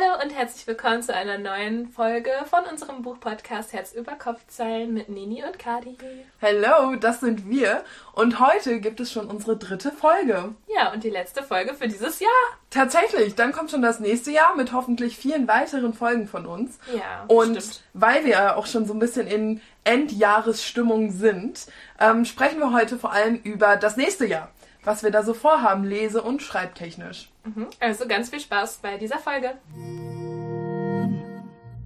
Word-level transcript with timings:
Hallo 0.00 0.22
und 0.22 0.30
herzlich 0.30 0.66
willkommen 0.66 1.02
zu 1.02 1.12
einer 1.14 1.38
neuen 1.38 1.88
Folge 1.88 2.30
von 2.48 2.64
unserem 2.70 3.02
Buchpodcast 3.02 3.72
Herz 3.72 3.92
über 3.92 4.12
Kopfzeilen 4.12 4.92
mit 4.94 5.08
Nini 5.08 5.42
und 5.44 5.58
Kadi. 5.58 5.96
Hallo, 6.40 6.94
das 6.96 7.20
sind 7.20 7.48
wir 7.48 7.82
und 8.12 8.38
heute 8.38 8.80
gibt 8.80 9.00
es 9.00 9.10
schon 9.10 9.26
unsere 9.26 9.56
dritte 9.56 9.90
Folge. 9.90 10.54
Ja, 10.68 10.92
und 10.92 11.02
die 11.02 11.10
letzte 11.10 11.42
Folge 11.42 11.74
für 11.74 11.88
dieses 11.88 12.20
Jahr. 12.20 12.30
Tatsächlich, 12.70 13.34
dann 13.34 13.52
kommt 13.52 13.70
schon 13.70 13.82
das 13.82 13.98
nächste 13.98 14.30
Jahr 14.30 14.54
mit 14.56 14.72
hoffentlich 14.72 15.16
vielen 15.16 15.48
weiteren 15.48 15.94
Folgen 15.94 16.28
von 16.28 16.46
uns. 16.46 16.78
Ja, 16.94 17.24
Und 17.26 17.56
stimmt. 17.56 17.82
weil 17.94 18.24
wir 18.24 18.32
ja 18.32 18.56
auch 18.56 18.66
schon 18.66 18.86
so 18.86 18.92
ein 18.92 19.00
bisschen 19.00 19.26
in 19.26 19.60
Endjahresstimmung 19.84 21.10
sind, 21.10 21.66
ähm, 21.98 22.24
sprechen 22.24 22.60
wir 22.60 22.72
heute 22.72 22.98
vor 22.98 23.12
allem 23.12 23.36
über 23.36 23.76
das 23.76 23.96
nächste 23.96 24.26
Jahr, 24.26 24.50
was 24.88 25.02
wir 25.02 25.10
da 25.10 25.22
so 25.22 25.34
vorhaben, 25.34 25.84
lese- 25.84 26.22
und 26.22 26.40
schreibtechnisch. 26.40 27.28
Mhm. 27.44 27.66
Also 27.78 28.08
ganz 28.08 28.30
viel 28.30 28.40
Spaß 28.40 28.78
bei 28.78 28.96
dieser 28.96 29.18
Folge. 29.18 29.58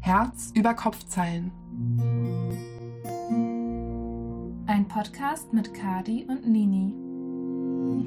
Herz 0.00 0.52
über 0.54 0.74
Kopfzeilen. 0.74 1.50
Ein 4.68 4.86
Podcast 4.86 5.52
mit 5.52 5.74
Kadi 5.74 6.26
und 6.28 6.46
Nini. 6.46 6.94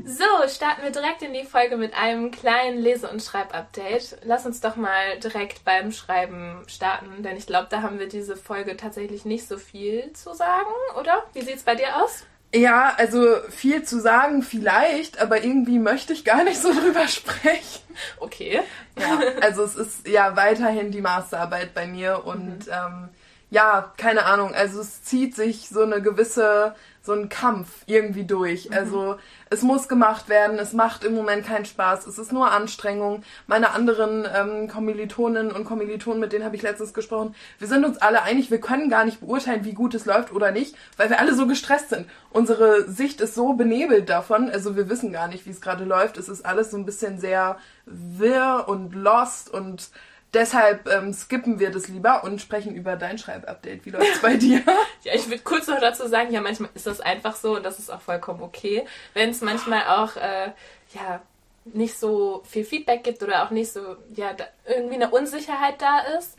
So, 0.06 0.24
starten 0.48 0.84
wir 0.84 0.92
direkt 0.92 1.22
in 1.24 1.34
die 1.34 1.44
Folge 1.44 1.76
mit 1.76 1.94
einem 1.94 2.32
kleinen 2.32 2.78
Lese- 2.78 3.10
und 3.10 3.22
Schreibupdate. 3.22 4.20
Lass 4.24 4.46
uns 4.46 4.62
doch 4.62 4.78
mal 4.78 5.20
direkt 5.22 5.66
beim 5.66 5.92
Schreiben 5.92 6.64
starten, 6.68 7.22
denn 7.22 7.36
ich 7.36 7.48
glaube, 7.48 7.68
da 7.70 7.82
haben 7.82 8.00
wir 8.00 8.08
diese 8.08 8.38
Folge 8.38 8.78
tatsächlich 8.78 9.26
nicht 9.26 9.46
so 9.46 9.58
viel 9.58 10.14
zu 10.14 10.34
sagen, 10.34 10.72
oder? 10.98 11.26
Wie 11.34 11.42
sieht's 11.42 11.64
bei 11.64 11.76
dir 11.76 12.02
aus? 12.02 12.24
Ja, 12.56 12.94
also 12.98 13.36
viel 13.50 13.84
zu 13.84 14.00
sagen 14.00 14.42
vielleicht, 14.42 15.20
aber 15.20 15.44
irgendwie 15.44 15.78
möchte 15.78 16.14
ich 16.14 16.24
gar 16.24 16.46
nicht 16.46 16.62
so 16.62 16.72
drüber 16.72 17.06
sprechen. 17.08 17.82
Okay. 18.20 18.62
Ja, 18.98 19.20
also 19.42 19.64
es 19.64 19.76
ist 19.76 20.08
ja 20.08 20.38
weiterhin 20.38 20.92
die 20.92 21.02
Masterarbeit 21.02 21.74
bei 21.74 21.86
mir 21.86 22.26
und 22.26 22.68
ähm, 22.70 23.10
ja, 23.52 23.94
keine 23.98 24.26
Ahnung, 24.26 24.54
also 24.54 24.82
es 24.82 25.04
zieht 25.04 25.36
sich 25.36 25.70
so 25.70 25.84
eine 25.84 26.02
gewisse, 26.02 26.74
so 27.02 27.14
ein 27.14 27.30
Kampf 27.30 27.70
irgendwie 27.86 28.24
durch. 28.24 28.74
Also 28.74 29.18
es 29.52 29.62
muss 29.62 29.88
gemacht 29.88 30.28
werden, 30.28 30.58
es 30.58 30.74
macht 30.74 31.04
im 31.04 31.14
Moment 31.14 31.46
keinen 31.46 31.66
Spaß, 31.66 32.08
es 32.08 32.18
ist 32.18 32.34
nur 32.34 32.52
Anstrengung. 32.52 33.24
Meine 33.46 33.72
anderen 33.72 34.28
ähm, 34.36 34.68
Kommilitoninnen 34.68 35.52
und 35.52 35.66
Kommilitonen, 35.66 36.20
mit 36.20 36.34
denen 36.34 36.44
habe 36.44 36.56
ich 36.56 36.64
letztens 36.64 36.94
gesprochen, 36.94 37.36
wir 37.60 37.68
sind 37.68 37.86
uns 37.86 38.00
alle 38.00 38.24
einig, 38.24 38.50
wir 38.50 38.60
können 38.60 38.90
gar 38.90 39.06
nicht 39.06 39.20
beurteilen, 39.20 39.64
wie 39.64 39.74
gut 39.74 39.94
es 39.94 40.06
läuft 40.06 40.34
oder 40.34 40.52
nicht, 40.52 40.76
weil 40.98 41.10
wir 41.10 41.20
alle 41.20 41.36
so 41.36 41.46
gestresst 41.46 41.90
sind. 41.90 42.10
Unsere 42.32 42.90
Sicht 42.90 43.22
ist 43.22 43.36
so 43.36 43.54
benebelt 43.54 44.10
davon, 44.10 44.50
also 44.50 44.76
wir 44.76 44.90
wissen 44.90 45.12
gar 45.14 45.28
nicht, 45.28 45.46
wie 45.46 45.52
es 45.52 45.62
gerade 45.62 45.86
läuft. 45.86 46.18
Es 46.18 46.30
ist 46.30 46.46
alles 46.46 46.72
so 46.72 46.78
ein 46.78 46.86
bisschen 46.86 47.20
sehr 47.20 47.58
wirr 47.86 48.66
und 48.68 48.96
lost 48.96 49.54
und 49.54 49.90
deshalb 50.36 50.88
ähm, 50.88 51.14
skippen 51.14 51.60
wir 51.60 51.72
das 51.72 51.88
lieber 51.88 52.24
und 52.24 52.40
sprechen 52.42 52.76
über 52.76 52.96
dein 52.96 53.18
Schreibupdate. 53.18 53.86
Wie 53.86 53.90
läuft's 53.90 54.22
bei 54.22 54.36
dir? 54.36 54.62
Ja, 55.04 55.14
ich 55.14 55.30
würde 55.30 55.44
kurz 55.44 55.68
noch 55.68 55.80
dazu 55.80 56.08
sagen, 56.08 56.32
ja, 56.34 56.42
manchmal 56.42 56.72
ist 56.74 56.88
das 56.88 57.00
einfach 57.00 57.36
so 57.36 57.58
und 57.58 57.64
das 57.64 57.78
ist 57.78 57.92
auch 57.92 58.02
vollkommen 58.02 58.42
okay. 58.42 58.86
Wenn 59.14 59.30
es 59.30 59.42
manchmal 59.42 59.84
auch, 59.86 60.16
äh, 60.16 60.52
ja, 60.96 61.22
nicht 61.66 62.00
so 62.00 62.42
viel 62.44 62.66
Feedback 62.66 63.04
gibt 63.04 63.22
oder 63.22 63.44
auch 63.44 63.52
nicht 63.52 63.72
so, 63.72 63.98
ja, 64.16 64.36
irgendwie 64.68 64.96
eine 64.96 65.12
Unsicherheit 65.12 65.80
da 65.80 66.00
ist. 66.18 66.38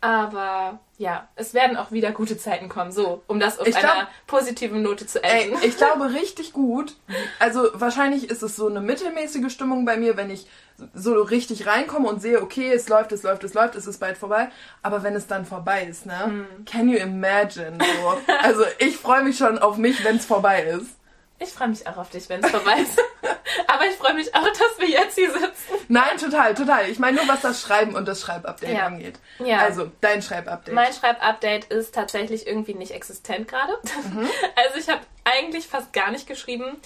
Aber 0.00 0.78
ja, 0.98 1.28
es 1.36 1.52
werden 1.54 1.76
auch 1.76 1.90
wieder 1.90 2.12
gute 2.12 2.38
Zeiten 2.38 2.68
kommen, 2.68 2.92
so, 2.92 3.22
um 3.26 3.40
das 3.40 3.58
auf 3.58 3.66
Ich 3.66 3.76
glaub- 3.76 3.92
einer 3.92 4.08
positiven 4.26 4.82
Note 4.82 5.06
zu 5.06 5.22
Ey, 5.22 5.44
enden. 5.50 5.58
ich 5.62 5.76
glaube 5.76 6.12
richtig 6.12 6.52
gut. 6.52 6.96
Also 7.38 7.68
wahrscheinlich 7.74 8.30
ist 8.30 8.42
es 8.42 8.56
so 8.56 8.68
eine 8.68 8.80
mittelmäßige 8.80 9.52
Stimmung 9.52 9.84
bei 9.84 9.96
mir, 9.96 10.16
wenn 10.16 10.30
ich 10.30 10.46
so 10.94 11.20
richtig 11.22 11.66
reinkomme 11.66 12.08
und 12.08 12.20
sehe, 12.20 12.42
okay, 12.42 12.70
es 12.72 12.88
läuft, 12.88 13.12
es 13.12 13.22
läuft, 13.22 13.44
es 13.44 13.54
läuft, 13.54 13.74
es 13.76 13.86
ist 13.86 13.98
bald 13.98 14.18
vorbei. 14.18 14.48
Aber 14.82 15.02
wenn 15.02 15.14
es 15.14 15.26
dann 15.26 15.44
vorbei 15.46 15.84
ist, 15.84 16.06
ne? 16.06 16.46
Can 16.66 16.88
you 16.88 16.98
imagine? 16.98 17.78
So. 17.78 18.18
Also 18.42 18.62
ich 18.78 18.96
freue 18.98 19.22
mich 19.24 19.38
schon 19.38 19.58
auf 19.58 19.76
mich, 19.78 20.04
wenn 20.04 20.16
es 20.16 20.26
vorbei 20.26 20.62
ist. 20.64 20.90
Ich 21.38 21.50
freue 21.50 21.68
mich 21.68 21.86
auch 21.86 21.96
auf 21.98 22.08
dich, 22.10 22.28
wenn 22.28 22.42
es 22.42 22.50
vorbei 22.50 22.80
ist. 22.80 22.98
Aber 23.68 23.86
ich 23.86 23.94
freue 23.96 24.14
mich 24.14 24.34
auch, 24.34 24.46
dass 24.46 24.78
wir 24.78 24.88
jetzt 24.88 25.14
hier 25.16 25.30
sitzen. 25.30 25.52
Nein, 25.88 26.16
total, 26.18 26.54
total. 26.54 26.88
Ich 26.88 26.98
meine 26.98 27.18
nur, 27.18 27.28
was 27.28 27.42
das 27.42 27.60
Schreiben 27.60 27.94
und 27.94 28.06
das 28.08 28.20
Schreibupdate 28.22 28.72
Ja. 28.72 28.86
angeht. 28.86 29.18
Ja. 29.38 29.58
Also, 29.58 29.90
dein 30.00 30.22
Schreibupdate. 30.22 30.74
Mein 30.74 30.92
Schreibupdate 30.92 31.66
ist 31.66 31.94
tatsächlich 31.94 32.46
irgendwie 32.46 32.74
nicht 32.74 32.92
existent 32.92 33.48
gerade. 33.48 33.78
Also 34.56 34.78
ich 34.78 34.88
habe 34.88 35.00
eigentlich 35.24 35.66
fast 35.66 35.92
gar 35.92 36.10
nicht 36.10 36.26
geschrieben. 36.26 36.76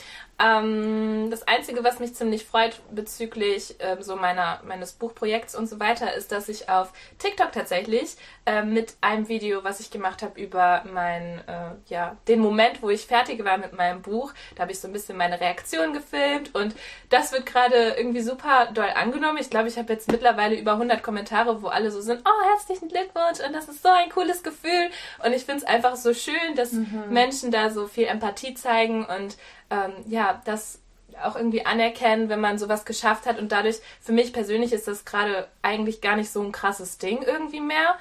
Ähm, 0.43 1.31
das 1.31 1.47
Einzige, 1.47 1.85
was 1.85 1.99
mich 1.99 2.15
ziemlich 2.15 2.47
freut 2.47 2.81
bezüglich 2.91 3.77
ähm, 3.81 4.03
so 4.03 4.17
meiner, 4.17 4.61
meines 4.67 4.93
Buchprojekts 4.93 5.55
und 5.55 5.69
so 5.69 5.79
weiter, 5.79 6.15
ist, 6.15 6.33
dass 6.33 6.49
ich 6.49 6.71
auf 6.71 6.93
TikTok 7.19 7.53
tatsächlich 7.53 8.17
ähm, 8.47 8.73
mit 8.73 8.95
einem 9.03 9.29
Video, 9.29 9.63
was 9.65 9.81
ich 9.81 9.91
gemacht 9.91 10.23
habe 10.23 10.41
über 10.41 10.85
mein, 10.91 11.43
äh, 11.47 11.73
ja, 11.89 12.17
den 12.27 12.41
Moment, 12.41 12.83
wo 12.83 12.89
ich 12.89 13.07
fertig 13.07 13.45
war 13.45 13.59
mit 13.59 13.77
meinem 13.77 14.01
Buch, 14.01 14.33
da 14.55 14.63
habe 14.63 14.73
ich 14.73 14.81
so 14.81 14.89
ein 14.89 14.93
bisschen 14.93 15.19
meine 15.19 15.41
Reaktion 15.41 15.93
gefilmt 15.93 16.55
und 16.55 16.75
das 17.11 17.33
wird 17.33 17.45
gerade 17.45 17.95
irgendwie 17.99 18.23
super 18.23 18.71
doll 18.73 18.91
angenommen. 18.95 19.39
Ich 19.39 19.51
glaube, 19.51 19.69
ich 19.69 19.77
habe 19.77 19.93
jetzt 19.93 20.11
mittlerweile 20.11 20.59
über 20.59 20.73
100 20.73 21.03
Kommentare, 21.03 21.63
wo 21.63 21.69
alle 21.69 21.91
so 21.91 22.01
sind, 22.01 22.23
oh, 22.25 22.51
herzlichen 22.51 22.89
Glückwunsch 22.89 23.47
und 23.47 23.53
das 23.53 23.69
ist 23.69 23.83
so 23.83 23.91
ein 23.91 24.09
cooles 24.09 24.43
Gefühl 24.43 24.91
und 25.23 25.35
ich 25.35 25.45
finde 25.45 25.59
es 25.59 25.65
einfach 25.65 25.97
so 25.97 26.15
schön, 26.15 26.55
dass 26.57 26.73
Menschen 27.11 27.51
da 27.51 27.69
so 27.69 27.87
viel 27.87 28.07
Empathie 28.07 28.55
zeigen 28.55 29.05
und 29.05 29.37
ähm, 29.71 29.93
ja, 30.07 30.41
das 30.45 30.79
auch 31.23 31.37
irgendwie 31.37 31.67
anerkennen, 31.67 32.29
wenn 32.29 32.41
man 32.41 32.59
sowas 32.59 32.85
geschafft 32.85 33.27
hat 33.27 33.39
und 33.39 33.53
dadurch, 33.53 33.81
für 34.01 34.13
mich 34.13 34.33
persönlich 34.33 34.73
ist 34.73 34.89
das 34.89 35.05
gerade 35.05 35.49
eigentlich 35.63 36.01
gar 36.01 36.17
nicht 36.17 36.31
so 36.31 36.41
ein 36.43 36.53
krasses 36.53 36.99
Ding 36.99 37.23
irgendwie 37.23 37.61
mehr, 37.61 37.97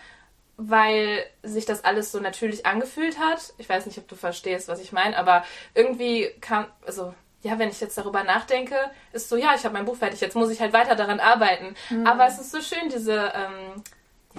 weil 0.58 1.26
sich 1.44 1.66
das 1.66 1.84
alles 1.84 2.12
so 2.12 2.20
natürlich 2.20 2.66
angefühlt 2.66 3.20
hat. 3.20 3.54
Ich 3.58 3.68
weiß 3.68 3.86
nicht, 3.86 3.98
ob 3.98 4.08
du 4.08 4.16
verstehst, 4.16 4.68
was 4.68 4.80
ich 4.82 4.92
meine, 4.92 5.18
aber 5.18 5.44
irgendwie 5.74 6.30
kam, 6.42 6.66
also 6.86 7.14
ja, 7.42 7.58
wenn 7.58 7.70
ich 7.70 7.80
jetzt 7.80 7.98
darüber 7.98 8.24
nachdenke, 8.24 8.76
ist 9.14 9.30
so, 9.30 9.38
ja, 9.38 9.54
ich 9.56 9.64
habe 9.64 9.74
mein 9.74 9.86
Buch 9.86 9.96
fertig, 9.96 10.20
jetzt 10.20 10.36
muss 10.36 10.50
ich 10.50 10.60
halt 10.60 10.74
weiter 10.74 10.96
daran 10.96 11.22
arbeiten. 11.22 11.74
Aber 12.06 12.28
es 12.28 12.38
ist 12.40 12.52
so 12.52 12.62
schön, 12.62 12.90
diese, 12.90 13.32
ähm, 13.34 13.84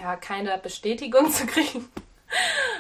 ja, 0.01 0.17
keine 0.17 0.59
Bestätigung 0.59 1.31
zu 1.33 1.47
kriegen. 1.47 1.89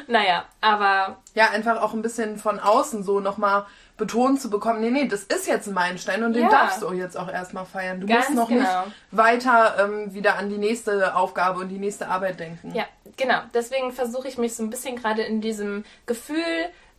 naja, 0.06 0.44
aber 0.60 1.18
Ja, 1.34 1.50
einfach 1.50 1.80
auch 1.80 1.94
ein 1.94 2.02
bisschen 2.02 2.38
von 2.38 2.60
außen 2.60 3.02
so 3.02 3.20
nochmal 3.20 3.64
betont 4.00 4.40
zu 4.40 4.50
bekommen, 4.50 4.80
nee, 4.80 4.90
nee, 4.90 5.06
das 5.06 5.22
ist 5.22 5.46
jetzt 5.46 5.68
ein 5.68 5.74
Meilenstein 5.74 6.24
und 6.24 6.32
den 6.32 6.44
Ja. 6.44 6.50
darfst 6.50 6.82
du 6.82 6.92
jetzt 6.92 7.16
auch 7.16 7.30
erstmal 7.30 7.64
feiern. 7.66 8.00
Du 8.00 8.06
Ganz 8.08 8.30
musst 8.30 8.36
noch 8.36 8.48
genau. 8.48 8.60
nicht 8.86 8.96
weiter 9.12 9.76
ähm, 9.84 10.12
wieder 10.12 10.36
an 10.38 10.48
die 10.48 10.58
nächste 10.58 11.14
Aufgabe 11.14 11.60
und 11.60 11.68
die 11.68 11.78
nächste 11.78 12.08
Arbeit 12.08 12.40
denken. 12.40 12.74
Ja, 12.74 12.86
genau. 13.16 13.38
Deswegen 13.54 13.92
versuche 13.92 14.26
ich 14.26 14.38
mich 14.38 14.56
so 14.56 14.64
ein 14.64 14.70
bisschen 14.70 14.96
gerade 14.96 15.22
in 15.22 15.40
diesem 15.40 15.84
Gefühl 16.06 16.42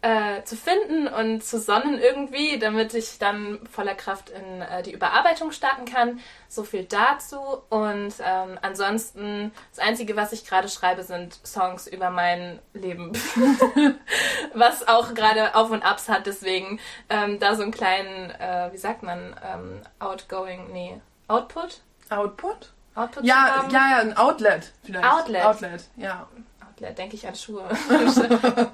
äh, 0.02 0.44
zu 0.44 0.56
finden 0.56 1.08
und 1.08 1.44
zu 1.44 1.60
sonnen 1.60 2.00
irgendwie, 2.00 2.58
damit 2.58 2.94
ich 2.94 3.20
dann 3.20 3.60
voller 3.70 3.94
Kraft 3.94 4.30
in 4.30 4.62
äh, 4.62 4.82
die 4.84 4.94
Überarbeitung 4.94 5.52
starten 5.52 5.86
kann. 5.86 6.20
So 6.48 6.64
viel 6.64 6.86
dazu. 6.86 7.40
Und 7.70 8.14
ähm, 8.20 8.58
ansonsten, 8.62 9.52
das 9.76 9.86
Einzige, 9.86 10.16
was 10.16 10.34
ich 10.34 10.46
gerade 10.46 10.70
schreibe, 10.70 11.04
sind 11.04 11.40
Songs 11.46 11.88
über 11.88 12.10
mein 12.10 12.60
Leben. 12.74 13.12
was 14.54 14.88
auch 14.88 15.14
gerade 15.14 15.56
Auf 15.56 15.70
und 15.70 15.84
Abs 15.84 16.10
hat. 16.10 16.26
Deswegen 16.26 16.80
ähm, 17.10 17.40
da 17.40 17.56
so 17.56 17.62
einen 17.62 17.72
kleinen, 17.72 18.32
äh, 18.32 18.70
wie 18.72 18.78
sagt 18.78 19.04
man, 19.04 19.36
ähm, 19.44 19.82
outgoing, 20.00 20.72
nee, 20.72 21.00
Output? 21.28 21.82
Output? 22.10 22.74
Output 22.94 23.24
Ja, 23.24 23.66
ja, 23.72 23.92
ja, 23.92 23.98
ein 24.00 24.18
Outlet 24.18 24.74
vielleicht. 24.84 25.06
Outlet. 25.06 25.46
Outlet, 25.46 25.84
ja. 25.96 26.28
Outlet, 26.82 26.98
denke 26.98 27.16
ich 27.16 27.28
an 27.28 27.36
Schuhe. 27.36 27.64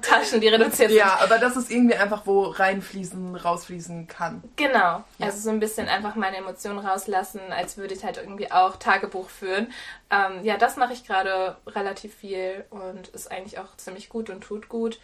Taschen, 0.02 0.40
die 0.40 0.48
reduziert 0.48 0.90
sind. 0.90 0.98
Ja, 0.98 1.18
aber 1.20 1.38
das 1.38 1.56
ist 1.56 1.70
irgendwie 1.70 1.94
einfach, 1.94 2.26
wo 2.26 2.44
reinfließen, 2.44 3.36
rausfließen 3.36 4.06
kann. 4.06 4.42
Genau. 4.56 4.78
Ja. 4.78 5.04
Also 5.20 5.38
so 5.40 5.50
ein 5.50 5.60
bisschen 5.60 5.88
einfach 5.88 6.14
meine 6.14 6.38
Emotionen 6.38 6.78
rauslassen, 6.78 7.40
als 7.50 7.76
würde 7.76 7.94
ich 7.94 8.04
halt 8.04 8.16
irgendwie 8.16 8.50
auch 8.50 8.76
Tagebuch 8.76 9.28
führen. 9.28 9.72
Ähm, 10.10 10.44
ja, 10.44 10.56
das 10.56 10.76
mache 10.76 10.92
ich 10.92 11.06
gerade 11.06 11.56
relativ 11.66 12.14
viel 12.14 12.64
und 12.70 13.08
ist 13.08 13.30
eigentlich 13.30 13.58
auch 13.58 13.76
ziemlich 13.76 14.08
gut 14.08 14.30
und 14.30 14.42
tut 14.42 14.68
gut. 14.68 14.98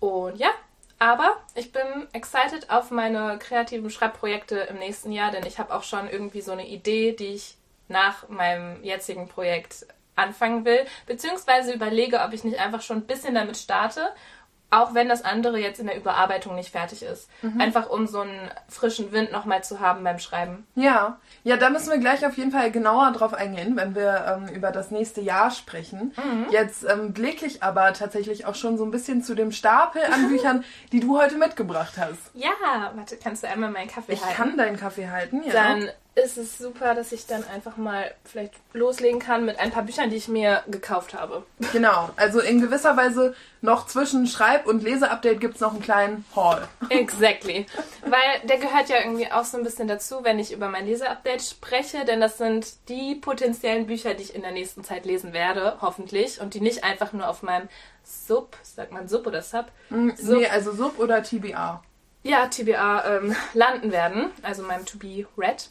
Und 0.00 0.38
ja, 0.38 0.50
aber 0.98 1.36
ich 1.54 1.72
bin 1.72 2.08
excited 2.12 2.70
auf 2.70 2.90
meine 2.90 3.38
kreativen 3.38 3.90
Schreibprojekte 3.90 4.56
im 4.60 4.78
nächsten 4.78 5.12
Jahr, 5.12 5.30
denn 5.30 5.46
ich 5.46 5.58
habe 5.58 5.74
auch 5.74 5.82
schon 5.82 6.08
irgendwie 6.08 6.40
so 6.40 6.52
eine 6.52 6.66
Idee, 6.66 7.12
die 7.12 7.34
ich 7.34 7.56
nach 7.88 8.28
meinem 8.28 8.82
jetzigen 8.84 9.26
Projekt 9.28 9.86
anfangen 10.20 10.64
will, 10.64 10.80
beziehungsweise 11.06 11.72
überlege, 11.72 12.20
ob 12.20 12.32
ich 12.32 12.44
nicht 12.44 12.60
einfach 12.60 12.82
schon 12.82 12.98
ein 12.98 13.06
bisschen 13.06 13.34
damit 13.34 13.56
starte, 13.56 14.08
auch 14.72 14.94
wenn 14.94 15.08
das 15.08 15.24
andere 15.24 15.58
jetzt 15.58 15.80
in 15.80 15.86
der 15.88 15.96
Überarbeitung 15.96 16.54
nicht 16.54 16.70
fertig 16.70 17.02
ist. 17.02 17.28
Einfach 17.58 17.90
um 17.90 18.06
so 18.06 18.20
einen 18.20 18.52
frischen 18.68 19.10
Wind 19.10 19.32
nochmal 19.32 19.64
zu 19.64 19.80
haben 19.80 20.04
beim 20.04 20.20
Schreiben. 20.20 20.64
Ja, 20.76 21.18
ja, 21.42 21.56
da 21.56 21.70
müssen 21.70 21.90
wir 21.90 21.98
gleich 21.98 22.24
auf 22.24 22.36
jeden 22.38 22.52
Fall 22.52 22.70
genauer 22.70 23.10
drauf 23.10 23.34
eingehen, 23.34 23.74
wenn 23.74 23.96
wir 23.96 24.38
ähm, 24.48 24.54
über 24.54 24.70
das 24.70 24.92
nächste 24.92 25.22
Jahr 25.22 25.50
sprechen. 25.50 26.14
Jetzt 26.52 26.84
ähm, 26.88 27.12
blicke 27.12 27.46
ich 27.46 27.64
aber 27.64 27.92
tatsächlich 27.94 28.46
auch 28.46 28.54
schon 28.54 28.78
so 28.78 28.84
ein 28.84 28.92
bisschen 28.92 29.24
zu 29.24 29.34
dem 29.34 29.50
Stapel 29.50 30.02
an 30.04 30.28
Büchern, 30.28 30.62
die 30.92 31.00
du 31.00 31.18
heute 31.20 31.34
mitgebracht 31.36 31.94
hast. 31.98 32.30
Ja, 32.34 32.50
warte, 32.94 33.16
kannst 33.16 33.42
du 33.42 33.48
einmal 33.48 33.70
meinen 33.72 33.88
Kaffee 33.88 34.12
Ich 34.12 34.24
halten? 34.24 34.36
kann 34.36 34.56
deinen 34.56 34.76
Kaffee 34.76 35.08
halten, 35.08 35.42
ja. 35.42 35.52
Dann 35.52 35.88
ist 36.14 36.36
es 36.36 36.58
super, 36.58 36.94
dass 36.94 37.12
ich 37.12 37.26
dann 37.26 37.44
einfach 37.44 37.76
mal 37.76 38.12
vielleicht 38.24 38.54
loslegen 38.72 39.20
kann 39.20 39.44
mit 39.44 39.58
ein 39.58 39.70
paar 39.70 39.84
Büchern, 39.84 40.10
die 40.10 40.16
ich 40.16 40.28
mir 40.28 40.62
gekauft 40.68 41.14
habe. 41.14 41.44
Genau, 41.72 42.10
also 42.16 42.40
in 42.40 42.60
gewisser 42.60 42.96
Weise 42.96 43.34
noch 43.60 43.86
zwischen 43.86 44.26
Schreib- 44.26 44.66
und 44.66 44.82
Leseupdate 44.82 45.40
gibt 45.40 45.54
es 45.54 45.60
noch 45.60 45.72
einen 45.72 45.82
kleinen 45.82 46.24
Haul. 46.34 46.66
Exactly. 46.88 47.66
Weil 48.02 48.48
der 48.48 48.58
gehört 48.58 48.88
ja 48.88 48.96
irgendwie 48.98 49.30
auch 49.30 49.44
so 49.44 49.56
ein 49.56 49.64
bisschen 49.64 49.86
dazu, 49.86 50.24
wenn 50.24 50.38
ich 50.38 50.52
über 50.52 50.68
mein 50.68 50.86
Leseupdate 50.86 51.42
spreche, 51.42 52.04
denn 52.04 52.20
das 52.20 52.38
sind 52.38 52.88
die 52.88 53.14
potenziellen 53.14 53.86
Bücher, 53.86 54.14
die 54.14 54.24
ich 54.24 54.34
in 54.34 54.42
der 54.42 54.52
nächsten 54.52 54.82
Zeit 54.82 55.06
lesen 55.06 55.32
werde, 55.32 55.78
hoffentlich, 55.80 56.40
und 56.40 56.54
die 56.54 56.60
nicht 56.60 56.82
einfach 56.82 57.12
nur 57.12 57.28
auf 57.28 57.42
meinem 57.42 57.68
Sub, 58.02 58.56
sagt 58.62 58.92
man 58.92 59.08
Sub 59.08 59.26
oder 59.26 59.42
Sub? 59.42 59.66
Sub. 59.88 60.38
Nee, 60.38 60.48
also 60.48 60.72
Sub 60.72 60.98
oder 60.98 61.22
TBA. 61.22 61.82
Ja, 62.22 62.46
TBA 62.46 63.16
ähm, 63.16 63.36
landen 63.54 63.92
werden, 63.92 64.30
also 64.42 64.62
meinem 64.62 64.84
To 64.84 64.98
Be 64.98 65.26
Read. 65.38 65.70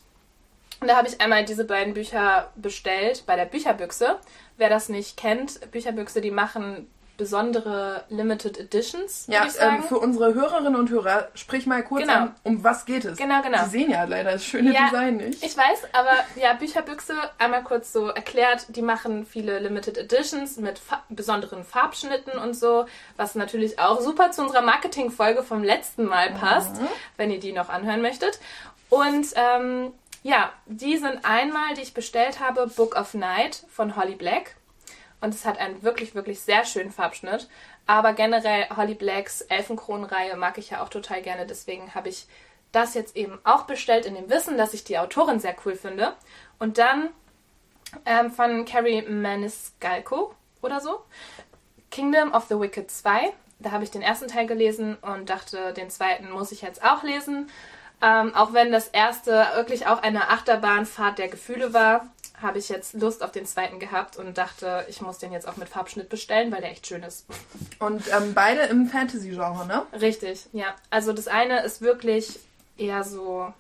Und 0.80 0.88
da 0.88 0.96
habe 0.96 1.08
ich 1.08 1.20
einmal 1.20 1.46
diese 1.46 1.66
beiden 1.66 1.94
Bücher 1.94 2.52
bestellt 2.56 3.24
bei 3.26 3.36
der 3.36 3.46
Bücherbüchse. 3.46 4.18
Wer 4.58 4.70
das 4.70 4.90
nicht 4.90 5.18
kennt, 5.18 5.72
Bücherbüchse, 5.72 6.22
die 6.22 6.32
machen 6.32 6.88
besondere 7.20 8.06
Limited 8.10 8.58
Editions. 8.58 9.28
Ja, 9.28 9.46
ähm, 9.60 9.84
für 9.84 10.00
unsere 10.00 10.34
Hörerinnen 10.34 10.76
und 10.76 10.90
Hörer, 10.90 11.28
sprich 11.36 11.68
mal 11.68 11.84
kurz 11.84 12.04
genau. 12.04 12.14
an, 12.14 12.36
um 12.44 12.64
was 12.64 12.86
geht 12.86 13.04
es? 13.04 13.18
Genau, 13.18 13.42
genau. 13.42 13.66
Sie 13.66 13.72
sehen 13.72 13.92
ja 13.92 14.06
leider 14.06 14.32
das 14.32 14.46
schöne 14.46 14.74
ja, 14.74 14.86
Design 14.86 15.18
nicht. 15.18 15.44
Ich 15.44 15.56
weiß, 15.56 15.90
aber 15.92 16.14
ja, 16.42 16.54
Bücherbüchse, 16.54 17.14
einmal 17.38 17.64
kurz 17.64 17.92
so 17.92 18.08
erklärt, 18.08 18.68
die 18.70 18.82
machen 18.82 19.26
viele 19.26 19.60
Limited 19.60 19.98
Editions 19.98 20.58
mit 20.58 20.80
fa 20.80 21.04
besonderen 21.10 21.66
Farbschnitten 21.66 22.40
und 22.40 22.56
so, 22.56 22.86
was 23.18 23.36
natürlich 23.36 23.80
auch 23.80 24.00
super 24.00 24.32
zu 24.32 24.42
unserer 24.42 24.62
Marketingfolge 24.62 25.44
vom 25.44 25.62
letzten 25.62 26.06
Mal 26.06 26.32
passt, 26.32 26.82
mhm. 26.82 26.88
wenn 27.18 27.32
ihr 27.32 27.40
die 27.42 27.52
noch 27.52 27.68
anhören 27.68 28.02
möchtet. 28.02 28.40
Und 28.90 29.28
ähm, 29.36 29.92
ja, 30.24 30.52
die 30.66 30.98
sind 30.98 31.24
einmal, 31.24 31.74
die 31.76 31.82
ich 31.82 31.94
bestellt 31.94 32.40
habe, 32.40 32.68
Book 32.68 32.96
of 32.96 33.14
Night 33.14 33.66
von 33.70 33.96
Holly 33.96 34.16
Black. 34.16 34.56
Und 35.22 35.34
es 35.34 35.46
hat 35.46 35.58
einen 35.58 35.84
wirklich, 35.84 36.16
wirklich 36.16 36.40
sehr 36.40 36.66
schönen 36.66 36.92
Farbschnitt. 36.92 37.50
Aber 37.88 38.14
generell 38.14 38.68
Holly 38.76 38.94
Blacks 38.94 39.42
Elfenkronenreihe 39.42 40.36
mag 40.36 40.58
ich 40.58 40.70
ja 40.70 40.84
auch 40.84 40.90
total 40.90 41.22
gerne. 41.22 41.46
Deswegen 41.46 41.94
habe 41.96 42.10
ich 42.10 42.28
das 42.72 42.94
jetzt 42.94 43.16
eben 43.16 43.40
auch 43.44 43.64
bestellt 43.64 44.06
in 44.06 44.16
dem 44.16 44.30
Wissen, 44.30 44.58
dass 44.58 44.74
ich 44.74 44.84
die 44.84 44.98
Autorin 44.98 45.40
sehr 45.40 45.56
cool 45.66 45.76
finde. 45.76 46.14
Und 46.60 46.78
dann 46.78 47.10
ähm, 48.06 48.32
von 48.32 48.66
Carrie 48.66 49.02
Maniscalco 49.02 50.36
oder 50.62 50.80
so. 50.80 51.02
Kingdom 51.90 52.34
of 52.34 52.46
the 52.48 52.60
Wicked 52.60 52.92
2. 52.92 53.34
Da 53.60 53.72
habe 53.72 53.84
ich 53.84 53.92
den 53.92 54.02
ersten 54.02 54.28
Teil 54.28 54.48
gelesen 54.48 54.96
und 55.02 55.30
dachte, 55.30 55.74
den 55.74 55.90
zweiten 55.90 56.32
muss 56.32 56.52
ich 56.52 56.62
jetzt 56.62 56.84
auch 56.84 57.04
lesen. 57.04 57.50
Ähm, 58.02 58.34
auch 58.34 58.54
wenn 58.54 58.72
das 58.72 58.88
erste 58.88 59.32
wirklich 59.56 59.88
auch 59.88 60.02
eine 60.02 60.30
Achterbahnfahrt 60.30 61.18
der 61.18 61.28
Gefühle 61.28 61.74
war, 61.74 62.08
habe 62.42 62.58
ich 62.58 62.70
jetzt 62.70 62.94
Lust 62.94 63.22
auf 63.24 63.32
den 63.32 63.46
zweiten 63.46 63.80
gehabt 63.80 64.18
und 64.18 64.38
dachte, 64.38 64.86
ich 64.88 65.02
muss 65.02 65.18
den 65.18 65.34
jetzt 65.34 65.48
auch 65.48 65.58
mit 65.58 65.68
Farbschnitt 65.68 66.10
bestellen, 66.10 66.52
weil 66.52 66.62
der 66.62 66.72
echt 66.72 66.88
schön 66.88 67.04
ist. 67.04 67.26
Und 67.80 68.04
ähm, 68.14 68.34
beide 68.34 68.62
im 68.62 68.88
Fantasy-Genre, 68.88 69.66
ne? 69.66 69.86
Richtig, 70.00 70.46
ja. 70.54 70.74
Also 70.90 71.12
das 71.12 71.28
eine 71.28 71.64
ist 71.64 71.82
wirklich 71.82 72.40
eher 72.78 73.04
so, 73.04 73.52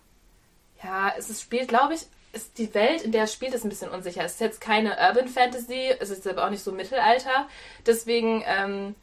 ja, 0.81 1.13
es 1.17 1.29
ist, 1.29 1.41
spielt, 1.41 1.67
glaube 1.67 1.95
ich, 1.95 2.05
ist 2.31 2.57
die 2.57 2.73
Welt, 2.73 3.01
in 3.01 3.11
der 3.11 3.23
es 3.23 3.33
spielt, 3.33 3.53
ist 3.53 3.65
ein 3.65 3.69
bisschen 3.69 3.89
unsicher. 3.89 4.23
Es 4.23 4.33
ist 4.33 4.41
jetzt 4.41 4.61
keine 4.61 4.97
Urban 4.97 5.27
Fantasy, 5.27 5.89
es 5.99 6.09
ist 6.09 6.27
aber 6.27 6.45
auch 6.45 6.49
nicht 6.49 6.63
so 6.63 6.71
Mittelalter. 6.71 7.47
Deswegen 7.85 8.43
ähm, 8.45 8.95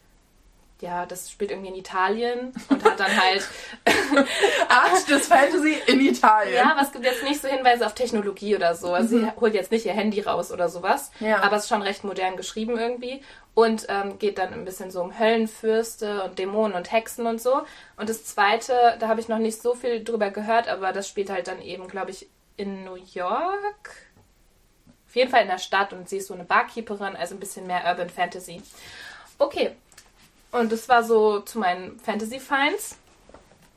ja, 0.81 1.07
das 1.07 1.31
spielt 1.31 1.51
irgendwie 1.51 1.71
in 1.71 1.77
Italien 1.77 2.53
und 2.69 2.85
hat 2.85 3.01
dann 3.01 3.17
halt 3.17 3.49
Art 4.69 5.09
des 5.09 5.27
Fantasy 5.27 5.79
in 5.87 6.01
Italien. 6.01 6.55
Ja, 6.55 6.73
aber 6.73 6.83
es 6.83 6.93
gibt 6.93 7.05
jetzt 7.05 7.23
nicht 7.23 7.41
so 7.41 7.49
Hinweise 7.49 7.87
auf 7.87 7.95
Technologie 7.95 8.55
oder 8.57 8.75
so. 8.75 8.93
Also 8.93 9.17
mhm. 9.17 9.21
sie 9.21 9.41
holt 9.41 9.55
jetzt 9.55 9.71
nicht 9.71 9.87
ihr 9.87 9.95
Handy 9.95 10.21
raus 10.21 10.53
oder 10.53 10.69
sowas. 10.69 11.13
Ja. 11.21 11.43
Aber 11.43 11.57
es 11.57 11.63
ist 11.63 11.71
schon 11.71 11.81
recht 11.81 12.05
modern 12.05 12.37
geschrieben 12.37 12.77
irgendwie 12.79 13.23
und 13.55 13.87
ähm, 13.89 14.19
geht 14.19 14.37
dann 14.37 14.53
ein 14.53 14.67
bisschen 14.67 14.91
so 14.91 15.01
um 15.01 15.19
Höllenfürste 15.19 16.23
und 16.25 16.39
Dämonen 16.39 16.77
und 16.77 16.93
Hexen 16.93 17.27
und 17.27 17.41
so. 17.41 17.63
Und 17.97 18.11
das 18.11 18.27
zweite, 18.27 18.97
da 19.01 19.09
habe 19.09 19.21
ich 19.21 19.29
noch 19.29 19.39
nicht 19.39 19.63
so 19.63 19.75
viel 19.75 20.05
drüber 20.05 20.31
gehört, 20.31 20.69
aber 20.69 20.93
das 20.93 21.09
spielt 21.09 21.31
halt 21.31 21.49
dann 21.49 21.63
eben, 21.63 21.89
glaube 21.89 22.11
ich, 22.11 22.29
in 22.59 22.85
New 22.85 22.99
York. 23.15 24.11
Auf 25.09 25.17
jeden 25.17 25.31
Fall 25.31 25.43
in 25.43 25.49
der 25.49 25.57
Stadt 25.57 25.95
und 25.95 26.07
sie 26.07 26.19
ist 26.19 26.27
so 26.27 26.35
eine 26.35 26.45
Barkeeperin, 26.45 27.17
also 27.17 27.35
ein 27.35 27.41
bisschen 27.41 27.67
mehr 27.67 27.85
Urban 27.87 28.11
Fantasy. 28.11 28.61
Okay, 29.39 29.75
und 30.57 30.73
das 30.73 30.89
war 30.89 31.03
so 31.03 31.41
zu 31.41 31.59
meinen 31.59 31.99
Fantasy 32.01 32.41
Finds. 32.41 32.97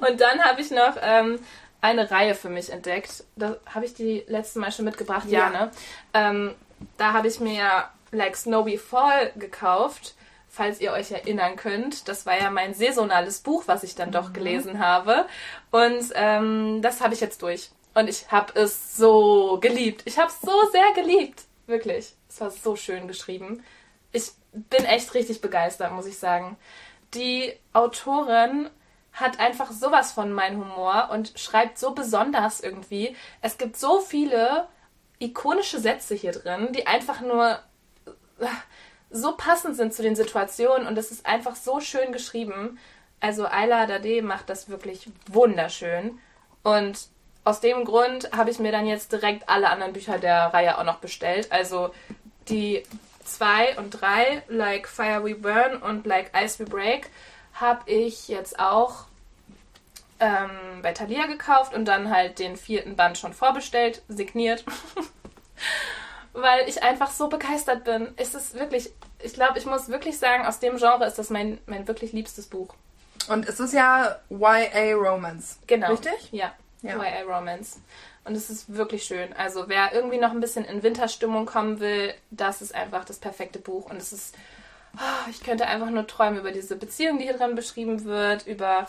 und 0.00 0.20
dann 0.20 0.44
habe 0.44 0.60
ich 0.60 0.70
noch 0.70 0.96
ähm, 1.00 1.38
eine 1.80 2.10
Reihe 2.10 2.34
für 2.34 2.48
mich 2.48 2.70
entdeckt. 2.70 3.24
Da 3.36 3.56
habe 3.66 3.84
ich 3.84 3.94
die 3.94 4.24
letzte 4.26 4.58
Mal 4.58 4.72
schon 4.72 4.84
mitgebracht, 4.84 5.28
ja, 5.28 5.40
ja 5.40 5.50
ne? 5.50 5.70
Ähm, 6.14 6.54
da 6.96 7.12
habe 7.12 7.28
ich 7.28 7.40
mir 7.40 7.84
Like 8.12 8.36
Snowy 8.36 8.78
Fall 8.78 9.32
gekauft, 9.36 10.14
falls 10.48 10.80
ihr 10.80 10.92
euch 10.92 11.10
erinnern 11.10 11.56
könnt. 11.56 12.08
Das 12.08 12.26
war 12.26 12.38
ja 12.38 12.50
mein 12.50 12.74
saisonales 12.74 13.40
Buch, 13.40 13.64
was 13.66 13.82
ich 13.82 13.94
dann 13.94 14.12
doch 14.12 14.30
mhm. 14.30 14.34
gelesen 14.34 14.78
habe. 14.78 15.26
Und 15.70 16.12
ähm, 16.14 16.80
das 16.82 17.00
habe 17.00 17.14
ich 17.14 17.20
jetzt 17.20 17.42
durch. 17.42 17.70
Und 17.94 18.08
ich 18.08 18.30
habe 18.30 18.58
es 18.58 18.96
so 18.96 19.58
geliebt. 19.60 20.02
Ich 20.04 20.18
habe 20.18 20.30
es 20.30 20.40
so 20.40 20.52
sehr 20.70 20.92
geliebt. 20.94 21.42
Wirklich. 21.66 22.14
Es 22.28 22.40
war 22.40 22.50
so 22.50 22.76
schön 22.76 23.08
geschrieben. 23.08 23.64
Bin 24.52 24.84
echt 24.84 25.14
richtig 25.14 25.40
begeistert, 25.40 25.92
muss 25.92 26.06
ich 26.06 26.18
sagen. 26.18 26.56
Die 27.14 27.52
Autorin 27.72 28.70
hat 29.12 29.40
einfach 29.40 29.72
sowas 29.72 30.12
von 30.12 30.32
mein 30.32 30.56
Humor 30.56 31.10
und 31.12 31.32
schreibt 31.36 31.78
so 31.78 31.92
besonders 31.92 32.60
irgendwie. 32.60 33.16
Es 33.42 33.58
gibt 33.58 33.76
so 33.76 34.00
viele 34.00 34.68
ikonische 35.18 35.80
Sätze 35.80 36.14
hier 36.14 36.32
drin, 36.32 36.72
die 36.72 36.86
einfach 36.86 37.20
nur 37.20 37.58
äh, 38.38 38.46
so 39.10 39.36
passend 39.36 39.76
sind 39.76 39.92
zu 39.92 40.02
den 40.02 40.16
Situationen 40.16 40.86
und 40.86 40.96
es 40.96 41.10
ist 41.10 41.26
einfach 41.26 41.56
so 41.56 41.80
schön 41.80 42.12
geschrieben. 42.12 42.78
Also 43.18 43.46
Ayla 43.46 43.86
Dade 43.86 44.22
macht 44.22 44.48
das 44.48 44.68
wirklich 44.68 45.10
wunderschön 45.26 46.18
und 46.62 47.08
aus 47.44 47.60
dem 47.60 47.84
Grund 47.84 48.30
habe 48.32 48.50
ich 48.50 48.58
mir 48.58 48.72
dann 48.72 48.86
jetzt 48.86 49.12
direkt 49.12 49.48
alle 49.48 49.70
anderen 49.70 49.92
Bücher 49.92 50.18
der 50.18 50.46
Reihe 50.54 50.78
auch 50.78 50.84
noch 50.84 50.98
bestellt. 50.98 51.50
Also 51.50 51.92
die 52.48 52.82
2 53.34 53.78
und 53.78 53.90
3, 53.90 54.42
Like 54.48 54.88
Fire 54.88 55.24
We 55.24 55.34
Burn 55.34 55.82
und 55.82 56.06
Like 56.06 56.32
Ice 56.34 56.58
We 56.58 56.68
Break, 56.68 57.10
habe 57.54 57.90
ich 57.90 58.28
jetzt 58.28 58.58
auch 58.58 59.06
ähm, 60.20 60.50
bei 60.82 60.92
Thalia 60.92 61.26
gekauft 61.26 61.74
und 61.74 61.86
dann 61.86 62.10
halt 62.10 62.38
den 62.38 62.56
vierten 62.56 62.96
Band 62.96 63.18
schon 63.18 63.32
vorbestellt, 63.32 64.02
signiert. 64.08 64.64
Weil 66.32 66.68
ich 66.68 66.82
einfach 66.82 67.10
so 67.10 67.28
begeistert 67.28 67.84
bin. 67.84 68.08
Es 68.16 68.34
ist 68.34 68.54
wirklich, 68.54 68.92
ich 69.18 69.32
glaube, 69.32 69.58
ich 69.58 69.66
muss 69.66 69.88
wirklich 69.88 70.18
sagen, 70.18 70.46
aus 70.46 70.60
dem 70.60 70.76
Genre 70.76 71.04
ist 71.04 71.18
das 71.18 71.30
mein, 71.30 71.58
mein 71.66 71.88
wirklich 71.88 72.12
liebstes 72.12 72.46
Buch. 72.46 72.74
Und 73.28 73.48
es 73.48 73.58
ist 73.60 73.74
ja 73.74 74.16
YA 74.30 74.94
Romance. 74.94 75.58
Genau. 75.66 75.88
Richtig? 75.88 76.28
Ja. 76.30 76.52
ja. 76.82 76.96
YA 76.96 77.22
Romance. 77.22 77.80
Und 78.24 78.36
es 78.36 78.50
ist 78.50 78.74
wirklich 78.74 79.04
schön. 79.04 79.32
Also 79.32 79.68
wer 79.68 79.92
irgendwie 79.94 80.18
noch 80.18 80.30
ein 80.30 80.40
bisschen 80.40 80.64
in 80.64 80.82
Winterstimmung 80.82 81.46
kommen 81.46 81.80
will, 81.80 82.14
das 82.30 82.62
ist 82.62 82.74
einfach 82.74 83.04
das 83.04 83.18
perfekte 83.18 83.58
Buch. 83.58 83.90
Und 83.90 83.96
es 83.96 84.12
ist, 84.12 84.36
oh, 84.96 85.30
ich 85.30 85.42
könnte 85.42 85.66
einfach 85.66 85.90
nur 85.90 86.06
träumen 86.06 86.38
über 86.38 86.52
diese 86.52 86.76
Beziehung, 86.76 87.18
die 87.18 87.24
hier 87.24 87.36
drin 87.36 87.54
beschrieben 87.54 88.04
wird, 88.04 88.46
über 88.46 88.86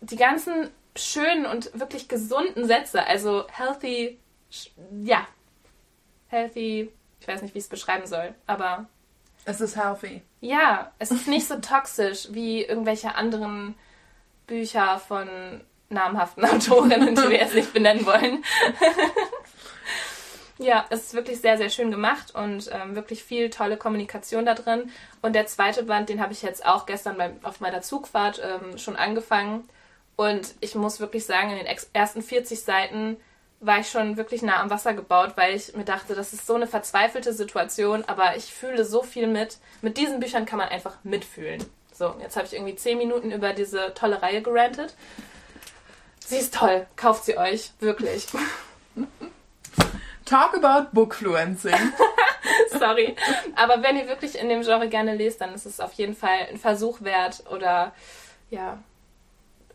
die 0.00 0.16
ganzen 0.16 0.70
schönen 0.96 1.46
und 1.46 1.78
wirklich 1.78 2.08
gesunden 2.08 2.66
Sätze. 2.66 3.04
Also 3.04 3.46
healthy, 3.48 4.18
ja, 5.02 5.26
healthy, 6.28 6.90
ich 7.20 7.28
weiß 7.28 7.42
nicht, 7.42 7.54
wie 7.54 7.58
ich 7.58 7.64
es 7.64 7.70
beschreiben 7.70 8.06
soll, 8.06 8.34
aber... 8.46 8.86
Es 9.44 9.60
ist 9.60 9.76
healthy. 9.76 10.22
Ja, 10.40 10.92
es 11.00 11.10
ist 11.10 11.26
nicht 11.26 11.48
so 11.48 11.56
toxisch 11.56 12.28
wie 12.30 12.62
irgendwelche 12.62 13.16
anderen 13.16 13.74
Bücher 14.46 15.00
von 15.00 15.28
namhaften 15.92 16.44
Autorinnen, 16.50 17.14
die 17.14 17.22
wir 17.22 17.38
jetzt 17.38 17.54
nicht 17.54 17.72
benennen 17.72 18.04
wollen. 18.06 18.44
ja, 20.58 20.84
es 20.90 21.02
ist 21.02 21.14
wirklich 21.14 21.40
sehr, 21.40 21.56
sehr 21.58 21.70
schön 21.70 21.90
gemacht 21.90 22.34
und 22.34 22.70
ähm, 22.72 22.94
wirklich 22.94 23.22
viel 23.22 23.50
tolle 23.50 23.76
Kommunikation 23.76 24.46
da 24.46 24.54
drin. 24.54 24.90
Und 25.20 25.34
der 25.34 25.46
zweite 25.46 25.84
Band, 25.84 26.08
den 26.08 26.20
habe 26.20 26.32
ich 26.32 26.42
jetzt 26.42 26.64
auch 26.64 26.86
gestern 26.86 27.16
beim, 27.16 27.36
auf 27.42 27.60
meiner 27.60 27.82
Zugfahrt 27.82 28.40
ähm, 28.44 28.78
schon 28.78 28.96
angefangen. 28.96 29.68
Und 30.16 30.54
ich 30.60 30.74
muss 30.74 31.00
wirklich 31.00 31.24
sagen, 31.24 31.50
in 31.50 31.58
den 31.64 31.76
ersten 31.92 32.22
40 32.22 32.60
Seiten 32.60 33.16
war 33.60 33.78
ich 33.78 33.88
schon 33.88 34.16
wirklich 34.16 34.42
nah 34.42 34.60
am 34.60 34.70
Wasser 34.70 34.92
gebaut, 34.92 35.32
weil 35.36 35.54
ich 35.54 35.74
mir 35.74 35.84
dachte, 35.84 36.14
das 36.14 36.32
ist 36.32 36.46
so 36.46 36.54
eine 36.54 36.66
verzweifelte 36.66 37.32
Situation, 37.32 38.04
aber 38.06 38.36
ich 38.36 38.52
fühle 38.52 38.84
so 38.84 39.02
viel 39.02 39.28
mit. 39.28 39.58
Mit 39.82 39.96
diesen 39.96 40.20
Büchern 40.20 40.46
kann 40.46 40.58
man 40.58 40.68
einfach 40.68 40.96
mitfühlen. 41.04 41.64
So, 41.92 42.16
jetzt 42.20 42.36
habe 42.36 42.46
ich 42.46 42.54
irgendwie 42.54 42.74
10 42.74 42.98
Minuten 42.98 43.30
über 43.30 43.52
diese 43.52 43.94
tolle 43.94 44.20
Reihe 44.20 44.42
gerantet. 44.42 44.94
Sie 46.26 46.36
ist 46.36 46.54
toll. 46.54 46.86
Kauft 46.96 47.24
sie 47.24 47.36
euch. 47.36 47.72
Wirklich. 47.80 48.26
Talk 50.24 50.54
about 50.54 50.90
Bookfluencing. 50.92 51.74
Sorry. 52.78 53.16
Aber 53.56 53.82
wenn 53.82 53.96
ihr 53.96 54.08
wirklich 54.08 54.38
in 54.38 54.48
dem 54.48 54.62
Genre 54.62 54.88
gerne 54.88 55.14
lest, 55.14 55.40
dann 55.40 55.54
ist 55.54 55.66
es 55.66 55.80
auf 55.80 55.92
jeden 55.94 56.16
Fall 56.16 56.48
ein 56.50 56.58
Versuch 56.58 57.02
wert 57.02 57.44
oder 57.50 57.92
ja, 58.50 58.78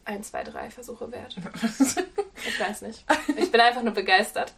ein, 0.05 0.23
zwei, 0.23 0.43
drei 0.43 0.69
Versuche 0.69 1.11
wert. 1.11 1.35
ich 2.47 2.59
weiß 2.59 2.81
nicht. 2.81 3.05
Ich 3.35 3.51
bin 3.51 3.61
einfach 3.61 3.83
nur 3.83 3.93
begeistert. 3.93 4.53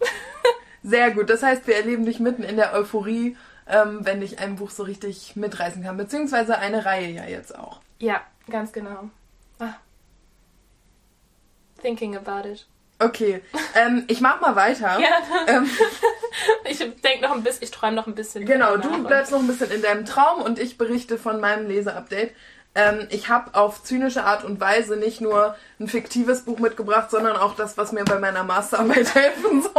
Sehr 0.84 1.12
gut. 1.12 1.30
Das 1.30 1.44
heißt, 1.44 1.68
wir 1.68 1.76
erleben 1.76 2.06
dich 2.06 2.20
mitten 2.20 2.44
in 2.44 2.56
der 2.56 2.74
Euphorie, 2.74 3.36
ähm, 3.68 4.00
wenn 4.06 4.22
dich 4.22 4.40
ein 4.40 4.56
Buch 4.56 4.70
so 4.70 4.84
richtig 4.84 5.36
mitreißen 5.36 5.84
kann. 5.84 5.98
Beziehungsweise 5.98 6.58
eine 6.58 6.86
Reihe 6.86 7.10
ja 7.10 7.26
jetzt 7.26 7.58
auch. 7.58 7.82
Ja, 7.98 8.22
ganz 8.50 8.72
genau. 8.72 9.10
Ah. 9.60 9.74
Thinking 11.82 12.16
about 12.16 12.48
it. 12.48 12.66
Okay, 13.02 13.42
ähm, 13.76 14.04
ich 14.08 14.20
mach 14.20 14.42
mal 14.42 14.56
weiter. 14.58 15.00
Ja. 15.00 15.10
Ähm, 15.48 15.70
Ich 16.66 16.78
denke 16.78 17.22
noch 17.22 17.32
ein 17.32 17.44
bisschen, 17.44 17.64
ich 17.64 17.72
träume 17.72 17.96
noch 17.96 18.08
ein 18.08 18.14
bisschen. 18.16 18.46
genau, 18.46 18.78
du 18.78 19.04
bleibst 19.04 19.32
noch 19.32 19.40
ein 19.40 19.48
bisschen 19.48 19.72
in 19.72 19.82
deinem 19.82 20.06
Traum 20.06 20.42
und 20.42 20.60
ich 20.60 20.78
berichte 20.78 21.18
von 21.18 21.40
meinem 21.40 21.68
Leseupdate. 21.68 22.32
Ähm, 22.76 23.08
ich 23.10 23.30
habe 23.30 23.56
auf 23.56 23.84
zynische 23.84 24.24
Art 24.26 24.44
und 24.44 24.60
Weise 24.62 24.96
nicht 24.96 25.22
nur 25.22 25.56
ein 25.80 25.88
fiktives 25.88 26.44
Buch 26.44 26.60
mitgebracht, 26.60 27.10
sondern 27.10 27.36
auch 27.36 27.56
das, 27.56 27.78
was 27.78 27.92
mir 27.94 28.06
bei 28.06 28.20
meiner 28.20 28.44
Masterarbeit 28.44 29.16
helfen 29.16 29.64
soll. 29.64 29.74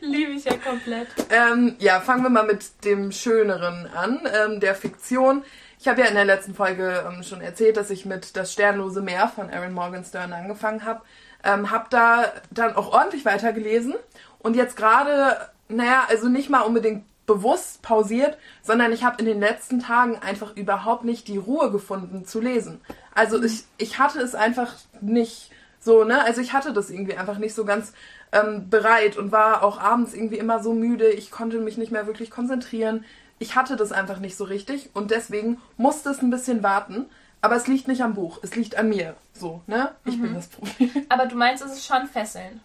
Liebe 0.00 0.32
ich 0.32 0.44
ja 0.44 0.56
komplett. 0.56 1.08
Ähm, 1.30 1.76
ja, 1.78 2.00
fangen 2.00 2.24
wir 2.24 2.30
mal 2.30 2.44
mit 2.44 2.84
dem 2.84 3.12
Schöneren 3.12 3.88
an, 3.94 4.20
ähm, 4.34 4.60
der 4.60 4.74
Fiktion. 4.74 5.44
Ich 5.82 5.88
habe 5.88 6.02
ja 6.02 6.06
in 6.06 6.14
der 6.14 6.24
letzten 6.24 6.54
Folge 6.54 7.04
ähm, 7.08 7.24
schon 7.24 7.40
erzählt, 7.40 7.76
dass 7.76 7.90
ich 7.90 8.06
mit 8.06 8.36
Das 8.36 8.52
Sternlose 8.52 9.02
Meer 9.02 9.26
von 9.26 9.50
Aaron 9.50 9.72
Morgenstern 9.72 10.32
angefangen 10.32 10.84
habe. 10.84 11.00
Ähm, 11.42 11.72
hab 11.72 11.90
da 11.90 12.26
dann 12.52 12.76
auch 12.76 12.92
ordentlich 12.92 13.24
weitergelesen 13.24 13.94
und 14.38 14.54
jetzt 14.54 14.76
gerade, 14.76 15.38
naja, 15.66 16.04
also 16.08 16.28
nicht 16.28 16.50
mal 16.50 16.60
unbedingt 16.60 17.02
bewusst 17.26 17.82
pausiert, 17.82 18.38
sondern 18.62 18.92
ich 18.92 19.02
habe 19.02 19.18
in 19.18 19.24
den 19.24 19.40
letzten 19.40 19.80
Tagen 19.80 20.18
einfach 20.18 20.54
überhaupt 20.54 21.02
nicht 21.02 21.26
die 21.26 21.36
Ruhe 21.36 21.72
gefunden 21.72 22.26
zu 22.26 22.40
lesen. 22.40 22.80
Also 23.12 23.42
ich, 23.42 23.64
ich 23.76 23.98
hatte 23.98 24.20
es 24.20 24.36
einfach 24.36 24.74
nicht 25.00 25.50
so, 25.80 26.04
ne? 26.04 26.22
Also 26.22 26.42
ich 26.42 26.52
hatte 26.52 26.72
das 26.72 26.90
irgendwie 26.90 27.16
einfach 27.16 27.38
nicht 27.38 27.56
so 27.56 27.64
ganz 27.64 27.92
ähm, 28.30 28.70
bereit 28.70 29.16
und 29.16 29.32
war 29.32 29.64
auch 29.64 29.80
abends 29.80 30.14
irgendwie 30.14 30.38
immer 30.38 30.62
so 30.62 30.74
müde. 30.74 31.08
Ich 31.08 31.32
konnte 31.32 31.58
mich 31.58 31.76
nicht 31.76 31.90
mehr 31.90 32.06
wirklich 32.06 32.30
konzentrieren. 32.30 33.04
Ich 33.42 33.56
hatte 33.56 33.74
das 33.74 33.90
einfach 33.90 34.20
nicht 34.20 34.36
so 34.36 34.44
richtig 34.44 34.90
und 34.94 35.10
deswegen 35.10 35.60
musste 35.76 36.10
es 36.10 36.22
ein 36.22 36.30
bisschen 36.30 36.62
warten. 36.62 37.06
Aber 37.40 37.56
es 37.56 37.66
liegt 37.66 37.88
nicht 37.88 38.00
am 38.00 38.14
Buch, 38.14 38.38
es 38.42 38.54
liegt 38.54 38.76
an 38.76 38.88
mir. 38.88 39.16
So, 39.32 39.62
ne? 39.66 39.90
Ich 40.04 40.20
bin 40.20 40.32
das 40.32 40.46
Problem. 40.46 40.90
Aber 41.08 41.26
du 41.26 41.34
meinst, 41.34 41.60
es 41.64 41.72
ist 41.72 41.84
schon 41.84 42.06
fesselnd. 42.06 42.60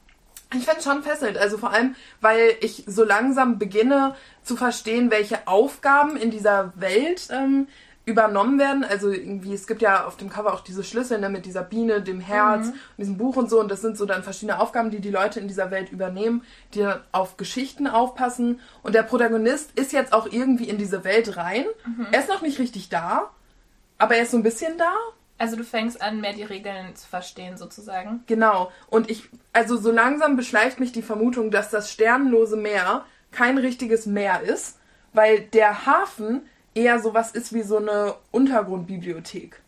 Ich 0.53 0.65
finde 0.65 0.77
es 0.77 0.83
schon 0.83 1.01
fesselnd, 1.01 1.39
also 1.39 1.57
vor 1.57 1.73
allem, 1.73 1.95
weil 2.21 2.55
ich 2.61 2.83
so 2.85 3.03
langsam 3.03 3.57
beginne 3.57 4.15
zu 4.43 4.55
verstehen, 4.55 5.09
welche 5.09 5.47
Aufgaben 5.47 6.15
in 6.15 6.29
dieser 6.29 6.71
Welt 6.75 7.27
ähm, 7.31 7.67
übernommen 8.07 8.57
werden. 8.57 8.85
Also 8.85 9.11
irgendwie, 9.11 9.53
es 9.53 9.67
gibt 9.67 9.81
ja 9.81 10.05
auf 10.05 10.15
dem 10.15 10.29
Cover 10.29 10.53
auch 10.53 10.61
diese 10.61 10.83
Schlüssel 10.83 11.19
ne, 11.19 11.29
mit 11.29 11.45
dieser 11.45 11.61
Biene, 11.61 12.01
dem 12.01 12.21
Herz 12.21 12.67
und 12.67 12.75
diesem 12.97 13.17
Buch 13.17 13.35
und 13.35 13.49
so. 13.49 13.59
Und 13.59 13.69
das 13.69 13.81
sind 13.81 13.97
so 13.97 14.05
dann 14.05 14.23
verschiedene 14.23 14.59
Aufgaben, 14.59 14.89
die 14.91 15.01
die 15.01 15.11
Leute 15.11 15.41
in 15.41 15.49
dieser 15.49 15.71
Welt 15.71 15.91
übernehmen, 15.91 16.43
die 16.73 16.79
dann 16.79 17.01
auf 17.11 17.35
Geschichten 17.35 17.85
aufpassen. 17.85 18.61
Und 18.81 18.95
der 18.95 19.03
Protagonist 19.03 19.77
ist 19.77 19.91
jetzt 19.91 20.13
auch 20.13 20.25
irgendwie 20.31 20.69
in 20.69 20.77
diese 20.77 21.03
Welt 21.03 21.35
rein. 21.35 21.65
Er 22.11 22.19
ist 22.21 22.29
noch 22.29 22.41
nicht 22.41 22.59
richtig 22.59 22.87
da, 22.87 23.29
aber 23.97 24.15
er 24.15 24.23
ist 24.23 24.31
so 24.31 24.37
ein 24.37 24.43
bisschen 24.43 24.77
da. 24.77 24.93
Also 25.37 25.57
du 25.57 25.65
fängst 25.65 26.01
an, 26.01 26.21
mehr 26.21 26.33
die 26.33 26.43
Regeln 26.43 26.95
zu 26.95 27.07
verstehen, 27.07 27.57
sozusagen. 27.57 28.23
Genau. 28.25 28.71
Und 28.89 29.11
ich, 29.11 29.29
also 29.51 29.75
so 29.75 29.91
langsam 29.91 30.37
beschleicht 30.37 30.79
mich 30.79 30.93
die 30.93 31.01
Vermutung, 31.01 31.51
dass 31.51 31.69
das 31.69 31.91
sternlose 31.91 32.55
Meer 32.55 33.03
kein 33.31 33.57
richtiges 33.57 34.05
Meer 34.05 34.41
ist, 34.41 34.79
weil 35.11 35.41
der 35.41 35.85
Hafen 35.85 36.43
eher 36.77 36.99
sowas 36.99 37.31
ist 37.31 37.53
wie 37.53 37.63
so 37.63 37.77
eine 37.77 38.15
Untergrundbibliothek. 38.31 39.59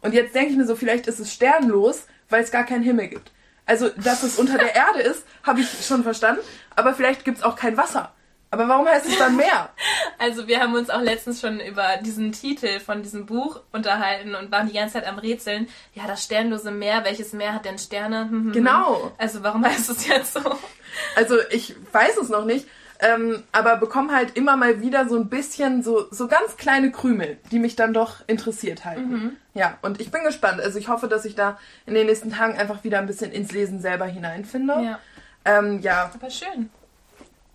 Und 0.00 0.14
jetzt 0.14 0.34
denke 0.34 0.50
ich 0.50 0.56
mir 0.56 0.66
so, 0.66 0.74
vielleicht 0.74 1.06
ist 1.06 1.20
es 1.20 1.32
sternlos, 1.32 2.06
weil 2.30 2.42
es 2.42 2.50
gar 2.50 2.64
keinen 2.64 2.82
Himmel 2.82 3.08
gibt. 3.08 3.30
Also, 3.66 3.88
dass 3.90 4.22
es 4.22 4.38
unter 4.38 4.56
der 4.56 4.74
Erde 4.74 5.00
ist, 5.00 5.24
habe 5.42 5.60
ich 5.60 5.86
schon 5.86 6.02
verstanden, 6.02 6.40
aber 6.74 6.94
vielleicht 6.94 7.24
gibt 7.24 7.38
es 7.38 7.44
auch 7.44 7.56
kein 7.56 7.76
Wasser. 7.76 8.12
Aber 8.50 8.68
warum 8.68 8.86
heißt 8.86 9.06
es 9.06 9.18
dann 9.18 9.36
Meer? 9.36 9.70
Also 10.18 10.48
wir 10.48 10.60
haben 10.60 10.74
uns 10.74 10.88
auch 10.88 11.02
letztens 11.02 11.42
schon 11.42 11.60
über 11.60 11.98
diesen 12.00 12.32
Titel 12.32 12.80
von 12.80 13.02
diesem 13.02 13.26
Buch 13.26 13.60
unterhalten 13.70 14.34
und 14.34 14.50
waren 14.50 14.66
die 14.66 14.72
ganze 14.72 14.94
Zeit 14.94 15.06
am 15.06 15.18
Rätseln. 15.18 15.68
Ja, 15.92 16.06
das 16.06 16.24
sternlose 16.24 16.70
Meer, 16.70 17.04
welches 17.04 17.34
Meer 17.34 17.52
hat 17.52 17.66
denn 17.66 17.78
Sterne? 17.78 18.22
Hm, 18.22 18.30
hm, 18.30 18.44
hm. 18.44 18.52
Genau. 18.52 19.12
Also 19.18 19.42
warum 19.42 19.62
heißt 19.62 19.90
es 19.90 20.06
jetzt 20.06 20.32
so? 20.32 20.40
Also 21.16 21.36
ich 21.50 21.74
weiß 21.92 22.16
es 22.16 22.30
noch 22.30 22.46
nicht, 22.46 22.66
ähm, 23.00 23.42
aber 23.52 23.76
bekomme 23.76 24.14
halt 24.14 24.36
immer 24.36 24.56
mal 24.56 24.80
wieder 24.80 25.08
so 25.08 25.16
ein 25.16 25.28
bisschen 25.28 25.82
so, 25.82 26.06
so 26.10 26.28
ganz 26.28 26.56
kleine 26.56 26.90
Krümel, 26.92 27.38
die 27.50 27.58
mich 27.58 27.76
dann 27.76 27.92
doch 27.92 28.16
interessiert 28.26 28.84
halten. 28.84 29.36
Ja, 29.54 29.78
und 29.82 30.00
ich 30.00 30.10
bin 30.10 30.22
gespannt. 30.24 30.60
Also 30.60 30.78
ich 30.78 30.88
hoffe, 30.88 31.08
dass 31.08 31.24
ich 31.24 31.34
da 31.34 31.58
in 31.86 31.94
den 31.94 32.06
nächsten 32.06 32.30
Tagen 32.30 32.56
einfach 32.58 32.84
wieder 32.84 32.98
ein 32.98 33.06
bisschen 33.06 33.32
ins 33.32 33.52
Lesen 33.52 33.80
selber 33.80 34.06
hineinfinde. 34.06 34.74
Ja, 34.82 34.98
Ähm, 35.44 35.80
ja 35.80 36.10
aber 36.14 36.30
schön. 36.30 36.70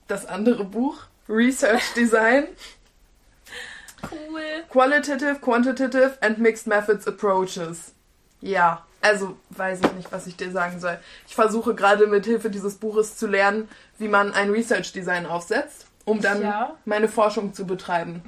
das 0.07 0.25
andere 0.25 0.63
Buch, 0.65 0.97
Research 1.29 1.93
Design, 1.95 2.45
Cool. 4.03 4.41
Qualitative, 4.69 5.35
Quantitative 5.39 6.17
and 6.21 6.39
Mixed 6.39 6.65
Methods 6.67 7.07
Approaches. 7.07 7.93
Ja, 8.41 8.83
also 9.01 9.37
weiß 9.51 9.79
ich 9.83 9.91
nicht, 9.93 10.11
was 10.11 10.27
ich 10.27 10.35
dir 10.37 10.51
sagen 10.51 10.79
soll. 10.79 10.97
Ich 11.27 11.35
versuche 11.35 11.75
gerade 11.75 12.07
mit 12.07 12.25
Hilfe 12.25 12.49
dieses 12.49 12.75
Buches 12.75 13.17
zu 13.17 13.27
lernen, 13.27 13.67
wie 13.97 14.07
man 14.07 14.33
ein 14.33 14.49
Research 14.51 14.93
Design 14.93 15.25
aufsetzt, 15.25 15.87
um 16.05 16.21
dann 16.21 16.41
Ja. 16.41 16.75
meine 16.85 17.07
Forschung 17.07 17.53
zu 17.53 17.65
betreiben. 17.65 18.21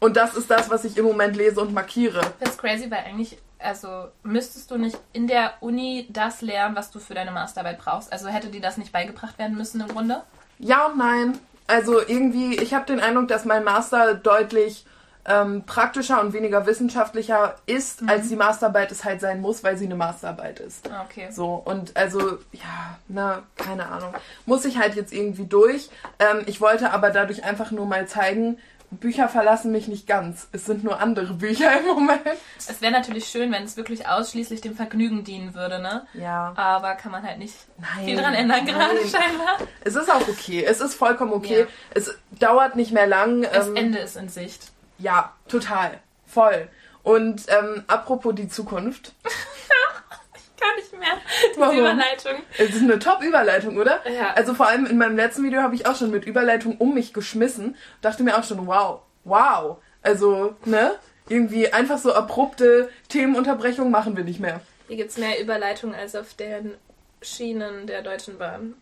Und 0.00 0.16
das 0.16 0.34
ist 0.34 0.50
das, 0.50 0.68
was 0.70 0.84
ich 0.84 0.96
im 0.98 1.04
Moment 1.04 1.36
lese 1.36 1.60
und 1.60 1.72
markiere. 1.72 2.20
Das 2.40 2.50
ist 2.50 2.58
crazy, 2.58 2.90
weil 2.90 3.04
eigentlich, 3.06 3.38
also 3.58 4.06
müsstest 4.22 4.70
du 4.70 4.76
nicht 4.76 4.98
in 5.12 5.26
der 5.26 5.54
Uni 5.60 6.06
das 6.10 6.42
lernen, 6.42 6.76
was 6.76 6.90
du 6.90 6.98
für 6.98 7.14
deine 7.14 7.30
Masterarbeit 7.30 7.78
brauchst. 7.78 8.12
Also 8.12 8.28
hätte 8.28 8.48
dir 8.48 8.60
das 8.60 8.76
nicht 8.76 8.92
beigebracht 8.92 9.38
werden 9.38 9.56
müssen 9.56 9.80
im 9.80 9.88
Grunde? 9.88 10.22
Ja 10.58 10.86
und 10.86 10.98
nein. 10.98 11.38
Also 11.66 12.00
irgendwie, 12.00 12.56
ich 12.56 12.74
habe 12.74 12.86
den 12.86 13.00
Eindruck, 13.00 13.28
dass 13.28 13.44
mein 13.44 13.64
Master 13.64 14.14
deutlich 14.14 14.86
ähm, 15.26 15.64
praktischer 15.66 16.20
und 16.20 16.32
weniger 16.32 16.66
wissenschaftlicher 16.66 17.56
ist, 17.66 18.02
als 18.08 18.28
die 18.28 18.36
Masterarbeit 18.36 18.92
es 18.92 19.04
halt 19.04 19.20
sein 19.20 19.40
muss, 19.40 19.64
weil 19.64 19.76
sie 19.76 19.86
eine 19.86 19.96
Masterarbeit 19.96 20.60
ist. 20.60 20.88
Ah, 20.90 21.04
okay. 21.04 21.28
So, 21.30 21.54
und 21.64 21.96
also, 21.96 22.38
ja, 22.52 22.98
na, 23.08 23.42
keine 23.56 23.86
Ahnung. 23.88 24.14
Muss 24.46 24.64
ich 24.64 24.78
halt 24.78 24.94
jetzt 24.94 25.12
irgendwie 25.12 25.46
durch. 25.46 25.90
Ähm, 26.18 26.42
ich 26.46 26.60
wollte 26.60 26.92
aber 26.92 27.10
dadurch 27.10 27.44
einfach 27.44 27.70
nur 27.70 27.86
mal 27.86 28.06
zeigen, 28.06 28.58
Bücher 28.92 29.28
verlassen 29.28 29.72
mich 29.72 29.88
nicht 29.88 30.06
ganz. 30.06 30.46
Es 30.52 30.64
sind 30.64 30.84
nur 30.84 31.00
andere 31.00 31.34
Bücher 31.34 31.76
im 31.80 31.86
Moment. 31.86 32.20
Es 32.56 32.80
wäre 32.80 32.92
natürlich 32.92 33.26
schön, 33.26 33.50
wenn 33.50 33.64
es 33.64 33.76
wirklich 33.76 34.06
ausschließlich 34.06 34.60
dem 34.60 34.76
Vergnügen 34.76 35.24
dienen 35.24 35.54
würde, 35.54 35.80
ne? 35.80 36.06
Ja. 36.14 36.52
Aber 36.54 36.94
kann 36.94 37.10
man 37.10 37.24
halt 37.24 37.38
nicht 37.38 37.56
Nein, 37.78 38.04
viel 38.04 38.16
dran 38.16 38.32
ändern 38.34 38.64
gerade 38.64 38.94
nein. 38.94 39.08
scheinbar. 39.10 39.58
Es 39.84 39.96
ist 39.96 40.08
auch 40.08 40.28
okay. 40.28 40.64
Es 40.64 40.80
ist 40.80 40.94
vollkommen 40.94 41.32
okay. 41.32 41.62
Ja. 41.62 41.66
Es 41.94 42.16
dauert 42.38 42.76
nicht 42.76 42.92
mehr 42.92 43.08
lang. 43.08 43.42
Das 43.42 43.66
Ähm, 43.66 43.76
Ende 43.76 43.98
ist 43.98 44.16
in 44.16 44.28
Sicht. 44.28 44.70
Ja, 44.98 45.34
total. 45.48 46.00
Voll. 46.26 46.68
Und 47.02 47.42
ähm, 47.48 47.84
apropos 47.86 48.34
die 48.34 48.48
Zukunft. 48.48 49.12
Gar 50.60 50.74
nicht 50.76 50.92
mehr. 50.98 51.18
Diese 51.50 51.60
Warum? 51.60 51.78
Überleitung. 51.78 52.42
Es 52.58 52.70
ist 52.70 52.82
eine 52.82 52.98
Top-Überleitung, 52.98 53.76
oder? 53.76 54.00
Ja. 54.10 54.32
Also 54.34 54.54
vor 54.54 54.66
allem 54.66 54.86
in 54.86 54.98
meinem 54.98 55.16
letzten 55.16 55.44
Video 55.44 55.60
habe 55.62 55.74
ich 55.74 55.86
auch 55.86 55.94
schon 55.94 56.10
mit 56.10 56.24
Überleitung 56.24 56.78
um 56.78 56.94
mich 56.94 57.12
geschmissen. 57.12 57.76
Dachte 58.00 58.22
mir 58.22 58.36
auch 58.38 58.44
schon, 58.44 58.66
wow, 58.66 59.02
wow. 59.24 59.76
Also, 60.02 60.56
ne? 60.64 60.94
Irgendwie 61.28 61.72
einfach 61.72 61.98
so 61.98 62.14
abrupte 62.14 62.88
Themenunterbrechungen 63.08 63.90
machen 63.90 64.16
wir 64.16 64.24
nicht 64.24 64.40
mehr. 64.40 64.60
Hier 64.88 64.96
gibt 64.96 65.10
es 65.10 65.18
mehr 65.18 65.40
Überleitungen 65.40 65.94
als 65.94 66.14
auf 66.14 66.34
den 66.34 66.74
Schienen 67.20 67.86
der 67.86 68.02
Deutschen 68.02 68.38
Bahn. 68.38 68.74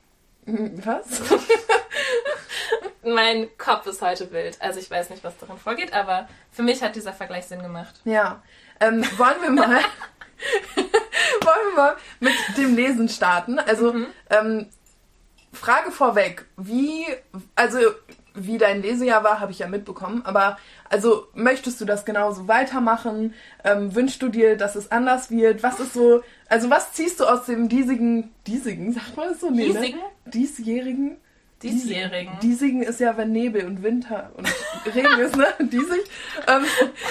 Hm, 0.45 0.85
Was? 0.85 1.05
Mein 3.07 3.49
Kopf 3.59 3.87
ist 3.87 4.03
heute 4.03 4.31
wild. 4.33 4.61
Also 4.61 4.81
ich 4.81 4.91
weiß 4.91 5.11
nicht, 5.11 5.25
was 5.25 5.37
darin 5.39 5.59
vorgeht, 5.59 5.93
aber 5.93 6.29
für 6.51 6.63
mich 6.63 6.83
hat 6.83 6.97
dieser 6.97 7.13
Vergleich 7.13 7.47
Sinn 7.47 7.63
gemacht. 7.63 8.01
Ja. 8.05 8.43
Ähm, 8.81 9.05
wollen 9.17 9.43
wir 9.43 9.51
mal. 9.51 9.81
wollen 10.77 11.67
wir 11.71 11.77
mal 11.77 11.97
mit 12.21 12.35
dem 12.57 12.75
Lesen 12.75 13.09
starten? 13.09 13.59
Also, 13.59 13.95
ähm, 14.31 14.67
Frage 15.53 15.93
vorweg, 15.93 16.47
wie, 16.57 17.07
also 17.55 17.79
wie 18.35 18.59
dein 18.59 18.83
Lesejahr 18.83 19.23
war, 19.23 19.41
habe 19.41 19.53
ich 19.53 19.61
ja 19.61 19.69
mitbekommen, 19.69 20.23
aber 20.25 20.59
also 20.91 21.29
möchtest 21.35 21.81
du 21.81 21.85
das 21.85 22.05
genauso 22.05 22.49
weitermachen? 22.49 23.35
Ähm, 23.63 23.95
wünschst 23.95 24.21
du 24.21 24.29
dir, 24.29 24.57
dass 24.57 24.75
es 24.75 24.91
anders 24.91 25.31
wird? 25.31 25.63
Was 25.63 25.79
ist 25.79 25.95
so, 25.95 26.23
also 26.49 26.69
was 26.69 26.93
ziehst 26.93 27.21
du 27.21 27.27
aus 27.27 27.47
dem 27.47 27.69
diesigen, 27.69 28.35
diesigen, 28.47 28.93
sagt 28.93 29.17
man 29.17 29.29
das 29.29 29.41
so? 29.41 29.51
Nee? 29.51 29.73
Ne? 29.73 29.95
Diesjährigen? 30.27 31.17
Diesjährigen. 31.63 32.39
Diesigen 32.41 32.83
ist 32.83 33.01
ja, 33.01 33.17
wenn 33.17 33.33
Nebel 33.33 33.67
und 33.67 33.83
Winter 33.83 34.31
und 34.37 34.47
Regen 34.95 35.19
ist, 35.19 35.37
ne? 35.37 35.47
Diesig. 35.61 36.05
Ähm, 36.47 36.65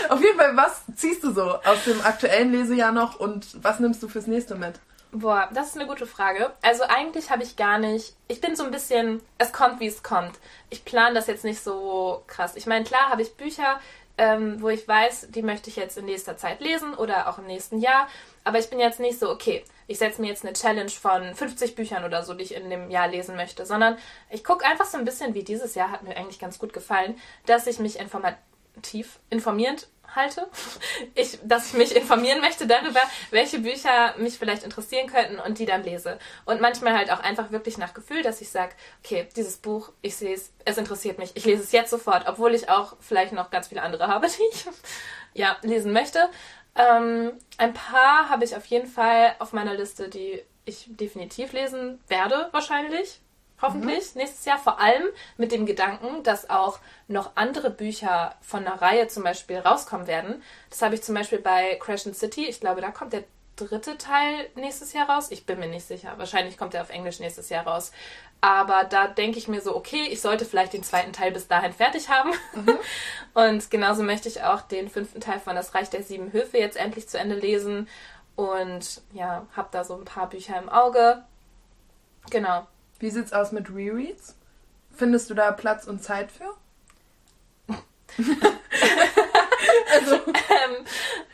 auf 0.10 0.22
jeden 0.22 0.38
Fall, 0.38 0.56
was 0.56 0.84
ziehst 0.96 1.24
du 1.24 1.32
so 1.32 1.42
aus 1.42 1.84
dem 1.86 2.02
aktuellen 2.02 2.52
Lesejahr 2.52 2.92
noch 2.92 3.20
und 3.20 3.64
was 3.64 3.80
nimmst 3.80 4.04
du 4.04 4.08
fürs 4.08 4.28
nächste 4.28 4.56
mit? 4.56 4.80
Boah, 5.12 5.48
das 5.54 5.68
ist 5.70 5.78
eine 5.78 5.88
gute 5.88 6.08
Frage. 6.08 6.52
Also 6.64 6.84
eigentlich 6.84 7.30
habe 7.30 7.44
ich 7.44 7.56
gar 7.56 7.78
nicht. 7.78 8.16
Ich 8.28 8.42
bin 8.42 8.56
so 8.56 8.64
ein 8.64 8.72
bisschen. 8.72 9.22
Es 9.38 9.54
kommt, 9.54 9.80
wie 9.80 9.88
es 9.88 10.02
kommt. 10.02 10.40
Ich 10.72 10.86
plane 10.86 11.14
das 11.14 11.28
jetzt 11.28 11.44
nicht 11.44 11.64
so 11.64 12.24
krass. 12.26 12.56
Ich 12.56 12.66
meine, 12.66 12.84
klar 12.84 13.10
habe 13.10 13.22
ich 13.22 13.36
Bücher, 13.36 13.80
ähm, 14.18 14.60
wo 14.60 14.70
ich 14.70 14.88
weiß, 14.88 15.28
die 15.30 15.44
möchte 15.44 15.70
ich 15.70 15.76
jetzt 15.76 16.00
in 16.00 16.06
nächster 16.06 16.36
Zeit 16.38 16.62
lesen 16.62 16.96
oder 16.96 17.30
auch 17.30 17.38
im 17.38 17.46
nächsten 17.46 17.80
Jahr. 17.80 18.08
Aber 18.44 18.58
ich 18.58 18.72
bin 18.72 18.80
jetzt 18.80 19.00
nicht 19.00 19.20
so, 19.20 19.30
okay, 19.30 19.64
ich 19.88 19.98
setze 19.98 20.22
mir 20.22 20.28
jetzt 20.28 20.44
eine 20.44 20.54
Challenge 20.54 20.90
von 20.90 21.34
50 21.36 21.76
Büchern 21.76 22.04
oder 22.04 22.24
so, 22.24 22.34
die 22.34 22.44
ich 22.44 22.56
in 22.56 22.70
dem 22.70 22.90
Jahr 22.90 23.08
lesen 23.08 23.36
möchte, 23.36 23.66
sondern 23.66 23.98
ich 24.30 24.44
gucke 24.44 24.66
einfach 24.66 24.86
so 24.86 24.98
ein 24.98 25.06
bisschen, 25.06 25.34
wie 25.34 25.44
dieses 25.44 25.76
Jahr 25.76 25.92
hat 25.92 26.04
mir 26.04 26.16
eigentlich 26.18 26.40
ganz 26.40 26.60
gut 26.60 26.74
gefallen, 26.74 27.20
dass 27.46 27.68
ich 27.68 27.80
mich 27.80 28.00
informativ 28.00 29.20
informierend 29.30 29.88
halte. 30.16 30.48
Ich, 31.16 31.38
dass 31.44 31.68
ich 31.68 31.74
mich 31.74 31.96
informieren 31.96 32.40
möchte 32.42 32.66
darüber, 32.66 33.02
welche 33.30 33.60
Bücher 33.60 34.16
mich 34.18 34.38
vielleicht 34.38 34.64
interessieren 34.64 35.08
könnten 35.08 35.40
und 35.40 35.60
die 35.60 35.66
dann 35.66 35.84
lese. 35.84 36.18
Und 36.46 36.62
manchmal 36.62 36.96
halt 36.96 37.12
auch 37.12 37.20
einfach 37.20 37.52
wirklich 37.52 37.78
nach 37.78 37.94
Gefühl, 37.94 38.24
dass 38.24 38.42
ich 38.42 38.50
sage, 38.50 38.74
okay, 39.04 39.28
dieses 39.36 39.58
Buch, 39.58 39.92
ich 40.02 40.16
sehe 40.16 40.34
es, 40.34 40.52
es 40.66 40.78
interessiert 40.78 41.20
mich, 41.20 41.32
ich 41.36 41.46
lese 41.46 41.64
es 41.64 41.72
jetzt 41.72 41.92
sofort, 41.92 42.28
obwohl 42.28 42.56
ich 42.56 42.70
auch 42.70 42.96
vielleicht 43.00 43.34
noch 43.34 43.52
ganz 43.52 43.68
viele 43.68 43.84
andere 43.84 44.08
habe, 44.08 44.28
die 44.38 44.56
ich 44.56 44.66
ja 45.34 45.58
lesen 45.62 45.94
möchte. 45.94 46.30
Ähm, 46.76 47.34
ein 47.58 47.74
paar 47.74 48.30
habe 48.30 48.44
ich 48.44 48.56
auf 48.56 48.66
jeden 48.66 48.88
Fall 48.88 49.36
auf 49.40 49.54
meiner 49.54 49.76
Liste, 49.76 50.10
die 50.10 50.42
ich 50.66 50.86
definitiv 50.88 51.54
lesen 51.54 52.00
werde, 52.08 52.48
wahrscheinlich 52.52 53.20
hoffentlich 53.62 54.14
mhm. 54.14 54.22
nächstes 54.22 54.46
Jahr. 54.46 54.58
Vor 54.58 54.80
allem 54.80 55.04
mit 55.38 55.52
dem 55.52 55.66
Gedanken, 55.66 56.24
dass 56.24 56.50
auch 56.50 56.80
noch 57.08 57.32
andere 57.36 57.70
Bücher 57.70 58.36
von 58.42 58.66
einer 58.66 58.82
Reihe 58.82 59.08
zum 59.08 59.24
Beispiel 59.24 59.58
rauskommen 59.60 60.08
werden. 60.08 60.42
Das 60.70 60.82
habe 60.82 60.96
ich 60.96 61.04
zum 61.04 61.16
Beispiel 61.16 61.40
bei 61.40 61.76
Crescent 61.76 62.16
City. 62.16 62.46
Ich 62.46 62.60
glaube, 62.60 62.82
da 62.82 62.92
kommt 62.92 63.14
der 63.14 63.24
dritte 63.56 63.98
Teil 63.98 64.50
nächstes 64.56 64.94
Jahr 64.94 65.10
raus. 65.10 65.32
Ich 65.32 65.46
bin 65.46 65.60
mir 65.60 65.68
nicht 65.68 65.88
sicher. 65.88 66.14
Wahrscheinlich 66.18 66.58
kommt 66.58 66.74
er 66.74 66.82
auf 66.82 66.90
Englisch 66.90 67.20
nächstes 67.20 67.50
Jahr 67.50 67.68
raus. 67.68 67.92
Aber 68.44 68.84
da 68.84 69.08
denke 69.08 69.38
ich 69.38 69.48
mir 69.48 69.62
so, 69.62 69.74
okay, 69.74 70.06
ich 70.10 70.20
sollte 70.20 70.44
vielleicht 70.44 70.74
den 70.74 70.84
zweiten 70.84 71.14
Teil 71.14 71.32
bis 71.32 71.48
dahin 71.48 71.72
fertig 71.72 72.10
haben. 72.10 72.34
Mhm. 72.54 72.78
Und 73.34 73.72
genauso 73.72 74.04
möchte 74.04 74.28
ich 74.28 74.44
auch 74.44 74.60
den 74.60 74.90
fünften 74.90 75.22
Teil 75.22 75.40
von 75.40 75.56
Das 75.56 75.74
Reich 75.74 75.90
der 75.90 76.04
Sieben 76.04 76.34
Höfe 76.34 76.58
jetzt 76.58 76.76
endlich 76.76 77.08
zu 77.08 77.18
Ende 77.18 77.36
lesen. 77.36 77.88
Und 78.36 79.02
ja, 79.14 79.48
habe 79.56 79.70
da 79.72 79.86
so 79.86 79.96
ein 79.96 80.04
paar 80.04 80.28
Bücher 80.28 80.62
im 80.62 80.68
Auge. 80.68 81.24
Genau. 82.32 82.68
Wie 83.00 83.12
sieht's 83.12 83.32
aus 83.32 83.54
mit 83.54 83.74
Rereads? 83.74 84.36
Findest 84.92 85.30
du 85.30 85.36
da 85.36 85.54
Platz 85.54 85.88
und 85.88 86.04
Zeit 86.04 86.30
für? 86.30 86.54
also, 89.94 90.16
ähm, 90.16 90.86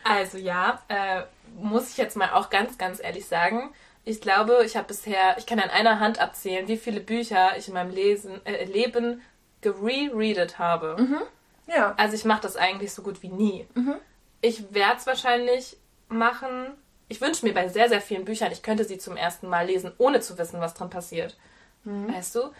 also 0.03 0.37
ja, 0.37 0.83
äh, 0.89 1.23
muss 1.55 1.89
ich 1.89 1.97
jetzt 1.97 2.15
mal 2.15 2.33
auch 2.33 2.51
ganz, 2.51 2.77
ganz 2.77 2.99
ehrlich 2.99 3.25
sagen. 3.25 3.73
Ich 4.05 4.21
glaube, 4.21 4.63
ich 4.65 4.75
habe 4.75 4.87
bisher, 4.87 5.37
ich 5.37 5.45
kann 5.45 5.59
an 5.59 5.69
einer 5.69 5.99
Hand 5.99 6.19
abzählen, 6.19 6.67
wie 6.67 6.77
viele 6.77 6.99
Bücher 6.99 7.57
ich 7.57 7.67
in 7.67 7.73
meinem 7.73 7.91
Lesen, 7.91 8.43
äh, 8.45 8.65
Leben 8.65 9.21
gerereadet 9.61 10.57
habe. 10.57 10.95
Mhm. 10.99 11.21
Ja. 11.67 11.93
Also 11.97 12.15
ich 12.15 12.25
mache 12.25 12.41
das 12.41 12.55
eigentlich 12.55 12.93
so 12.93 13.03
gut 13.03 13.21
wie 13.21 13.29
nie. 13.29 13.67
Mhm. 13.75 13.95
Ich 14.41 14.73
werde 14.73 14.97
es 14.97 15.05
wahrscheinlich 15.05 15.77
machen. 16.07 16.73
Ich 17.07 17.21
wünsche 17.21 17.45
mir 17.45 17.53
bei 17.53 17.67
sehr, 17.67 17.89
sehr 17.89 18.01
vielen 18.01 18.25
Büchern, 18.25 18.51
ich 18.51 18.63
könnte 18.63 18.85
sie 18.85 18.97
zum 18.97 19.17
ersten 19.17 19.47
Mal 19.47 19.65
lesen, 19.65 19.91
ohne 19.97 20.21
zu 20.21 20.37
wissen, 20.37 20.61
was 20.61 20.73
drin 20.73 20.89
passiert. 20.89 21.37
Mhm. 21.83 22.13
Weißt 22.13 22.35
du? 22.35 22.51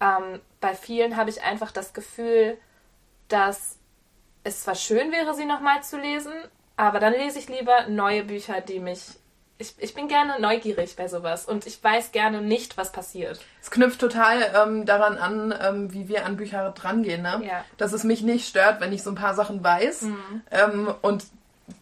Ähm, 0.00 0.40
bei 0.60 0.74
vielen 0.74 1.16
habe 1.16 1.30
ich 1.30 1.42
einfach 1.42 1.72
das 1.72 1.92
Gefühl, 1.92 2.58
dass 3.28 3.78
es 4.42 4.62
zwar 4.62 4.74
schön 4.74 5.10
wäre, 5.10 5.34
sie 5.34 5.46
nochmal 5.46 5.82
zu 5.82 5.98
lesen, 5.98 6.32
aber 6.76 7.00
dann 7.00 7.12
lese 7.12 7.38
ich 7.38 7.48
lieber 7.48 7.86
neue 7.88 8.24
Bücher, 8.24 8.60
die 8.60 8.80
mich. 8.80 9.00
Ich, 9.56 9.74
ich 9.78 9.94
bin 9.94 10.08
gerne 10.08 10.40
neugierig 10.40 10.96
bei 10.96 11.06
sowas 11.06 11.46
und 11.46 11.66
ich 11.66 11.82
weiß 11.82 12.10
gerne 12.10 12.42
nicht, 12.42 12.76
was 12.76 12.90
passiert. 12.90 13.40
Es 13.62 13.70
knüpft 13.70 14.00
total 14.00 14.38
ähm, 14.54 14.84
daran 14.84 15.16
an, 15.16 15.54
ähm, 15.62 15.92
wie 15.92 16.08
wir 16.08 16.26
an 16.26 16.36
Bücher 16.36 16.72
drangehen, 16.72 17.22
ne? 17.22 17.40
Ja. 17.46 17.64
Dass 17.76 17.92
es 17.92 18.02
mich 18.02 18.22
nicht 18.22 18.48
stört, 18.48 18.80
wenn 18.80 18.92
ich 18.92 19.04
so 19.04 19.10
ein 19.10 19.16
paar 19.16 19.34
Sachen 19.34 19.62
weiß. 19.62 20.02
Mhm. 20.02 20.42
Ähm, 20.50 20.94
und 21.02 21.24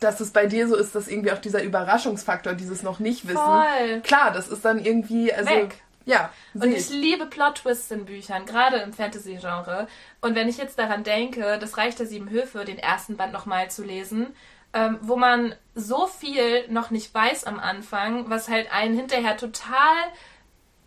dass 0.00 0.20
es 0.20 0.30
bei 0.32 0.46
dir 0.46 0.68
so 0.68 0.76
ist, 0.76 0.94
dass 0.94 1.08
irgendwie 1.08 1.32
auch 1.32 1.38
dieser 1.38 1.62
Überraschungsfaktor, 1.62 2.52
dieses 2.52 2.82
noch 2.82 2.98
nicht 2.98 3.26
wissen. 3.26 3.38
Voll. 3.38 4.00
Klar, 4.02 4.32
das 4.32 4.48
ist 4.48 4.64
dann 4.64 4.84
irgendwie. 4.84 5.32
Also, 5.32 5.50
Weg. 5.50 5.80
Ja. 6.04 6.30
Und 6.54 6.72
ich 6.72 6.90
liebe 6.90 7.26
Plot-Twists 7.26 7.90
in 7.90 8.04
Büchern, 8.04 8.44
gerade 8.44 8.78
im 8.78 8.92
Fantasy-Genre. 8.92 9.86
Und 10.20 10.34
wenn 10.34 10.48
ich 10.48 10.58
jetzt 10.58 10.78
daran 10.78 11.04
denke, 11.04 11.58
das 11.58 11.76
Reich 11.78 11.94
der 11.94 12.06
Sieben 12.06 12.28
Höfe, 12.28 12.64
den 12.64 12.78
ersten 12.78 13.16
Band 13.16 13.32
nochmal 13.32 13.70
zu 13.70 13.84
lesen, 13.84 14.34
ähm, 14.72 14.98
wo 15.02 15.16
man 15.16 15.54
so 15.74 16.06
viel 16.06 16.68
noch 16.68 16.90
nicht 16.90 17.14
weiß 17.14 17.44
am 17.44 17.58
Anfang, 17.58 18.30
was 18.30 18.48
halt 18.48 18.72
einen 18.72 18.94
hinterher 18.94 19.36
total 19.36 19.96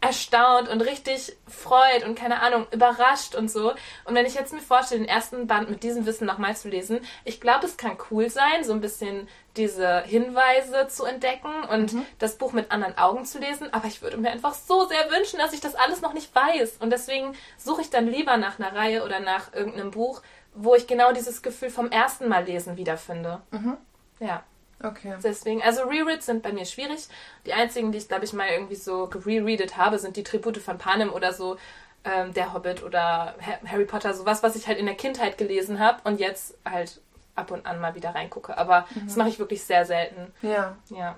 erstaunt 0.05 0.69
und 0.69 0.81
richtig 0.81 1.35
freut 1.47 2.05
und 2.05 2.15
keine 2.15 2.41
Ahnung, 2.41 2.67
überrascht 2.71 3.33
und 3.33 3.49
so. 3.49 3.73
Und 4.03 4.13
wenn 4.13 4.25
ich 4.25 4.35
jetzt 4.35 4.53
mir 4.53 4.59
vorstelle, 4.59 5.01
den 5.01 5.09
ersten 5.09 5.47
Band 5.47 5.69
mit 5.69 5.81
diesem 5.81 6.05
Wissen 6.05 6.27
nochmal 6.27 6.55
zu 6.55 6.69
lesen, 6.69 6.99
ich 7.23 7.41
glaube, 7.41 7.65
es 7.65 7.77
kann 7.77 7.97
cool 8.11 8.29
sein, 8.29 8.63
so 8.63 8.73
ein 8.73 8.81
bisschen 8.81 9.27
diese 9.57 10.01
Hinweise 10.01 10.87
zu 10.89 11.05
entdecken 11.05 11.63
und 11.71 11.93
mhm. 11.93 12.05
das 12.19 12.37
Buch 12.37 12.51
mit 12.51 12.71
anderen 12.71 12.97
Augen 12.97 13.25
zu 13.25 13.39
lesen. 13.39 13.73
Aber 13.73 13.87
ich 13.87 14.01
würde 14.01 14.17
mir 14.17 14.29
einfach 14.29 14.53
so 14.53 14.85
sehr 14.85 15.09
wünschen, 15.09 15.39
dass 15.39 15.53
ich 15.53 15.61
das 15.61 15.75
alles 15.75 16.01
noch 16.01 16.13
nicht 16.13 16.35
weiß. 16.35 16.77
Und 16.79 16.91
deswegen 16.91 17.35
suche 17.57 17.81
ich 17.81 17.89
dann 17.89 18.07
lieber 18.07 18.37
nach 18.37 18.59
einer 18.59 18.75
Reihe 18.75 19.03
oder 19.03 19.19
nach 19.19 19.53
irgendeinem 19.53 19.91
Buch, 19.91 20.21
wo 20.55 20.75
ich 20.75 20.87
genau 20.87 21.11
dieses 21.11 21.41
Gefühl 21.41 21.69
vom 21.69 21.89
ersten 21.89 22.27
Mal 22.27 22.45
lesen 22.45 22.77
wiederfinde. 22.77 23.41
Mhm. 23.51 23.77
Ja. 24.19 24.43
Okay. 24.83 25.15
Deswegen, 25.23 25.61
also 25.61 25.83
Rereads 25.83 26.25
sind 26.25 26.43
bei 26.43 26.51
mir 26.51 26.65
schwierig. 26.65 27.07
Die 27.45 27.53
einzigen, 27.53 27.91
die 27.91 27.97
ich, 27.97 28.07
glaube 28.07 28.25
ich, 28.25 28.33
mal 28.33 28.47
irgendwie 28.49 28.75
so 28.75 29.07
gerereadet 29.07 29.77
habe, 29.77 29.99
sind 29.99 30.17
die 30.17 30.23
Tribute 30.23 30.57
von 30.57 30.77
Panem 30.77 31.11
oder 31.11 31.33
so, 31.33 31.57
ähm, 32.03 32.33
Der 32.33 32.53
Hobbit 32.53 32.83
oder 32.83 33.35
Harry 33.65 33.85
Potter, 33.85 34.13
sowas, 34.13 34.43
was 34.43 34.55
ich 34.55 34.67
halt 34.67 34.77
in 34.77 34.85
der 34.85 34.95
Kindheit 34.95 35.37
gelesen 35.37 35.79
habe 35.79 36.01
und 36.03 36.19
jetzt 36.19 36.55
halt 36.65 37.01
ab 37.35 37.51
und 37.51 37.65
an 37.65 37.79
mal 37.79 37.95
wieder 37.95 38.13
reingucke. 38.13 38.57
Aber 38.57 38.85
mhm. 38.93 39.07
das 39.07 39.15
mache 39.15 39.29
ich 39.29 39.39
wirklich 39.39 39.63
sehr 39.63 39.85
selten. 39.85 40.31
Ja. 40.41 40.75
Ja. 40.89 41.17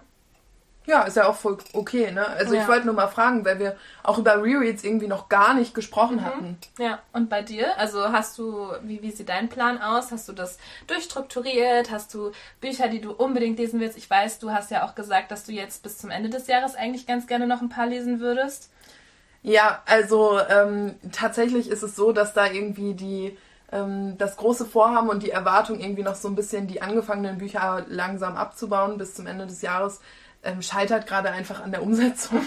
Ja, 0.87 1.01
ist 1.03 1.17
ja 1.17 1.27
auch 1.27 1.35
voll 1.35 1.57
okay, 1.73 2.11
ne? 2.11 2.25
Also 2.25 2.55
ja. 2.55 2.61
ich 2.61 2.67
wollte 2.69 2.85
nur 2.85 2.95
mal 2.95 3.09
fragen, 3.09 3.43
weil 3.43 3.59
wir 3.59 3.75
auch 4.03 4.17
über 4.17 4.41
Rereads 4.41 4.85
irgendwie 4.85 5.07
noch 5.07 5.27
gar 5.27 5.53
nicht 5.53 5.73
gesprochen 5.73 6.15
mhm. 6.15 6.25
hatten. 6.25 6.57
Ja, 6.79 6.99
und 7.11 7.29
bei 7.29 7.41
dir? 7.41 7.77
Also 7.77 8.13
hast 8.13 8.37
du, 8.37 8.71
wie, 8.83 9.01
wie 9.01 9.11
sieht 9.11 9.27
dein 9.27 9.49
Plan 9.49 9.81
aus? 9.81 10.11
Hast 10.11 10.29
du 10.29 10.33
das 10.33 10.57
durchstrukturiert? 10.87 11.91
Hast 11.91 12.13
du 12.13 12.31
Bücher, 12.61 12.87
die 12.87 13.01
du 13.01 13.11
unbedingt 13.11 13.59
lesen 13.59 13.81
willst? 13.81 13.97
Ich 13.97 14.09
weiß, 14.09 14.39
du 14.39 14.51
hast 14.51 14.71
ja 14.71 14.85
auch 14.85 14.95
gesagt, 14.95 15.29
dass 15.29 15.43
du 15.43 15.51
jetzt 15.51 15.83
bis 15.83 15.97
zum 15.97 16.09
Ende 16.09 16.29
des 16.29 16.47
Jahres 16.47 16.75
eigentlich 16.75 17.05
ganz 17.05 17.27
gerne 17.27 17.47
noch 17.47 17.61
ein 17.61 17.69
paar 17.69 17.85
lesen 17.85 18.21
würdest. 18.21 18.71
Ja, 19.43 19.81
also 19.85 20.39
ähm, 20.49 20.95
tatsächlich 21.11 21.69
ist 21.69 21.83
es 21.83 21.97
so, 21.97 22.13
dass 22.13 22.33
da 22.33 22.49
irgendwie 22.49 22.93
die 22.93 23.37
ähm, 23.73 24.17
das 24.17 24.37
große 24.37 24.65
Vorhaben 24.65 25.09
und 25.09 25.23
die 25.23 25.31
Erwartung 25.31 25.79
irgendwie 25.79 26.03
noch 26.03 26.15
so 26.15 26.29
ein 26.29 26.35
bisschen 26.35 26.67
die 26.67 26.81
angefangenen 26.81 27.37
Bücher 27.37 27.85
langsam 27.89 28.37
abzubauen 28.37 28.97
bis 28.97 29.15
zum 29.15 29.27
Ende 29.27 29.45
des 29.45 29.61
Jahres 29.61 29.99
ähm, 30.47 30.61
scheitert 30.61 31.05
gerade 31.05 31.29
einfach 31.29 31.61
an 31.61 31.71
der 31.71 31.83
Umsetzung. 31.83 32.41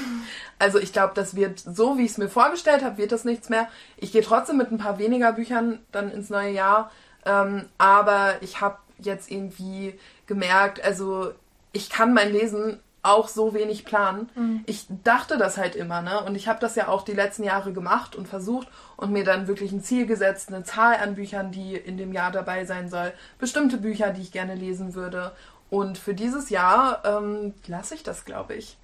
Also 0.58 0.78
ich 0.78 0.92
glaube, 0.92 1.12
das 1.14 1.36
wird 1.36 1.60
so, 1.60 1.98
wie 1.98 2.04
ich 2.04 2.12
es 2.12 2.18
mir 2.18 2.28
vorgestellt 2.28 2.82
habe, 2.82 2.98
wird 2.98 3.12
das 3.12 3.24
nichts 3.24 3.48
mehr. 3.48 3.68
Ich 3.96 4.12
gehe 4.12 4.22
trotzdem 4.22 4.56
mit 4.56 4.72
ein 4.72 4.78
paar 4.78 4.98
weniger 4.98 5.32
Büchern 5.32 5.78
dann 5.92 6.10
ins 6.10 6.30
neue 6.30 6.50
Jahr. 6.50 6.90
Ähm, 7.24 7.66
aber 7.78 8.34
ich 8.40 8.60
habe 8.60 8.78
jetzt 8.98 9.30
irgendwie 9.30 9.98
gemerkt, 10.26 10.82
also 10.82 11.32
ich 11.72 11.90
kann 11.90 12.14
mein 12.14 12.32
Lesen 12.32 12.80
auch 13.02 13.28
so 13.28 13.54
wenig 13.54 13.84
planen. 13.84 14.28
Mhm. 14.34 14.62
Ich 14.66 14.86
dachte 15.04 15.38
das 15.38 15.56
halt 15.56 15.74
immer, 15.74 16.02
ne? 16.02 16.22
Und 16.24 16.34
ich 16.34 16.48
habe 16.48 16.60
das 16.60 16.74
ja 16.74 16.88
auch 16.88 17.02
die 17.02 17.14
letzten 17.14 17.44
Jahre 17.44 17.72
gemacht 17.72 18.14
und 18.14 18.28
versucht 18.28 18.68
und 18.96 19.12
mir 19.12 19.24
dann 19.24 19.48
wirklich 19.48 19.72
ein 19.72 19.82
Ziel 19.82 20.06
gesetzt, 20.06 20.52
eine 20.52 20.64
Zahl 20.64 20.96
an 20.96 21.14
Büchern, 21.14 21.50
die 21.50 21.74
in 21.76 21.96
dem 21.96 22.12
Jahr 22.12 22.30
dabei 22.30 22.66
sein 22.66 22.90
soll, 22.90 23.12
bestimmte 23.38 23.78
Bücher, 23.78 24.10
die 24.10 24.20
ich 24.22 24.32
gerne 24.32 24.54
lesen 24.54 24.94
würde. 24.94 25.32
Und 25.70 25.98
für 25.98 26.14
dieses 26.14 26.50
Jahr 26.50 27.02
ähm, 27.04 27.54
lasse 27.66 27.94
ich 27.94 28.02
das, 28.02 28.24
glaube 28.24 28.54
ich. 28.54 28.76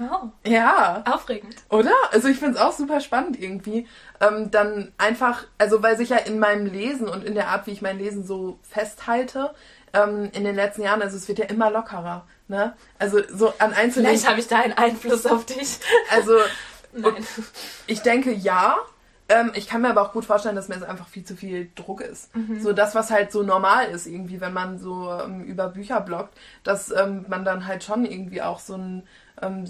Oh. 0.00 0.28
Ja. 0.48 1.04
Aufregend. 1.10 1.56
Oder? 1.68 1.92
Also 2.10 2.28
ich 2.28 2.38
finde 2.38 2.54
es 2.54 2.60
auch 2.60 2.72
super 2.72 3.00
spannend 3.00 3.38
irgendwie. 3.38 3.86
Ähm, 4.20 4.50
dann 4.50 4.92
einfach, 4.96 5.44
also 5.58 5.82
weil 5.82 5.96
sich 5.96 6.08
ja 6.08 6.16
in 6.16 6.38
meinem 6.38 6.66
Lesen 6.66 7.08
und 7.08 7.24
in 7.24 7.34
der 7.34 7.48
Art, 7.48 7.66
wie 7.66 7.72
ich 7.72 7.82
mein 7.82 7.98
Lesen 7.98 8.24
so 8.24 8.58
festhalte, 8.62 9.54
ähm, 9.92 10.30
in 10.32 10.44
den 10.44 10.54
letzten 10.54 10.82
Jahren, 10.82 11.02
also 11.02 11.16
es 11.16 11.28
wird 11.28 11.38
ja 11.38 11.46
immer 11.46 11.70
lockerer. 11.70 12.26
Ne? 12.48 12.74
Also 12.98 13.20
so 13.30 13.52
an 13.58 13.74
einzelnen. 13.74 14.08
Vielleicht 14.08 14.28
habe 14.28 14.40
ich 14.40 14.48
da 14.48 14.60
einen 14.60 14.72
Einfluss 14.72 15.26
auf 15.26 15.44
dich. 15.44 15.78
Also 16.10 16.38
Nein. 16.92 17.26
ich 17.86 18.00
denke 18.00 18.32
ja, 18.32 18.76
ähm, 19.30 19.52
ich 19.54 19.68
kann 19.68 19.82
mir 19.82 19.90
aber 19.90 20.02
auch 20.02 20.12
gut 20.12 20.24
vorstellen, 20.24 20.56
dass 20.56 20.68
mir 20.68 20.76
es 20.76 20.82
einfach 20.82 21.08
viel 21.08 21.24
zu 21.24 21.36
viel 21.36 21.70
Druck 21.74 22.00
ist. 22.00 22.34
Mhm. 22.34 22.60
So 22.60 22.72
das, 22.72 22.94
was 22.94 23.10
halt 23.10 23.32
so 23.32 23.42
normal 23.42 23.86
ist, 23.86 24.06
irgendwie, 24.06 24.40
wenn 24.40 24.52
man 24.52 24.78
so 24.78 25.10
ähm, 25.10 25.42
über 25.44 25.68
Bücher 25.68 26.00
bloggt, 26.00 26.36
dass 26.64 26.90
ähm, 26.90 27.24
man 27.28 27.44
dann 27.44 27.66
halt 27.66 27.84
schon 27.84 28.04
irgendwie 28.04 28.42
auch 28.42 28.58
so 28.58 28.74
ein 28.74 29.02
ähm, 29.40 29.64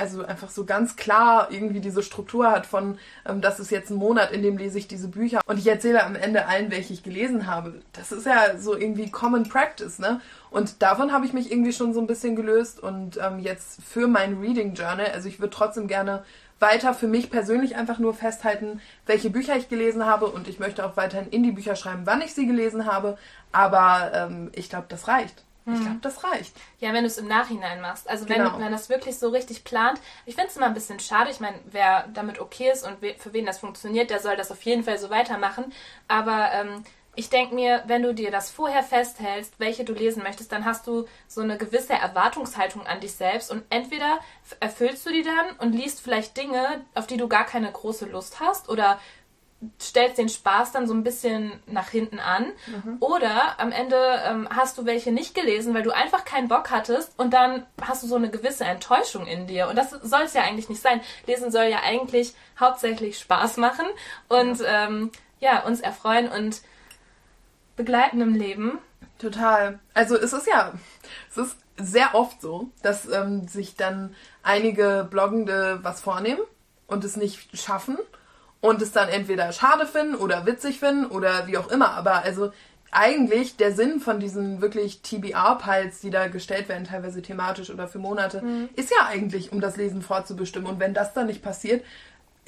also 0.00 0.24
einfach 0.24 0.48
so 0.48 0.64
ganz 0.64 0.96
klar 0.96 1.48
irgendwie 1.50 1.80
diese 1.80 2.02
Struktur 2.02 2.50
hat 2.50 2.66
von, 2.66 2.98
ähm, 3.28 3.40
das 3.40 3.60
ist 3.60 3.70
jetzt 3.70 3.90
ein 3.90 3.96
Monat, 3.96 4.32
in 4.32 4.42
dem 4.42 4.56
lese 4.56 4.78
ich 4.78 4.88
diese 4.88 5.08
Bücher 5.08 5.40
und 5.46 5.58
ich 5.58 5.66
erzähle 5.66 6.04
am 6.04 6.16
Ende 6.16 6.46
allen, 6.46 6.70
welche 6.70 6.94
ich 6.94 7.02
gelesen 7.02 7.46
habe. 7.46 7.80
Das 7.92 8.10
ist 8.10 8.26
ja 8.26 8.58
so 8.58 8.76
irgendwie 8.76 9.10
Common 9.10 9.48
Practice, 9.48 9.98
ne? 9.98 10.20
Und 10.50 10.82
davon 10.82 11.12
habe 11.12 11.26
ich 11.26 11.32
mich 11.32 11.52
irgendwie 11.52 11.72
schon 11.72 11.92
so 11.92 12.00
ein 12.00 12.06
bisschen 12.06 12.34
gelöst 12.34 12.80
und 12.80 13.18
ähm, 13.22 13.38
jetzt 13.38 13.82
für 13.82 14.08
mein 14.08 14.40
Reading 14.40 14.74
Journal, 14.74 15.10
also 15.12 15.28
ich 15.28 15.38
würde 15.38 15.54
trotzdem 15.54 15.86
gerne 15.86 16.24
weiter 16.60 16.94
für 16.94 17.08
mich 17.08 17.30
persönlich 17.30 17.74
einfach 17.76 17.98
nur 17.98 18.14
festhalten, 18.14 18.80
welche 19.06 19.30
Bücher 19.30 19.56
ich 19.56 19.68
gelesen 19.68 20.06
habe 20.06 20.26
und 20.26 20.46
ich 20.46 20.58
möchte 20.60 20.84
auch 20.86 20.96
weiterhin 20.96 21.28
in 21.30 21.42
die 21.42 21.52
Bücher 21.52 21.74
schreiben, 21.74 22.02
wann 22.04 22.20
ich 22.22 22.34
sie 22.34 22.46
gelesen 22.46 22.86
habe. 22.86 23.18
Aber 23.52 24.12
ähm, 24.14 24.50
ich 24.54 24.68
glaube, 24.68 24.86
das 24.88 25.08
reicht. 25.08 25.42
Ich 25.66 25.74
Hm. 25.74 25.80
glaube, 25.82 25.98
das 26.02 26.24
reicht. 26.24 26.56
Ja, 26.78 26.92
wenn 26.94 27.02
du 27.02 27.06
es 27.06 27.18
im 27.18 27.28
Nachhinein 27.28 27.80
machst. 27.80 28.08
Also 28.08 28.28
wenn 28.28 28.38
Genau. 28.42 28.58
man 28.58 28.72
das 28.72 28.88
wirklich 28.88 29.18
so 29.18 29.28
richtig 29.28 29.62
plant. 29.64 30.00
Ich 30.26 30.34
finde 30.34 30.48
es 30.50 30.56
immer 30.56 30.66
ein 30.66 30.74
bisschen 30.74 30.98
schade. 31.00 31.30
Ich 31.30 31.38
meine, 31.40 31.58
wer 31.70 32.08
damit 32.14 32.40
okay 32.40 32.70
ist 32.72 32.86
und 32.86 33.02
we 33.02 33.14
für 33.18 33.32
wen 33.34 33.44
das 33.46 33.58
funktioniert, 33.58 34.08
der 34.10 34.20
soll 34.20 34.36
das 34.36 34.50
auf 34.50 34.62
jeden 34.62 34.84
Fall 34.84 34.98
so 34.98 35.10
weitermachen. 35.10 35.72
Aber 36.08 36.50
ähm, 36.54 36.82
ich 37.16 37.28
denke 37.28 37.54
mir, 37.54 37.82
wenn 37.86 38.02
du 38.02 38.14
dir 38.14 38.30
das 38.30 38.50
vorher 38.50 38.82
festhältst, 38.82 39.54
welche 39.58 39.84
du 39.84 39.92
lesen 39.92 40.22
möchtest, 40.22 40.52
dann 40.52 40.64
hast 40.64 40.86
du 40.86 41.06
so 41.26 41.40
eine 41.40 41.58
gewisse 41.58 41.92
Erwartungshaltung 41.92 42.86
an 42.86 43.00
dich 43.00 43.12
selbst 43.12 43.50
und 43.50 43.64
entweder 43.68 44.20
erfüllst 44.60 45.04
du 45.06 45.10
die 45.10 45.22
dann 45.22 45.56
und 45.58 45.72
liest 45.72 46.00
vielleicht 46.00 46.36
Dinge, 46.36 46.84
auf 46.94 47.06
die 47.06 47.16
du 47.16 47.28
gar 47.28 47.44
keine 47.44 47.70
große 47.70 48.06
Lust 48.06 48.40
hast 48.40 48.68
oder 48.68 48.98
stellst 49.80 50.16
den 50.16 50.28
Spaß 50.28 50.72
dann 50.72 50.86
so 50.86 50.94
ein 50.94 51.04
bisschen 51.04 51.52
nach 51.66 51.90
hinten 51.90 52.18
an. 52.18 52.46
Oder 53.00 53.60
am 53.60 53.72
Ende 53.72 53.96
ähm, 54.24 54.48
hast 54.50 54.78
du 54.78 54.86
welche 54.86 55.12
nicht 55.12 55.34
gelesen, 55.34 55.74
weil 55.74 55.82
du 55.82 55.90
einfach 55.90 56.24
keinen 56.24 56.48
Bock 56.48 56.70
hattest 56.70 57.12
und 57.18 57.34
dann 57.34 57.66
hast 57.82 58.02
du 58.02 58.06
so 58.06 58.16
eine 58.16 58.30
gewisse 58.30 58.64
Enttäuschung 58.64 59.26
in 59.26 59.46
dir. 59.46 59.68
Und 59.68 59.76
das 59.76 59.90
soll 59.90 60.22
es 60.22 60.32
ja 60.32 60.42
eigentlich 60.42 60.70
nicht 60.70 60.80
sein. 60.80 61.02
Lesen 61.26 61.50
soll 61.50 61.64
ja 61.64 61.80
eigentlich 61.84 62.34
hauptsächlich 62.58 63.18
Spaß 63.18 63.58
machen 63.58 63.86
und 64.28 64.60
ja, 64.60 64.86
ähm, 64.86 65.10
ja 65.40 65.62
uns 65.64 65.80
erfreuen 65.80 66.28
und 66.28 66.62
begleiten 67.80 68.20
im 68.20 68.34
Leben. 68.34 68.78
Total. 69.18 69.78
Also 69.94 70.16
es 70.16 70.34
ist 70.34 70.46
ja, 70.46 70.72
es 71.30 71.38
ist 71.38 71.56
sehr 71.78 72.14
oft 72.14 72.42
so, 72.42 72.68
dass 72.82 73.10
ähm, 73.10 73.48
sich 73.48 73.74
dann 73.74 74.14
einige 74.42 75.08
Bloggende 75.10 75.78
was 75.82 76.02
vornehmen 76.02 76.42
und 76.86 77.04
es 77.04 77.16
nicht 77.16 77.56
schaffen 77.58 77.96
und 78.60 78.82
es 78.82 78.92
dann 78.92 79.08
entweder 79.08 79.50
schade 79.52 79.86
finden 79.86 80.14
oder 80.14 80.44
witzig 80.44 80.78
finden 80.78 81.06
oder 81.06 81.46
wie 81.46 81.56
auch 81.56 81.70
immer. 81.70 81.92
Aber 81.92 82.22
also 82.22 82.52
eigentlich 82.90 83.56
der 83.56 83.72
Sinn 83.72 84.00
von 84.00 84.20
diesen 84.20 84.60
wirklich 84.60 85.00
TBR-Piles, 85.00 86.00
die 86.00 86.10
da 86.10 86.28
gestellt 86.28 86.68
werden, 86.68 86.84
teilweise 86.84 87.22
thematisch 87.22 87.70
oder 87.70 87.88
für 87.88 87.98
Monate, 87.98 88.42
ist 88.76 88.90
ja 88.90 89.06
eigentlich, 89.06 89.52
um 89.52 89.60
das 89.60 89.76
Lesen 89.76 90.02
vorzubestimmen. 90.02 90.68
Und 90.68 90.80
wenn 90.80 90.92
das 90.92 91.14
dann 91.14 91.28
nicht 91.28 91.42
passiert, 91.42 91.84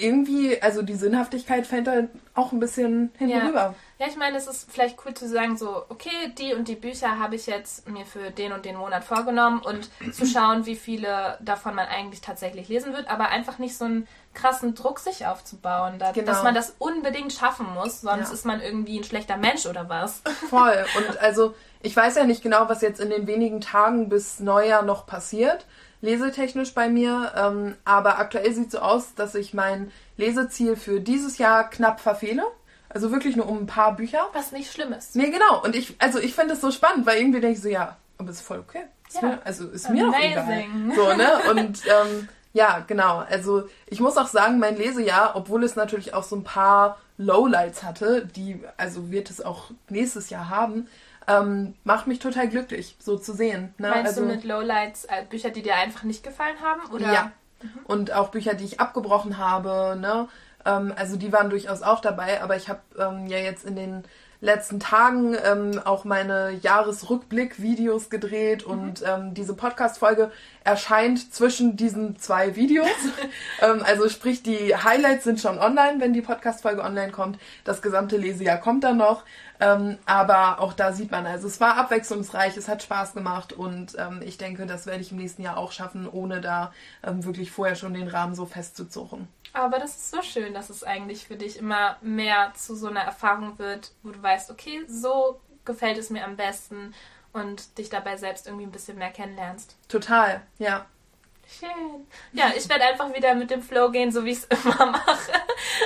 irgendwie, 0.02 0.60
also 0.60 0.82
die 0.82 0.94
Sinnhaftigkeit 0.94 1.66
fällt 1.66 1.86
da 1.86 2.04
auch 2.34 2.52
ein 2.52 2.60
bisschen 2.60 3.10
hinten 3.18 3.54
Ja. 3.54 3.74
Ja, 3.98 4.08
ich 4.08 4.16
meine, 4.16 4.36
es 4.36 4.48
ist 4.48 4.68
vielleicht 4.72 4.98
cool 5.06 5.14
zu 5.14 5.28
sagen, 5.28 5.56
so, 5.56 5.84
okay, 5.88 6.10
die 6.36 6.54
und 6.54 6.66
die 6.66 6.74
Bücher 6.74 7.20
habe 7.20 7.36
ich 7.36 7.46
jetzt 7.46 7.88
mir 7.88 8.04
für 8.04 8.32
den 8.32 8.50
und 8.52 8.64
den 8.64 8.74
Monat 8.76 9.04
vorgenommen 9.04 9.60
und 9.60 9.90
zu 10.12 10.26
schauen, 10.26 10.66
wie 10.66 10.74
viele 10.74 11.38
davon 11.40 11.76
man 11.76 11.86
eigentlich 11.86 12.20
tatsächlich 12.20 12.68
lesen 12.68 12.94
wird, 12.94 13.08
aber 13.08 13.28
einfach 13.28 13.58
nicht 13.58 13.76
so 13.76 13.84
einen 13.84 14.08
krassen 14.34 14.74
Druck 14.74 14.98
sich 14.98 15.26
aufzubauen, 15.26 16.00
da, 16.00 16.10
Genau. 16.10 16.26
dass 16.26 16.42
man 16.42 16.52
das 16.54 16.74
unbedingt 16.80 17.32
schaffen 17.32 17.66
muss, 17.74 18.00
sonst 18.00 18.28
Ja. 18.30 18.34
ist 18.34 18.44
man 18.44 18.60
irgendwie 18.60 18.98
ein 18.98 19.04
schlechter 19.04 19.36
Mensch 19.36 19.66
oder 19.66 19.88
was. 19.88 20.22
Voll. 20.50 20.84
Und 20.96 21.20
also, 21.20 21.54
ich 21.82 21.94
weiß 21.94 22.16
ja 22.16 22.24
nicht 22.24 22.42
genau, 22.42 22.68
was 22.68 22.80
jetzt 22.82 22.98
in 23.00 23.10
den 23.10 23.28
wenigen 23.28 23.60
Tagen 23.60 24.08
bis 24.08 24.40
Neujahr 24.40 24.82
noch 24.82 25.06
passiert, 25.06 25.64
lesetechnisch 26.02 26.74
bei 26.74 26.88
mir. 26.90 27.32
Ähm, 27.34 27.76
aber 27.86 28.18
aktuell 28.18 28.52
sieht 28.52 28.70
so 28.70 28.80
aus, 28.80 29.14
dass 29.14 29.34
ich 29.34 29.54
mein 29.54 29.90
Leseziel 30.18 30.76
für 30.76 31.00
dieses 31.00 31.38
Jahr 31.38 31.70
knapp 31.70 32.00
verfehle. 32.00 32.44
Also 32.90 33.10
wirklich 33.10 33.36
nur 33.36 33.48
um 33.48 33.60
ein 33.60 33.66
paar 33.66 33.96
Bücher. 33.96 34.26
Was 34.34 34.52
nicht 34.52 34.70
schlimm 34.70 34.92
ist. 34.92 35.16
Nee, 35.16 35.30
genau. 35.30 35.62
Und 35.62 35.74
ich, 35.74 35.96
also 35.98 36.18
ich 36.18 36.34
finde 36.34 36.52
es 36.54 36.60
so 36.60 36.70
spannend, 36.70 37.06
weil 37.06 37.18
irgendwie 37.18 37.40
denke 37.40 37.56
ich 37.56 37.62
so, 37.62 37.70
ja, 37.70 37.96
aber 38.18 38.28
ist 38.30 38.42
voll 38.42 38.58
okay. 38.58 38.82
Ist 39.08 39.22
Ja. 39.22 39.28
mir, 39.28 39.38
also 39.46 39.68
ist 39.68 39.88
mir 39.88 40.04
doch 40.06 40.18
egal. 40.18 40.42
Amazing. 40.42 40.92
So, 40.94 41.12
ne? 41.14 41.30
Und 41.50 41.82
ähm, 41.86 42.28
ja, 42.52 42.84
genau. 42.86 43.18
Also 43.30 43.66
ich 43.86 44.00
muss 44.00 44.18
auch 44.18 44.26
sagen, 44.26 44.58
mein 44.58 44.76
Lesejahr, 44.76 45.32
obwohl 45.36 45.64
es 45.64 45.74
natürlich 45.74 46.12
auch 46.12 46.22
so 46.24 46.36
ein 46.36 46.44
paar 46.44 46.98
Lowlights 47.16 47.82
hatte, 47.82 48.26
die, 48.26 48.60
also 48.76 49.10
wird 49.10 49.30
es 49.30 49.42
auch 49.42 49.70
nächstes 49.88 50.28
Jahr 50.28 50.50
haben, 50.50 50.86
ähm, 51.28 51.74
macht 51.84 52.06
mich 52.06 52.18
total 52.18 52.48
glücklich, 52.48 52.96
so 52.98 53.16
zu 53.16 53.32
sehen. 53.32 53.74
Ne? 53.78 53.90
Meinst 53.90 54.18
also, 54.18 54.22
du 54.22 54.26
mit 54.26 54.44
Lowlights 54.44 55.04
äh, 55.04 55.24
Bücher, 55.28 55.50
die 55.50 55.62
dir 55.62 55.76
einfach 55.76 56.02
nicht 56.02 56.22
gefallen 56.22 56.60
haben? 56.60 56.90
Oder? 56.92 57.12
Ja. 57.12 57.32
Und 57.84 58.12
auch 58.12 58.30
Bücher, 58.30 58.54
die 58.54 58.64
ich 58.64 58.80
abgebrochen 58.80 59.38
habe, 59.38 59.96
ne? 60.00 60.28
Ähm, 60.64 60.92
also 60.96 61.16
die 61.16 61.32
waren 61.32 61.50
durchaus 61.50 61.82
auch 61.82 62.00
dabei, 62.00 62.42
aber 62.42 62.56
ich 62.56 62.68
habe 62.68 62.80
ähm, 62.98 63.26
ja 63.26 63.38
jetzt 63.38 63.64
in 63.64 63.76
den 63.76 64.04
letzten 64.42 64.80
Tagen 64.80 65.36
ähm, 65.44 65.80
auch 65.84 66.04
meine 66.04 66.50
Jahresrückblick-Videos 66.50 68.10
gedreht 68.10 68.64
und 68.64 69.00
ähm, 69.06 69.34
diese 69.34 69.54
Podcast-Folge 69.54 70.32
erscheint 70.64 71.32
zwischen 71.32 71.76
diesen 71.76 72.18
zwei 72.18 72.56
Videos. 72.56 72.88
ähm, 73.62 73.84
also 73.86 74.08
sprich, 74.08 74.42
die 74.42 74.74
Highlights 74.74 75.22
sind 75.22 75.40
schon 75.40 75.60
online, 75.60 76.00
wenn 76.00 76.12
die 76.12 76.22
Podcast-Folge 76.22 76.82
online 76.82 77.12
kommt. 77.12 77.38
Das 77.62 77.82
gesamte 77.82 78.16
Lesejahr 78.16 78.58
kommt 78.58 78.82
dann 78.82 78.96
noch. 78.96 79.24
Ähm, 79.62 79.98
aber 80.06 80.60
auch 80.60 80.72
da 80.72 80.92
sieht 80.92 81.12
man, 81.12 81.24
also 81.24 81.46
es 81.46 81.60
war 81.60 81.76
abwechslungsreich, 81.76 82.56
es 82.56 82.66
hat 82.66 82.82
Spaß 82.82 83.14
gemacht 83.14 83.52
und 83.52 83.96
ähm, 83.96 84.20
ich 84.24 84.36
denke, 84.36 84.66
das 84.66 84.86
werde 84.86 85.02
ich 85.02 85.12
im 85.12 85.18
nächsten 85.18 85.40
Jahr 85.42 85.56
auch 85.56 85.70
schaffen, 85.70 86.08
ohne 86.08 86.40
da 86.40 86.72
ähm, 87.04 87.24
wirklich 87.24 87.52
vorher 87.52 87.76
schon 87.76 87.94
den 87.94 88.08
Rahmen 88.08 88.34
so 88.34 88.44
festzuzurren. 88.44 89.28
Aber 89.52 89.78
das 89.78 89.90
ist 89.90 90.10
so 90.10 90.20
schön, 90.20 90.52
dass 90.52 90.68
es 90.68 90.82
eigentlich 90.82 91.28
für 91.28 91.36
dich 91.36 91.58
immer 91.58 91.96
mehr 92.00 92.52
zu 92.56 92.74
so 92.74 92.88
einer 92.88 93.02
Erfahrung 93.02 93.56
wird, 93.60 93.92
wo 94.02 94.10
du 94.10 94.20
weißt, 94.20 94.50
okay, 94.50 94.84
so 94.88 95.40
gefällt 95.64 95.96
es 95.96 96.10
mir 96.10 96.24
am 96.24 96.36
besten 96.36 96.92
und 97.32 97.78
dich 97.78 97.88
dabei 97.88 98.16
selbst 98.16 98.48
irgendwie 98.48 98.66
ein 98.66 98.72
bisschen 98.72 98.98
mehr 98.98 99.12
kennenlernst. 99.12 99.76
Total, 99.86 100.42
ja. 100.58 100.86
Schön. 101.46 102.06
Ja, 102.32 102.50
ich 102.56 102.68
werde 102.68 102.84
einfach 102.84 103.14
wieder 103.14 103.36
mit 103.36 103.50
dem 103.50 103.62
Flow 103.62 103.90
gehen, 103.90 104.10
so 104.10 104.24
wie 104.24 104.30
ich 104.30 104.38
es 104.38 104.44
immer 104.64 104.86
mache. 104.86 105.32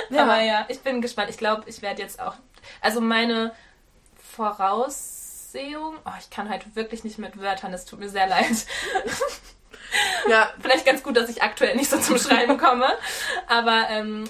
Ja. 0.09 0.23
Aber 0.23 0.41
ja, 0.41 0.65
ich 0.67 0.79
bin 0.79 0.99
gespannt. 0.99 1.29
Ich 1.29 1.37
glaube, 1.37 1.63
ich 1.67 1.83
werde 1.83 2.01
jetzt 2.01 2.19
auch. 2.19 2.35
Also 2.81 3.01
meine 3.01 3.53
Voraussehung. 4.37 5.97
Oh, 6.05 6.11
ich 6.19 6.29
kann 6.29 6.49
heute 6.49 6.75
wirklich 6.75 7.03
nicht 7.03 7.17
mit 7.17 7.39
Wörtern, 7.41 7.73
es 7.73 7.85
tut 7.85 7.99
mir 7.99 8.09
sehr 8.09 8.27
leid. 8.27 8.45
Ja, 10.29 10.51
Vielleicht 10.61 10.85
ganz 10.85 11.01
gut, 11.01 11.15
dass 11.15 11.29
ich 11.29 11.41
aktuell 11.41 11.75
nicht 11.77 11.89
so 11.89 11.97
zum 11.97 12.17
Schreiben 12.17 12.57
komme. 12.59 12.87
Aber 13.47 13.87
ähm, 13.89 14.25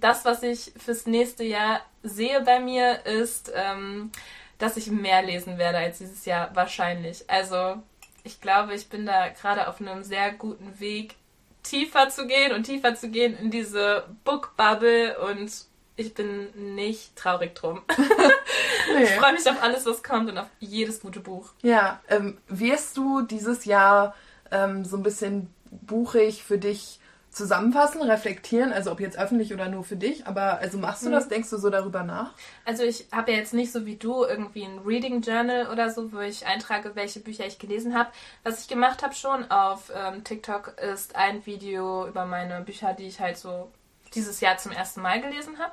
das, 0.00 0.24
was 0.24 0.42
ich 0.42 0.72
fürs 0.78 1.04
nächste 1.04 1.44
Jahr 1.44 1.82
sehe 2.02 2.40
bei 2.40 2.58
mir, 2.58 3.04
ist, 3.04 3.52
ähm, 3.54 4.10
dass 4.58 4.78
ich 4.78 4.90
mehr 4.90 5.22
lesen 5.22 5.58
werde 5.58 5.76
als 5.76 5.98
dieses 5.98 6.24
Jahr 6.24 6.56
wahrscheinlich. 6.56 7.28
Also 7.28 7.82
ich 8.24 8.40
glaube, 8.40 8.74
ich 8.74 8.88
bin 8.88 9.04
da 9.04 9.28
gerade 9.28 9.68
auf 9.68 9.78
einem 9.78 10.02
sehr 10.02 10.32
guten 10.32 10.80
Weg, 10.80 11.16
tiefer 11.62 12.08
zu 12.08 12.26
gehen 12.26 12.52
und 12.52 12.64
tiefer 12.64 12.94
zu 12.94 13.10
gehen 13.10 13.36
in 13.36 13.50
diese 13.50 14.08
Book 14.24 14.56
Bubble 14.56 15.18
und 15.18 15.52
ich 16.02 16.14
bin 16.14 16.74
nicht 16.74 17.16
traurig 17.16 17.54
drum. 17.54 17.82
nee. 18.94 19.04
Ich 19.04 19.10
freue 19.10 19.32
mich 19.32 19.48
auf 19.48 19.62
alles, 19.62 19.86
was 19.86 20.02
kommt 20.02 20.30
und 20.30 20.38
auf 20.38 20.48
jedes 20.60 21.00
gute 21.00 21.20
Buch. 21.20 21.50
Ja, 21.62 22.00
ähm, 22.08 22.38
wirst 22.48 22.96
du 22.96 23.22
dieses 23.22 23.64
Jahr 23.64 24.14
ähm, 24.50 24.84
so 24.84 24.96
ein 24.96 25.02
bisschen 25.02 25.52
buchig 25.70 26.42
für 26.44 26.58
dich 26.58 26.98
zusammenfassen, 27.30 28.02
reflektieren, 28.02 28.74
also 28.74 28.92
ob 28.92 29.00
jetzt 29.00 29.18
öffentlich 29.18 29.54
oder 29.54 29.68
nur 29.70 29.84
für 29.84 29.96
dich, 29.96 30.26
aber 30.26 30.58
also 30.58 30.76
machst 30.76 31.02
du 31.02 31.08
Mhm. 31.08 31.12
das, 31.12 31.28
denkst 31.28 31.48
du 31.48 31.56
so 31.56 31.70
darüber 31.70 32.02
nach? 32.02 32.32
Also 32.66 32.82
ich 32.82 33.06
habe 33.10 33.32
ja 33.32 33.38
jetzt 33.38 33.54
nicht 33.54 33.72
so 33.72 33.86
wie 33.86 33.96
du 33.96 34.24
irgendwie 34.24 34.64
ein 34.64 34.80
Reading 34.84 35.22
Journal 35.22 35.68
oder 35.72 35.88
so, 35.88 36.12
wo 36.12 36.18
ich 36.20 36.44
eintrage, 36.46 36.94
welche 36.94 37.20
Bücher 37.20 37.46
ich 37.46 37.58
gelesen 37.58 37.96
habe. 37.96 38.10
Was 38.44 38.60
ich 38.60 38.68
gemacht 38.68 39.02
habe 39.02 39.14
schon 39.14 39.50
auf 39.50 39.90
ähm, 39.96 40.24
TikTok 40.24 40.74
ist 40.92 41.16
ein 41.16 41.46
Video 41.46 42.06
über 42.06 42.26
meine 42.26 42.60
Bücher, 42.60 42.92
die 42.92 43.06
ich 43.06 43.18
halt 43.18 43.38
so 43.38 43.70
dieses 44.14 44.40
Jahr 44.40 44.58
zum 44.58 44.72
ersten 44.72 45.00
Mal 45.02 45.20
gelesen 45.20 45.58
habe. 45.58 45.72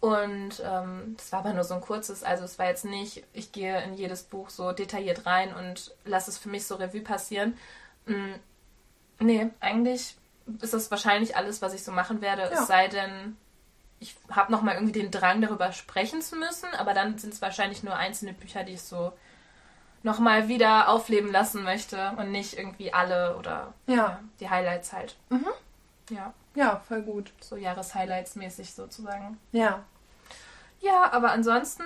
Und 0.00 0.62
ähm, 0.64 1.14
das 1.16 1.32
war 1.32 1.40
aber 1.40 1.52
nur 1.54 1.64
so 1.64 1.74
ein 1.74 1.80
kurzes, 1.80 2.22
also 2.22 2.44
es 2.44 2.58
war 2.58 2.66
jetzt 2.66 2.84
nicht, 2.84 3.24
ich 3.32 3.50
gehe 3.50 3.82
in 3.82 3.94
jedes 3.94 4.22
Buch 4.22 4.48
so 4.48 4.70
detailliert 4.72 5.26
rein 5.26 5.52
und 5.52 5.92
lasse 6.04 6.30
es 6.30 6.38
für 6.38 6.48
mich 6.48 6.66
so 6.66 6.76
Revue 6.76 7.00
passieren. 7.00 7.56
Mm, 8.06 8.34
nee, 9.18 9.48
eigentlich 9.58 10.16
ist 10.60 10.72
das 10.72 10.90
wahrscheinlich 10.92 11.36
alles, 11.36 11.62
was 11.62 11.74
ich 11.74 11.82
so 11.82 11.90
machen 11.90 12.20
werde, 12.20 12.42
Ja. 12.42 12.48
es 12.60 12.68
sei 12.68 12.86
denn, 12.86 13.36
ich 13.98 14.14
habe 14.30 14.52
nochmal 14.52 14.74
irgendwie 14.76 15.00
den 15.00 15.10
Drang, 15.10 15.40
darüber 15.42 15.72
sprechen 15.72 16.22
zu 16.22 16.36
müssen, 16.36 16.68
aber 16.78 16.94
dann 16.94 17.18
sind 17.18 17.34
es 17.34 17.42
wahrscheinlich 17.42 17.82
nur 17.82 17.96
einzelne 17.96 18.32
Bücher, 18.34 18.62
die 18.62 18.74
ich 18.74 18.82
so 18.82 19.12
nochmal 20.04 20.46
wieder 20.46 20.88
aufleben 20.90 21.32
lassen 21.32 21.64
möchte 21.64 22.12
und 22.16 22.30
nicht 22.30 22.56
irgendwie 22.56 22.92
alle 22.92 23.36
oder 23.36 23.74
Ja. 23.86 24.20
die 24.38 24.48
Highlights 24.48 24.92
halt. 24.92 25.16
Mhm. 25.28 25.48
Ja, 26.10 26.32
Ja, 26.58 26.82
voll 26.88 27.02
gut. 27.02 27.32
so 27.40 27.56
Jahreshighlights 27.56 28.34
mäßig 28.34 28.74
sozusagen. 28.74 29.38
Ja, 29.52 29.84
Ja, 30.80 31.12
aber 31.12 31.30
ansonsten 31.30 31.84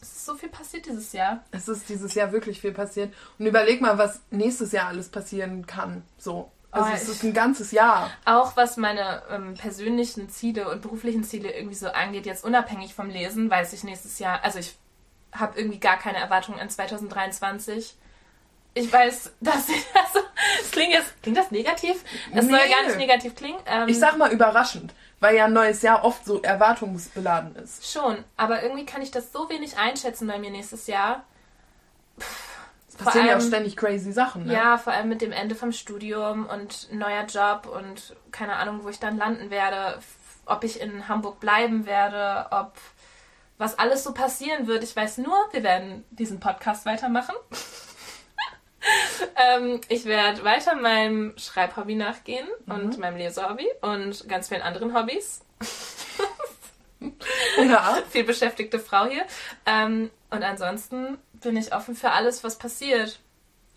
es 0.00 0.08
ist 0.16 0.26
so 0.26 0.34
viel 0.34 0.48
passiert 0.48 0.86
dieses 0.86 1.12
Jahr. 1.12 1.44
es 1.52 1.68
ist 1.68 1.88
dieses 1.88 2.14
Jahr 2.14 2.32
wirklich 2.32 2.60
viel 2.60 2.72
passiert. 2.72 3.14
Und 3.38 3.46
überleg 3.46 3.80
mal, 3.80 3.98
was 3.98 4.20
nächstes 4.30 4.72
Jahr 4.72 4.88
alles 4.88 5.08
passieren 5.08 5.64
kann. 5.64 6.02
So. 6.18 6.50
Also 6.72 6.90
Oh, 6.90 6.94
es 6.94 7.08
ist 7.08 7.22
ein 7.22 7.34
ganzes 7.34 7.70
Jahr. 7.70 8.10
Auch 8.24 8.56
was 8.56 8.76
meine 8.78 9.22
ähm, 9.30 9.54
persönlichen 9.54 10.28
Ziele 10.28 10.68
und 10.68 10.82
beruflichen 10.82 11.22
Ziele 11.22 11.52
irgendwie 11.52 11.76
so 11.76 11.86
angeht, 11.88 12.26
jetzt 12.26 12.44
unabhängig 12.44 12.94
vom 12.94 13.10
Lesen, 13.10 13.48
weiß 13.48 13.74
ich 13.74 13.84
nächstes 13.84 14.18
Jahr, 14.18 14.42
also 14.42 14.58
ich 14.58 14.76
habe 15.32 15.56
irgendwie 15.58 15.78
gar 15.78 15.98
keine 15.98 16.18
Erwartungen 16.18 16.58
an 16.58 16.68
2023. 16.68 17.94
ich 18.74 18.92
weiß, 18.92 19.32
dass 19.40 19.56
also, 19.68 20.26
das 20.60 20.70
klingt 20.70 20.92
jetzt, 20.92 21.22
klingt 21.22 21.36
das 21.38 21.50
negativ? 21.50 22.02
Soll 22.32 22.42
Nee. 22.44 22.50
gar 22.70 22.82
nicht 22.86 22.96
negativ 22.96 23.34
klingen. 23.34 23.58
Ähm, 23.66 23.88
Ich 23.88 23.98
sag 23.98 24.16
mal 24.16 24.32
überraschend, 24.32 24.94
weil 25.20 25.36
ja 25.36 25.44
ein 25.46 25.52
neues 25.52 25.82
Jahr 25.82 26.04
oft 26.04 26.24
so 26.24 26.40
erwartungsbeladen 26.42 27.56
ist. 27.56 27.90
schon, 27.90 28.24
aber 28.36 28.62
irgendwie 28.62 28.86
kann 28.86 29.02
ich 29.02 29.10
das 29.10 29.32
so 29.32 29.48
wenig 29.50 29.76
einschätzen 29.78 30.26
bei 30.26 30.38
mir 30.38 30.50
nächstes 30.50 30.86
Jahr. 30.86 31.24
Es 32.88 32.96
passieren 32.96 33.26
ja 33.26 33.32
auch 33.34 33.38
allem- 33.38 33.48
ständig 33.48 33.76
crazy 33.76 34.12
Sachen, 34.12 34.46
ne? 34.46 34.52
Ja, 34.52 34.76
vor 34.78 34.92
allem 34.92 35.08
mit 35.08 35.22
dem 35.22 35.32
Ende 35.32 35.54
vom 35.54 35.72
Studium 35.72 36.46
und 36.46 36.92
neuer 36.92 37.24
Job 37.24 37.66
und 37.66 38.14
keine 38.32 38.56
Ahnung, 38.56 38.80
wo 38.84 38.88
ich 38.88 38.98
dann 39.00 39.16
landen 39.16 39.50
werde, 39.50 39.98
ob 40.44 40.62
ich 40.64 40.80
in 40.80 41.08
Hamburg 41.08 41.40
bleiben 41.40 41.86
werde, 41.86 42.46
ob 42.50 42.72
was 43.58 43.78
alles 43.78 44.02
so 44.04 44.12
passieren 44.12 44.66
wird. 44.66 44.82
Ich 44.82 44.94
weiß 44.96 45.18
nur, 45.18 45.36
wir 45.52 45.62
werden 45.62 46.04
diesen 46.10 46.40
Podcast 46.40 46.84
weitermachen. 46.86 47.34
ähm, 49.36 49.80
ich 49.88 50.04
werde 50.04 50.44
weiter 50.44 50.74
meinem 50.74 51.34
Schreibhobby 51.36 51.94
nachgehen 51.94 52.46
und 52.66 52.98
meinem 52.98 53.16
Lesehobby 53.16 53.66
und 53.80 54.28
ganz 54.28 54.48
vielen 54.48 54.62
anderen 54.62 54.94
Hobbys. 54.94 55.42
Ja. 57.58 57.98
Viel 58.10 58.24
beschäftigte 58.24 58.78
Frau 58.78 59.06
hier. 59.06 59.24
Ähm, 59.66 60.10
und 60.30 60.42
ansonsten 60.42 61.18
bin 61.32 61.56
ich 61.56 61.74
offen 61.74 61.94
für 61.94 62.10
alles, 62.10 62.44
was 62.44 62.58
passiert 62.58 63.18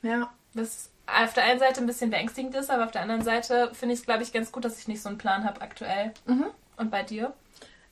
ja. 0.06 0.30
was 0.54 0.90
auf 1.08 1.34
der 1.34 1.44
einen 1.44 1.60
Seite 1.60 1.82
ein 1.82 1.88
bisschen 1.88 2.10
beängstigend 2.10 2.56
ist, 2.56 2.72
aber 2.72 2.86
auf 2.86 2.92
der 2.92 3.02
anderen 3.02 3.24
Seite 3.24 3.72
finde 3.74 3.94
ich 3.94 4.02
es, 4.02 4.06
glaube 4.06 4.24
ich, 4.24 4.34
ganz 4.34 4.52
gut, 4.52 4.66
dass 4.66 4.80
ich 4.80 4.88
nicht 4.88 5.02
so 5.02 5.10
einen 5.10 5.18
Plan 5.18 5.44
habe 5.44 5.62
aktuell. 5.62 6.14
Mhm. 6.26 6.46
Und 6.78 6.90
bei 6.90 7.04
dir? 7.04 7.34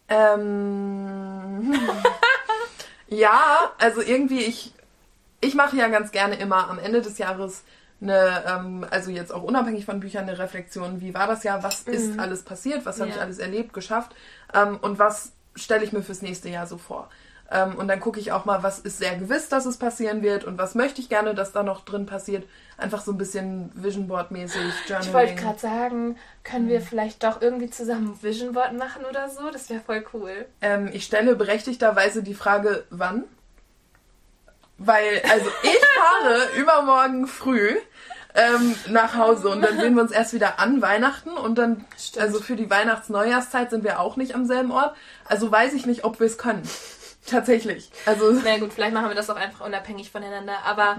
Ähm, 0.09 1.73
ja, 3.07 3.71
also 3.77 4.01
irgendwie, 4.01 4.41
ich, 4.41 4.73
ich 5.43 5.55
mache 5.55 5.77
ja 5.77 5.87
ganz 5.87 6.11
gerne 6.11 6.35
immer 6.35 6.69
am 6.69 6.79
Ende 6.79 7.01
des 7.01 7.17
Jahres 7.17 7.63
eine, 8.01 8.43
ähm, 8.47 8.85
also 8.89 9.11
jetzt 9.11 9.33
auch 9.33 9.43
unabhängig 9.43 9.85
von 9.85 9.99
Büchern, 9.99 10.27
eine 10.27 10.37
Reflexion. 10.37 10.99
Wie 11.01 11.13
war 11.13 11.27
das 11.27 11.43
Jahr? 11.43 11.63
Was 11.63 11.81
ist 11.81 12.19
alles 12.19 12.43
passiert? 12.43 12.85
Was 12.85 12.99
habe 12.99 13.09
Ja. 13.09 13.15
ich 13.15 13.21
alles 13.21 13.39
erlebt, 13.39 13.73
geschafft? 13.73 14.13
Ähm, 14.53 14.77
und 14.81 14.99
was 14.99 15.31
stelle 15.55 15.83
ich 15.85 15.93
mir 15.93 16.01
fürs 16.03 16.21
nächste 16.21 16.49
Jahr 16.49 16.67
so 16.67 16.77
vor? 16.77 17.09
Ähm, 17.51 17.75
und 17.75 17.87
dann 17.87 17.99
gucke 17.99 18.19
ich 18.19 18.31
auch 18.31 18.45
mal, 18.45 18.63
was 18.63 18.79
ist 18.79 18.97
sehr 18.97 19.15
gewiss, 19.15 19.47
dass 19.47 19.65
es 19.65 19.77
passieren 19.77 20.21
wird 20.23 20.43
und 20.43 20.57
was 20.57 20.75
möchte 20.75 21.01
ich 21.01 21.07
gerne, 21.09 21.35
dass 21.35 21.51
da 21.51 21.61
noch 21.61 21.85
drin 21.85 22.05
passiert. 22.05 22.45
Einfach 22.77 23.01
so 23.01 23.11
ein 23.11 23.17
bisschen 23.17 23.71
Vision 23.75 24.07
Board 24.07 24.31
mäßig, 24.31 24.61
Journaling. 24.87 25.07
Ich 25.07 25.13
wollte 25.13 25.35
gerade 25.35 25.59
sagen, 25.59 26.17
können 26.43 26.67
wir 26.67 26.81
vielleicht 26.81 27.23
doch 27.23 27.41
irgendwie 27.41 27.69
zusammen 27.69 28.17
Vision 28.21 28.53
Board 28.53 28.73
machen 28.73 29.05
oder 29.05 29.29
so? 29.29 29.51
Das 29.51 29.69
wäre 29.69 29.81
voll 29.81 30.03
cool. 30.13 30.45
Ähm, 30.61 30.89
ich 30.91 31.05
stelle 31.05 31.35
berechtigterweise 31.35 32.23
die 32.23 32.33
Frage, 32.33 32.85
wann? 32.89 33.25
Weil, 34.77 35.21
also 35.29 35.49
ich 35.61 35.79
fahre 35.95 36.49
übermorgen 36.57 37.27
früh 37.27 37.75
ähm, 38.35 38.75
nach 38.89 39.15
Hause 39.15 39.49
und 39.49 39.61
dann 39.61 39.79
sehen 39.79 39.95
wir 39.95 40.01
uns 40.01 40.11
erst 40.11 40.33
wieder 40.33 40.59
an 40.59 40.81
Weihnachten 40.81 41.31
und 41.31 41.57
dann, 41.57 41.85
Stimmt. 41.97 42.25
also 42.25 42.39
für 42.39 42.55
die 42.55 42.69
Weihnachts-Neujahrszeit 42.69 43.69
sind 43.69 43.83
wir 43.83 43.99
auch 43.99 44.17
nicht 44.17 44.33
am 44.33 44.45
selben 44.45 44.71
Ort. 44.71 44.95
Also 45.25 45.51
weiß 45.51 45.73
ich 45.73 45.85
nicht, 45.85 46.03
ob 46.03 46.19
wir 46.19 46.27
es 46.27 46.37
können. 46.37 46.63
Tatsächlich. 47.25 47.91
Also, 48.05 48.33
Na 48.43 48.57
gut, 48.57 48.73
vielleicht 48.73 48.93
machen 48.93 49.07
wir 49.07 49.15
das 49.15 49.29
auch 49.29 49.37
einfach 49.37 49.65
unabhängig 49.65 50.11
voneinander. 50.11 50.57
Aber 50.65 50.97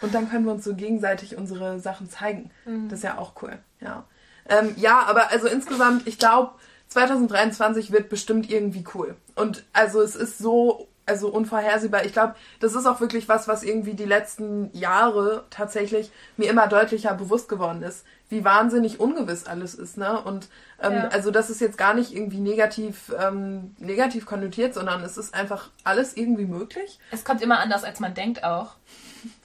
und 0.00 0.14
dann 0.14 0.30
können 0.30 0.46
wir 0.46 0.52
uns 0.52 0.64
so 0.64 0.74
gegenseitig 0.74 1.36
unsere 1.36 1.78
Sachen 1.78 2.08
zeigen. 2.08 2.50
Das 2.88 3.00
ist 3.00 3.04
ja 3.04 3.18
auch 3.18 3.34
cool. 3.42 3.58
Ja, 3.80 4.04
ähm, 4.48 4.74
ja 4.76 5.02
aber 5.02 5.30
also 5.30 5.46
insgesamt, 5.46 6.06
ich 6.06 6.18
glaube, 6.18 6.52
2023 6.88 7.92
wird 7.92 8.08
bestimmt 8.08 8.50
irgendwie 8.50 8.84
cool. 8.94 9.16
Und 9.34 9.64
also 9.72 10.00
es 10.00 10.16
ist 10.16 10.38
so 10.38 10.88
also 11.10 11.28
unvorhersehbar. 11.28 12.04
Ich 12.06 12.12
glaube, 12.12 12.34
das 12.60 12.74
ist 12.74 12.86
auch 12.86 13.00
wirklich 13.00 13.28
was, 13.28 13.48
was 13.48 13.62
irgendwie 13.62 13.94
die 13.94 14.04
letzten 14.06 14.70
Jahre 14.72 15.44
tatsächlich 15.50 16.10
mir 16.36 16.48
immer 16.48 16.66
deutlicher 16.68 17.12
bewusst 17.14 17.48
geworden 17.48 17.82
ist, 17.82 18.06
wie 18.28 18.44
wahnsinnig 18.44 19.00
ungewiss 19.00 19.46
alles 19.46 19.74
ist, 19.74 19.96
ne? 19.98 20.20
Und 20.22 20.48
ähm, 20.80 20.92
Ja. 20.92 21.08
also 21.08 21.30
das 21.32 21.50
ist 21.50 21.60
jetzt 21.60 21.76
gar 21.76 21.94
nicht 21.94 22.14
irgendwie 22.14 22.38
negativ 22.40 23.12
ähm, 23.18 23.74
negativ 23.78 24.24
konnotiert, 24.24 24.72
sondern 24.72 25.02
es 25.02 25.16
ist 25.18 25.34
einfach 25.34 25.70
alles 25.84 26.16
irgendwie 26.16 26.46
möglich. 26.46 26.98
es 27.10 27.24
kommt 27.24 27.42
immer 27.42 27.58
anders, 27.58 27.82
als 27.84 27.98
man 28.00 28.14
denkt 28.14 28.44
auch. 28.44 28.76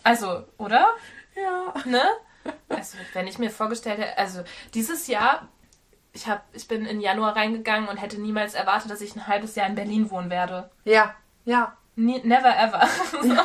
Also, 0.04 0.44
oder? 0.58 0.86
Ja. 1.36 1.74
Ne? 1.86 2.04
Also, 2.70 2.98
wenn 3.14 3.28
ich 3.28 3.40
mir 3.40 3.50
vorgestellt 3.50 3.98
hätte, 4.00 4.18
also 4.20 4.42
dieses 4.76 5.08
Jahr, 5.08 5.50
ich, 6.14 6.28
hab, 6.30 6.44
ich 6.54 6.68
bin 6.68 6.86
in 6.86 7.02
Januar 7.02 7.36
reingegangen 7.36 7.90
und 7.90 7.98
hätte 7.98 8.22
niemals 8.22 8.54
erwartet, 8.54 8.90
dass 8.92 9.02
ich 9.02 9.16
ein 9.16 9.28
halbes 9.28 9.56
Jahr 9.56 9.68
in 9.68 9.76
Berlin 9.76 10.12
wohnen 10.12 10.30
werde. 10.30 10.70
Ja, 10.86 11.14
ja. 11.46 11.76
Nie, 11.96 12.22
never 12.24 12.54
ever. 12.58 12.88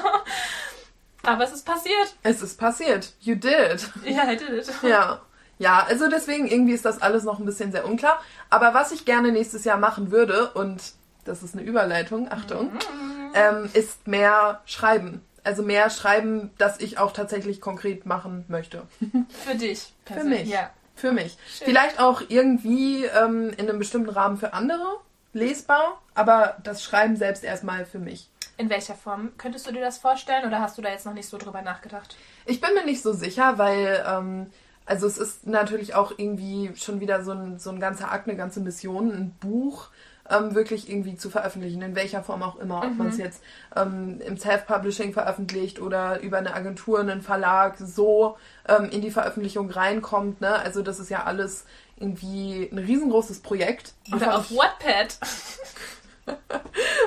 Aber 1.22 1.44
es 1.44 1.52
ist 1.52 1.64
passiert. 1.66 2.14
Es 2.22 2.42
ist 2.42 2.58
passiert. 2.58 3.12
You 3.20 3.34
did. 3.34 3.88
Ja, 4.04 4.30
I 4.30 4.36
did 4.36 4.48
it. 4.50 4.70
Ja. 4.82 5.20
Ja, 5.58 5.84
also 5.86 6.08
deswegen 6.08 6.46
irgendwie 6.46 6.72
ist 6.72 6.86
das 6.86 7.02
alles 7.02 7.22
noch 7.24 7.38
ein 7.38 7.44
bisschen 7.44 7.70
sehr 7.70 7.84
unklar. 7.84 8.18
Aber 8.48 8.72
was 8.72 8.92
ich 8.92 9.04
gerne 9.04 9.30
nächstes 9.30 9.64
Jahr 9.64 9.76
machen 9.76 10.10
würde, 10.10 10.50
und 10.52 10.80
das 11.26 11.42
ist 11.42 11.54
eine 11.54 11.62
Überleitung, 11.62 12.32
Achtung, 12.32 12.72
ähm, 13.34 13.68
ist 13.74 14.08
mehr 14.08 14.62
schreiben. 14.64 15.22
Also 15.44 15.62
mehr 15.62 15.90
schreiben, 15.90 16.50
das 16.56 16.80
ich 16.80 16.98
auch 16.98 17.12
tatsächlich 17.12 17.60
konkret 17.60 18.06
machen 18.06 18.46
möchte. 18.48 18.82
Für 19.44 19.54
dich. 19.54 19.92
Für 20.06 20.14
persönlich. 20.14 20.40
mich. 20.44 20.50
Ja. 20.50 20.70
Für 20.96 21.12
mich. 21.12 21.36
Schön. 21.46 21.66
Vielleicht 21.66 22.00
auch 22.00 22.22
irgendwie 22.28 23.04
ähm, 23.04 23.50
in 23.50 23.68
einem 23.68 23.78
bestimmten 23.78 24.10
Rahmen 24.10 24.38
für 24.38 24.54
andere 24.54 24.98
lesbar, 25.32 26.00
aber 26.14 26.56
das 26.62 26.82
Schreiben 26.82 27.16
selbst 27.16 27.44
erstmal 27.44 27.84
für 27.84 27.98
mich. 27.98 28.28
In 28.56 28.68
welcher 28.68 28.94
Form? 28.94 29.32
Könntest 29.38 29.66
du 29.66 29.72
dir 29.72 29.80
das 29.80 29.98
vorstellen 29.98 30.46
oder 30.46 30.60
hast 30.60 30.76
du 30.76 30.82
da 30.82 30.90
jetzt 30.90 31.06
noch 31.06 31.14
nicht 31.14 31.28
so 31.28 31.38
drüber 31.38 31.62
nachgedacht? 31.62 32.16
Ich 32.44 32.60
bin 32.60 32.74
mir 32.74 32.84
nicht 32.84 33.02
so 33.02 33.12
sicher, 33.12 33.56
weil 33.56 34.04
ähm, 34.06 34.50
also 34.84 35.06
es 35.06 35.18
ist 35.18 35.46
natürlich 35.46 35.94
auch 35.94 36.12
irgendwie 36.16 36.72
schon 36.74 37.00
wieder 37.00 37.22
so 37.22 37.32
ein, 37.32 37.58
so 37.58 37.70
ein 37.70 37.80
ganzer 37.80 38.10
Akt, 38.10 38.28
eine 38.28 38.36
ganze 38.36 38.60
Mission, 38.60 39.12
ein 39.12 39.30
Buch 39.40 39.88
ähm, 40.30 40.54
wirklich 40.54 40.88
irgendwie 40.88 41.16
zu 41.16 41.30
veröffentlichen, 41.30 41.82
in 41.82 41.94
welcher 41.94 42.22
Form 42.22 42.42
auch 42.42 42.58
immer. 42.58 42.82
Ob 42.84 42.96
man 42.96 43.08
es 43.08 43.18
jetzt 43.18 43.42
ähm, 43.76 44.20
im 44.24 44.36
Self-Publishing 44.36 45.12
veröffentlicht 45.12 45.80
oder 45.80 46.20
über 46.20 46.38
eine 46.38 46.54
Agentur, 46.54 47.00
einen 47.00 47.20
Verlag 47.20 47.76
so 47.78 48.36
ähm, 48.68 48.86
in 48.90 49.00
die 49.00 49.10
Veröffentlichung 49.10 49.70
reinkommt. 49.70 50.40
Ne? 50.40 50.50
Also 50.50 50.82
das 50.82 51.00
ist 51.00 51.10
ja 51.10 51.24
alles 51.24 51.66
irgendwie 52.00 52.68
ein 52.72 52.78
riesengroßes 52.78 53.40
Projekt. 53.40 53.92
Oder 54.12 54.36
auf 54.38 54.50
Wattpad? 54.50 55.18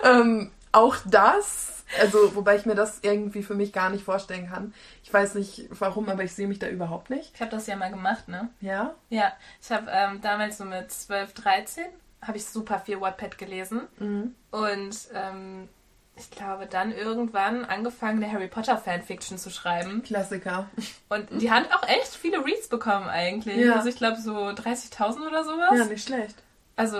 ähm, 0.03 0.51
auch 0.71 0.95
das, 1.05 1.83
also 1.99 2.35
wobei 2.35 2.55
ich 2.55 2.65
mir 2.65 2.75
das 2.75 2.99
irgendwie 3.01 3.43
für 3.43 3.55
mich 3.55 3.73
gar 3.73 3.89
nicht 3.89 4.03
vorstellen 4.03 4.49
kann. 4.49 4.73
Ich 5.03 5.13
weiß 5.13 5.35
nicht 5.35 5.67
warum, 5.69 6.09
aber 6.09 6.23
ich 6.23 6.33
sehe 6.33 6.47
mich 6.47 6.59
da 6.59 6.67
überhaupt 6.67 7.09
nicht. 7.09 7.31
Ich 7.35 7.41
habe 7.41 7.51
das 7.51 7.67
ja 7.67 7.75
mal 7.75 7.89
gemacht, 7.91 8.27
ne? 8.27 8.49
Ja? 8.61 8.95
Ja, 9.09 9.33
ich 9.61 9.71
habe 9.71 9.89
ähm, 9.91 10.21
damals 10.21 10.57
so 10.57 10.65
mit 10.65 10.91
12, 10.91 11.33
13 11.33 11.85
habe 12.21 12.37
ich 12.37 12.45
super 12.45 12.79
viel 12.79 13.01
Wattpad 13.01 13.37
gelesen 13.37 13.81
Mhm. 13.99 14.33
und 14.51 14.97
ähm, 15.13 15.67
ich 16.15 16.29
glaube 16.29 16.67
dann 16.67 16.91
irgendwann 16.91 17.65
angefangen, 17.65 18.23
eine 18.23 18.31
Harry 18.31 18.47
Potter 18.47 18.77
Fanfiction 18.77 19.37
zu 19.37 19.49
schreiben 19.49 20.03
Klassiker. 20.03 20.69
und 21.09 21.27
die 21.41 21.51
hat 21.51 21.73
auch 21.73 21.87
echt 21.87 22.15
viele 22.15 22.45
Reads 22.45 22.67
bekommen 22.67 23.07
eigentlich. 23.07 23.57
Ja. 23.57 23.75
Also 23.75 23.89
ich 23.89 23.95
glaube 23.95 24.19
so 24.21 24.35
30.000 24.35 25.27
oder 25.27 25.43
sowas. 25.43 25.77
Ja, 25.77 25.85
nicht 25.85 26.07
schlecht. 26.07 26.35
Also 26.75 26.97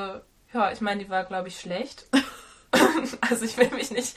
ja, 0.53 0.71
ich 0.71 0.81
meine, 0.81 1.03
die 1.03 1.09
war 1.09 1.23
glaube 1.25 1.47
ich 1.47 1.59
schlecht. 1.59 2.07
also 3.21 3.45
ich 3.45 3.57
will 3.57 3.69
mich 3.71 3.91
nicht 3.91 4.15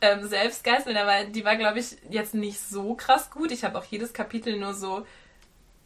ähm, 0.00 0.26
selbst 0.26 0.64
geißeln, 0.64 0.96
aber 0.96 1.24
die 1.24 1.44
war 1.44 1.56
glaube 1.56 1.78
ich 1.78 1.96
jetzt 2.08 2.34
nicht 2.34 2.60
so 2.60 2.94
krass 2.94 3.30
gut. 3.30 3.52
Ich 3.52 3.64
habe 3.64 3.78
auch 3.78 3.84
jedes 3.84 4.12
Kapitel 4.12 4.58
nur 4.58 4.74
so 4.74 5.06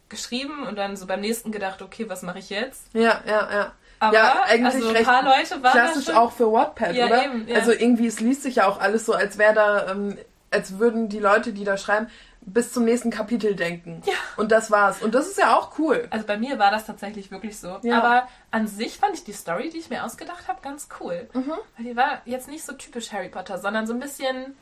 geschrieben 0.09 0.65
und 0.67 0.77
dann 0.77 0.97
so 0.97 1.05
beim 1.05 1.21
nächsten 1.21 1.51
gedacht, 1.51 1.81
okay, 1.81 2.09
was 2.09 2.21
mache 2.21 2.39
ich 2.39 2.49
jetzt? 2.49 2.87
Ja, 2.93 3.21
ja, 3.27 3.51
ja. 3.51 3.71
Aber 3.99 4.13
ja, 4.13 4.43
eigentlich 4.43 4.75
also 4.75 4.89
ein 4.89 4.95
recht 4.95 5.05
paar 5.05 5.23
Leute 5.23 5.63
waren 5.63 5.71
klassisch 5.71 6.09
auch 6.13 6.31
für 6.31 6.51
Wattpad, 6.51 6.93
Ja, 6.95 7.05
oder? 7.07 7.25
eben, 7.25 7.47
ja. 7.47 7.55
Also 7.55 7.71
irgendwie, 7.71 8.07
es 8.07 8.19
liest 8.19 8.43
sich 8.43 8.55
ja 8.55 8.67
auch 8.67 8.79
alles 8.79 9.05
so, 9.05 9.13
als 9.13 9.37
wäre 9.37 9.53
da, 9.53 9.91
ähm, 9.91 10.17
als 10.51 10.79
würden 10.79 11.09
die 11.09 11.19
Leute, 11.19 11.53
die 11.53 11.63
da 11.63 11.77
schreiben, 11.77 12.07
bis 12.41 12.71
zum 12.71 12.85
nächsten 12.85 13.09
Kapitel 13.09 13.55
denken. 13.55 14.01
Ja. 14.05 14.13
Und 14.37 14.51
das 14.51 14.69
war's. 14.69 15.01
Und 15.01 15.15
das 15.15 15.27
ist 15.27 15.37
ja 15.37 15.57
auch 15.57 15.79
cool. 15.79 16.07
Also 16.11 16.27
bei 16.27 16.37
mir 16.37 16.59
war 16.59 16.69
das 16.71 16.85
tatsächlich 16.85 17.31
wirklich 17.31 17.59
so. 17.59 17.79
Ja. 17.81 17.97
Aber 17.97 18.27
an 18.51 18.67
sich 18.67 18.97
fand 18.97 19.15
ich 19.15 19.23
die 19.23 19.33
Story, 19.33 19.69
die 19.69 19.79
ich 19.79 19.89
mir 19.89 20.05
ausgedacht 20.05 20.47
habe, 20.47 20.61
ganz 20.61 20.87
cool. 20.99 21.27
Mhm. 21.33 21.53
Weil 21.77 21.85
die 21.85 21.95
war 21.95 22.21
jetzt 22.25 22.47
nicht 22.47 22.63
so 22.63 22.73
typisch 22.73 23.11
Harry 23.11 23.29
Potter, 23.29 23.57
sondern 23.57 23.87
so 23.87 23.93
ein 23.93 23.99
bisschen. 23.99 24.55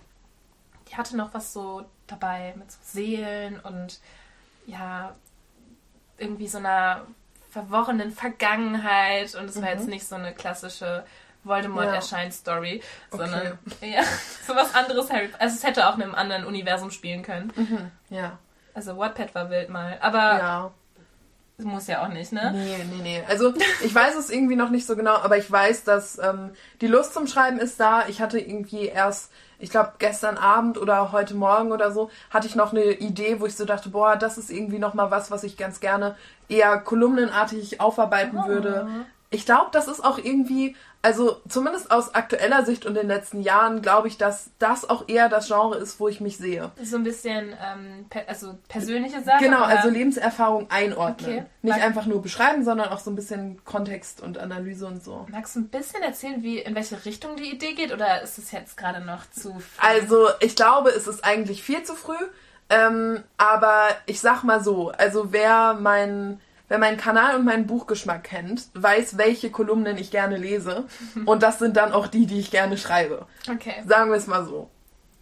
Die 0.90 0.96
hatte 0.96 1.18
noch 1.18 1.34
was 1.34 1.52
so 1.54 1.84
dabei 2.08 2.54
mit 2.58 2.72
so 2.72 2.78
Seelen 2.84 3.60
und 3.60 4.00
ja, 4.66 5.14
irgendwie 6.18 6.48
so 6.48 6.60
einer 6.60 7.06
verworrenen 7.54 8.12
Vergangenheit. 8.12 9.36
Und 9.36 9.46
es 9.50 9.62
war 9.62 9.70
jetzt 9.70 9.88
nicht 9.88 10.06
so 10.08 10.16
eine 10.16 10.34
klassische 10.34 11.04
Voldemort 11.44 11.86
Mhm. 11.86 11.92
Ja. 11.92 11.96
erscheint 11.96 12.34
Story, 12.34 12.82
Okay. 13.12 13.18
sondern 13.24 13.60
ja, 13.82 14.02
so 14.48 14.56
was 14.56 14.74
anderes 14.76 15.12
Harry 15.12 15.30
Also 15.40 15.56
es 15.56 15.64
hätte 15.64 15.88
auch 15.88 15.96
in 15.98 16.04
einem 16.04 16.16
anderen 16.16 16.46
Universum 16.46 16.90
spielen 16.92 17.22
können. 17.22 17.92
Ja. 18.10 18.38
Also 18.74 18.98
Wattpad 18.98 19.36
war 19.36 19.50
wild 19.50 19.70
mal. 19.70 19.98
Aber 20.02 20.18
Ja. 20.38 20.72
Muss 21.60 21.88
ja 21.88 22.04
auch 22.04 22.10
nicht, 22.10 22.32
ne? 22.34 22.52
Nee, 22.54 22.84
nee, 22.92 23.02
nee. 23.04 23.24
Also 23.28 23.54
ich 23.84 23.94
weiß 23.94 24.16
es 24.16 24.30
irgendwie 24.30 24.56
noch 24.56 24.70
nicht 24.70 24.86
so 24.88 24.96
genau, 24.96 25.16
aber 25.16 25.38
ich 25.38 25.50
weiß, 25.52 25.84
dass 25.84 26.18
ähm, 26.18 26.52
die 26.82 26.88
Lust 26.88 27.14
zum 27.14 27.28
Schreiben 27.28 27.60
ist 27.60 27.80
da. 27.80 28.08
Ich 28.08 28.22
hatte 28.22 28.40
irgendwie 28.40 28.88
erst, 28.88 29.32
ich 29.60 29.70
glaube 29.70 29.94
gestern 30.00 30.38
Abend 30.38 30.78
oder 30.78 31.12
heute 31.12 31.36
Morgen 31.36 31.72
oder 31.72 31.92
so, 31.92 32.10
hatte 32.32 32.48
ich 32.48 32.56
noch 32.56 32.72
eine 32.74 32.84
Idee, 32.84 33.40
wo 33.40 33.46
ich 33.46 33.56
so 33.56 33.66
dachte, 33.66 33.90
boah, 33.90 34.16
das 34.16 34.38
ist 34.38 34.50
irgendwie 34.50 34.80
noch 34.80 34.94
mal 34.94 35.12
was, 35.12 35.32
was 35.32 35.44
ich 35.44 35.56
ganz 35.56 35.80
gerne 35.80 36.16
eher 36.50 36.78
kolumnenartig 36.80 37.80
aufarbeiten 37.80 38.38
Oh. 38.44 38.48
würde. 38.48 38.88
Ich 39.34 39.46
glaube, 39.46 39.70
das 39.72 39.88
ist 39.88 40.04
auch 40.04 40.18
irgendwie, 40.18 40.76
also 41.02 41.42
zumindest 41.50 41.92
aus 41.92 42.16
aktueller 42.16 42.64
Sicht 42.66 42.86
und 42.86 42.94
den 42.94 43.08
letzten 43.08 43.42
Jahren, 43.42 43.82
glaube 43.82 44.08
ich, 44.08 44.18
dass 44.18 44.52
das 44.60 44.90
auch 44.90 45.10
eher 45.10 45.28
das 45.28 45.48
Genre 45.48 45.78
ist, 45.78 46.00
wo 46.00 46.08
ich 46.08 46.22
mich 46.22 46.38
sehe. 46.38 46.72
So 46.82 46.98
ein 46.98 47.04
bisschen, 47.04 47.50
ähm, 47.62 48.06
per 48.10 48.30
also 48.30 48.58
persönliche 48.70 49.22
Sachen. 49.24 49.44
Genau, 49.44 49.66
oder? 49.66 49.68
also 49.68 49.90
Lebenserfahrung 49.90 50.70
einordnen. 50.70 51.30
Okay. 51.30 51.46
Nicht 51.62 51.78
Mag- 51.78 51.84
einfach 51.84 52.06
nur 52.06 52.22
beschreiben, 52.22 52.64
sondern 52.64 52.90
auch 52.90 53.00
so 53.00 53.12
ein 53.12 53.16
bisschen 53.16 53.64
Kontext 53.66 54.22
und 54.22 54.38
Analyse 54.38 54.86
und 54.88 55.04
so. 55.04 55.26
Magst 55.30 55.56
du 55.56 55.62
ein 55.62 55.68
bisschen 55.70 56.04
erzählen, 56.04 56.44
wie 56.44 56.60
in 56.60 56.76
welche 56.76 57.04
Richtung 57.04 57.36
die 57.36 57.52
Idee 57.52 57.74
geht, 57.74 57.92
oder 57.92 58.22
ist 58.22 58.38
es 58.38 58.52
jetzt 58.52 58.78
gerade 58.78 59.02
noch 59.02 59.30
zu 59.32 59.54
früh? 59.60 59.86
Also, 59.86 60.30
ich 60.40 60.56
glaube, 60.56 60.92
es 60.92 61.08
ist 61.08 61.26
eigentlich 61.26 61.64
viel 61.64 61.84
zu 61.84 61.96
früh. 61.96 62.16
Ähm, 62.70 63.24
aber 63.38 63.90
ich 64.06 64.22
sag 64.22 64.44
mal 64.44 64.64
so, 64.64 64.90
also 64.92 65.32
wer 65.34 65.74
mein, 65.74 66.40
wer 66.74 66.80
meinen 66.80 66.98
Kanal 66.98 67.36
und 67.36 67.46
meinen 67.46 67.68
Buchgeschmack 67.68 68.24
kennt, 68.24 68.70
weiß, 68.74 69.20
welche 69.20 69.52
Kolumnen 69.52 69.96
ich 70.00 70.10
gerne 70.10 70.38
lese. 70.38 70.86
Und 71.28 71.44
das 71.44 71.60
sind 71.60 71.78
dann 71.78 71.94
auch 71.94 72.08
die, 72.08 72.26
die 72.26 72.40
ich 72.40 72.50
gerne 72.50 72.80
schreibe. 72.80 73.28
Okay, 73.48 73.76
Sagen 73.86 74.10
wir 74.10 74.18
es 74.18 74.26
mal 74.26 74.44
so. 74.44 74.72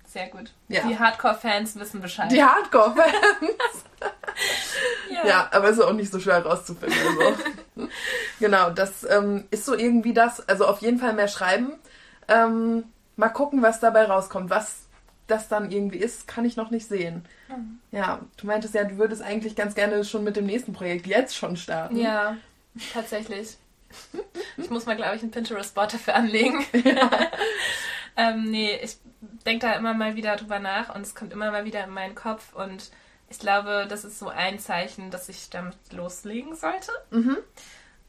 sehr 0.05 0.27
gut. 0.27 0.53
Ja. 0.69 0.83
Die 0.87 0.97
Hardcore-Fans 0.97 1.77
wissen 1.77 1.99
Bescheid. 1.99 2.31
Die 2.31 2.41
Hardcore-Fans. 2.41 3.83
ja. 5.13 5.27
Ja, 5.27 5.49
aber 5.51 5.67
ist 5.67 5.81
auch 5.81 5.91
nicht 5.91 6.09
so 6.09 6.21
schwer 6.21 6.41
rauszufinden. 6.41 6.97
Also. 7.19 7.89
genau, 8.39 8.69
das 8.69 9.03
ähm, 9.09 9.43
ist 9.51 9.65
so 9.65 9.75
irgendwie 9.75 10.13
das. 10.13 10.47
Also 10.47 10.65
auf 10.65 10.79
jeden 10.81 10.99
Fall 10.99 11.11
mehr 11.11 11.27
schreiben. 11.27 11.73
Ähm, 12.29 12.85
mal 13.17 13.27
gucken, 13.27 13.61
was 13.61 13.81
dabei 13.81 14.05
rauskommt. 14.05 14.49
Was 14.49 14.87
das 15.31 15.47
dann 15.47 15.71
irgendwie 15.71 15.97
ist, 15.97 16.27
kann 16.27 16.45
ich 16.45 16.55
noch 16.55 16.69
nicht 16.69 16.87
sehen. 16.87 17.25
Ja, 17.91 18.21
du 18.37 18.45
meintest 18.45 18.75
ja, 18.75 18.83
du 18.83 18.97
würdest 18.97 19.21
eigentlich 19.21 19.55
ganz 19.55 19.73
gerne 19.73 20.03
schon 20.05 20.23
mit 20.23 20.35
dem 20.35 20.45
nächsten 20.45 20.73
Projekt 20.73 21.07
jetzt 21.07 21.35
schon 21.35 21.57
starten. 21.57 21.97
Ja, 21.97 22.37
tatsächlich. 22.93 23.57
Ich 24.57 24.69
muss 24.69 24.85
mal, 24.85 24.95
glaube 24.95 25.15
ich, 25.15 25.23
ein 25.23 25.31
Pinterest-Board 25.31 25.93
dafür 25.93 26.15
anlegen. 26.15 26.65
ähm, 28.17 28.51
nee, 28.51 28.77
ich 28.81 28.97
denke 29.45 29.65
da 29.67 29.73
immer 29.73 29.93
mal 29.93 30.15
wieder 30.15 30.35
drüber 30.35 30.59
nach 30.59 30.93
und 30.93 31.01
es 31.01 31.15
kommt 31.15 31.33
immer 31.33 31.51
mal 31.51 31.65
wieder 31.65 31.83
in 31.83 31.89
meinen 31.89 32.15
Kopf 32.15 32.53
und 32.53 32.91
ich 33.29 33.39
glaube, 33.39 33.85
das 33.89 34.03
ist 34.03 34.19
so 34.19 34.27
ein 34.27 34.59
Zeichen, 34.59 35.09
dass 35.09 35.29
ich 35.29 35.49
damit 35.49 35.75
loslegen 35.91 36.55
sollte. 36.55 36.91
Mhm. 37.11 37.37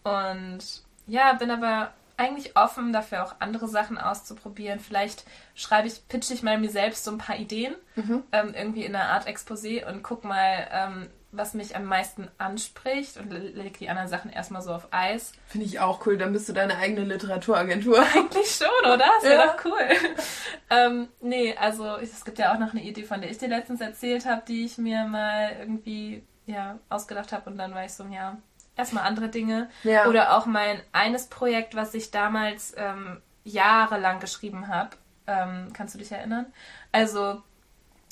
Und 0.02 0.82
ja, 1.06 1.32
bin 1.34 1.50
aber 1.50 1.92
eigentlich 2.22 2.56
offen 2.56 2.92
dafür, 2.92 3.24
auch 3.24 3.34
andere 3.40 3.68
Sachen 3.68 3.98
auszuprobieren. 3.98 4.80
Vielleicht 4.80 5.24
schreibe 5.54 5.88
ich, 5.88 6.06
pitche 6.08 6.32
ich 6.34 6.42
mal 6.42 6.58
mir 6.58 6.70
selbst 6.70 7.04
so 7.04 7.10
ein 7.10 7.18
paar 7.18 7.36
Ideen, 7.36 7.74
Mhm. 7.96 8.22
ähm, 8.32 8.54
irgendwie 8.56 8.84
in 8.84 8.94
einer 8.96 9.10
Art 9.10 9.26
Exposé 9.28 9.86
und 9.86 10.02
guck 10.02 10.24
mal, 10.24 10.68
ähm, 10.72 11.08
was 11.34 11.54
mich 11.54 11.74
am 11.76 11.84
meisten 11.86 12.28
anspricht 12.36 13.16
und 13.16 13.30
le- 13.32 13.38
leg 13.38 13.78
die 13.78 13.88
anderen 13.88 14.08
Sachen 14.08 14.30
erstmal 14.30 14.60
so 14.60 14.74
auf 14.74 14.88
Eis. 14.90 15.32
Finde 15.46 15.66
ich 15.66 15.80
auch 15.80 16.04
cool. 16.06 16.18
Dann 16.18 16.32
bist 16.34 16.46
du 16.48 16.52
deine 16.52 16.76
eigene 16.76 17.04
Literaturagentur. 17.04 17.98
Eigentlich 18.14 18.50
schon, 18.50 18.68
oder? 18.92 18.98
Das 18.98 19.22
wäre 19.24 19.46
Ja. 19.46 19.46
doch 19.56 19.64
cool. 19.64 19.78
ähm, 20.70 21.08
nee, 21.20 21.56
also 21.56 21.96
es 21.96 22.24
gibt 22.26 22.38
ja 22.38 22.54
auch 22.54 22.58
noch 22.58 22.72
eine 22.72 22.82
Idee, 22.82 23.04
von 23.04 23.20
der 23.22 23.30
ich 23.30 23.38
dir 23.38 23.48
letztens 23.48 23.80
erzählt 23.80 24.26
habe, 24.26 24.42
die 24.46 24.64
ich 24.66 24.76
mir 24.78 25.04
mal 25.04 25.56
irgendwie 25.58 26.22
ja, 26.44 26.78
ausgedacht 26.90 27.32
habe 27.32 27.48
und 27.48 27.56
dann 27.56 27.72
war 27.74 27.84
ich 27.84 27.92
so, 27.94 28.04
ja, 28.04 28.36
erstmal 28.76 29.04
andere 29.04 29.28
Dinge. 29.28 29.68
Ja. 29.84 30.06
Oder 30.06 30.36
auch 30.36 30.46
mein 30.46 30.80
eines 30.92 31.26
Projekt, 31.26 31.74
was 31.74 31.94
ich 31.94 32.10
damals 32.10 32.74
ähm, 32.76 33.20
jahrelang 33.44 34.20
geschrieben 34.20 34.68
habe. 34.68 34.90
Ähm, 35.26 35.68
kannst 35.72 35.94
du 35.94 35.98
dich 35.98 36.10
erinnern? 36.12 36.46
Also, 36.90 37.42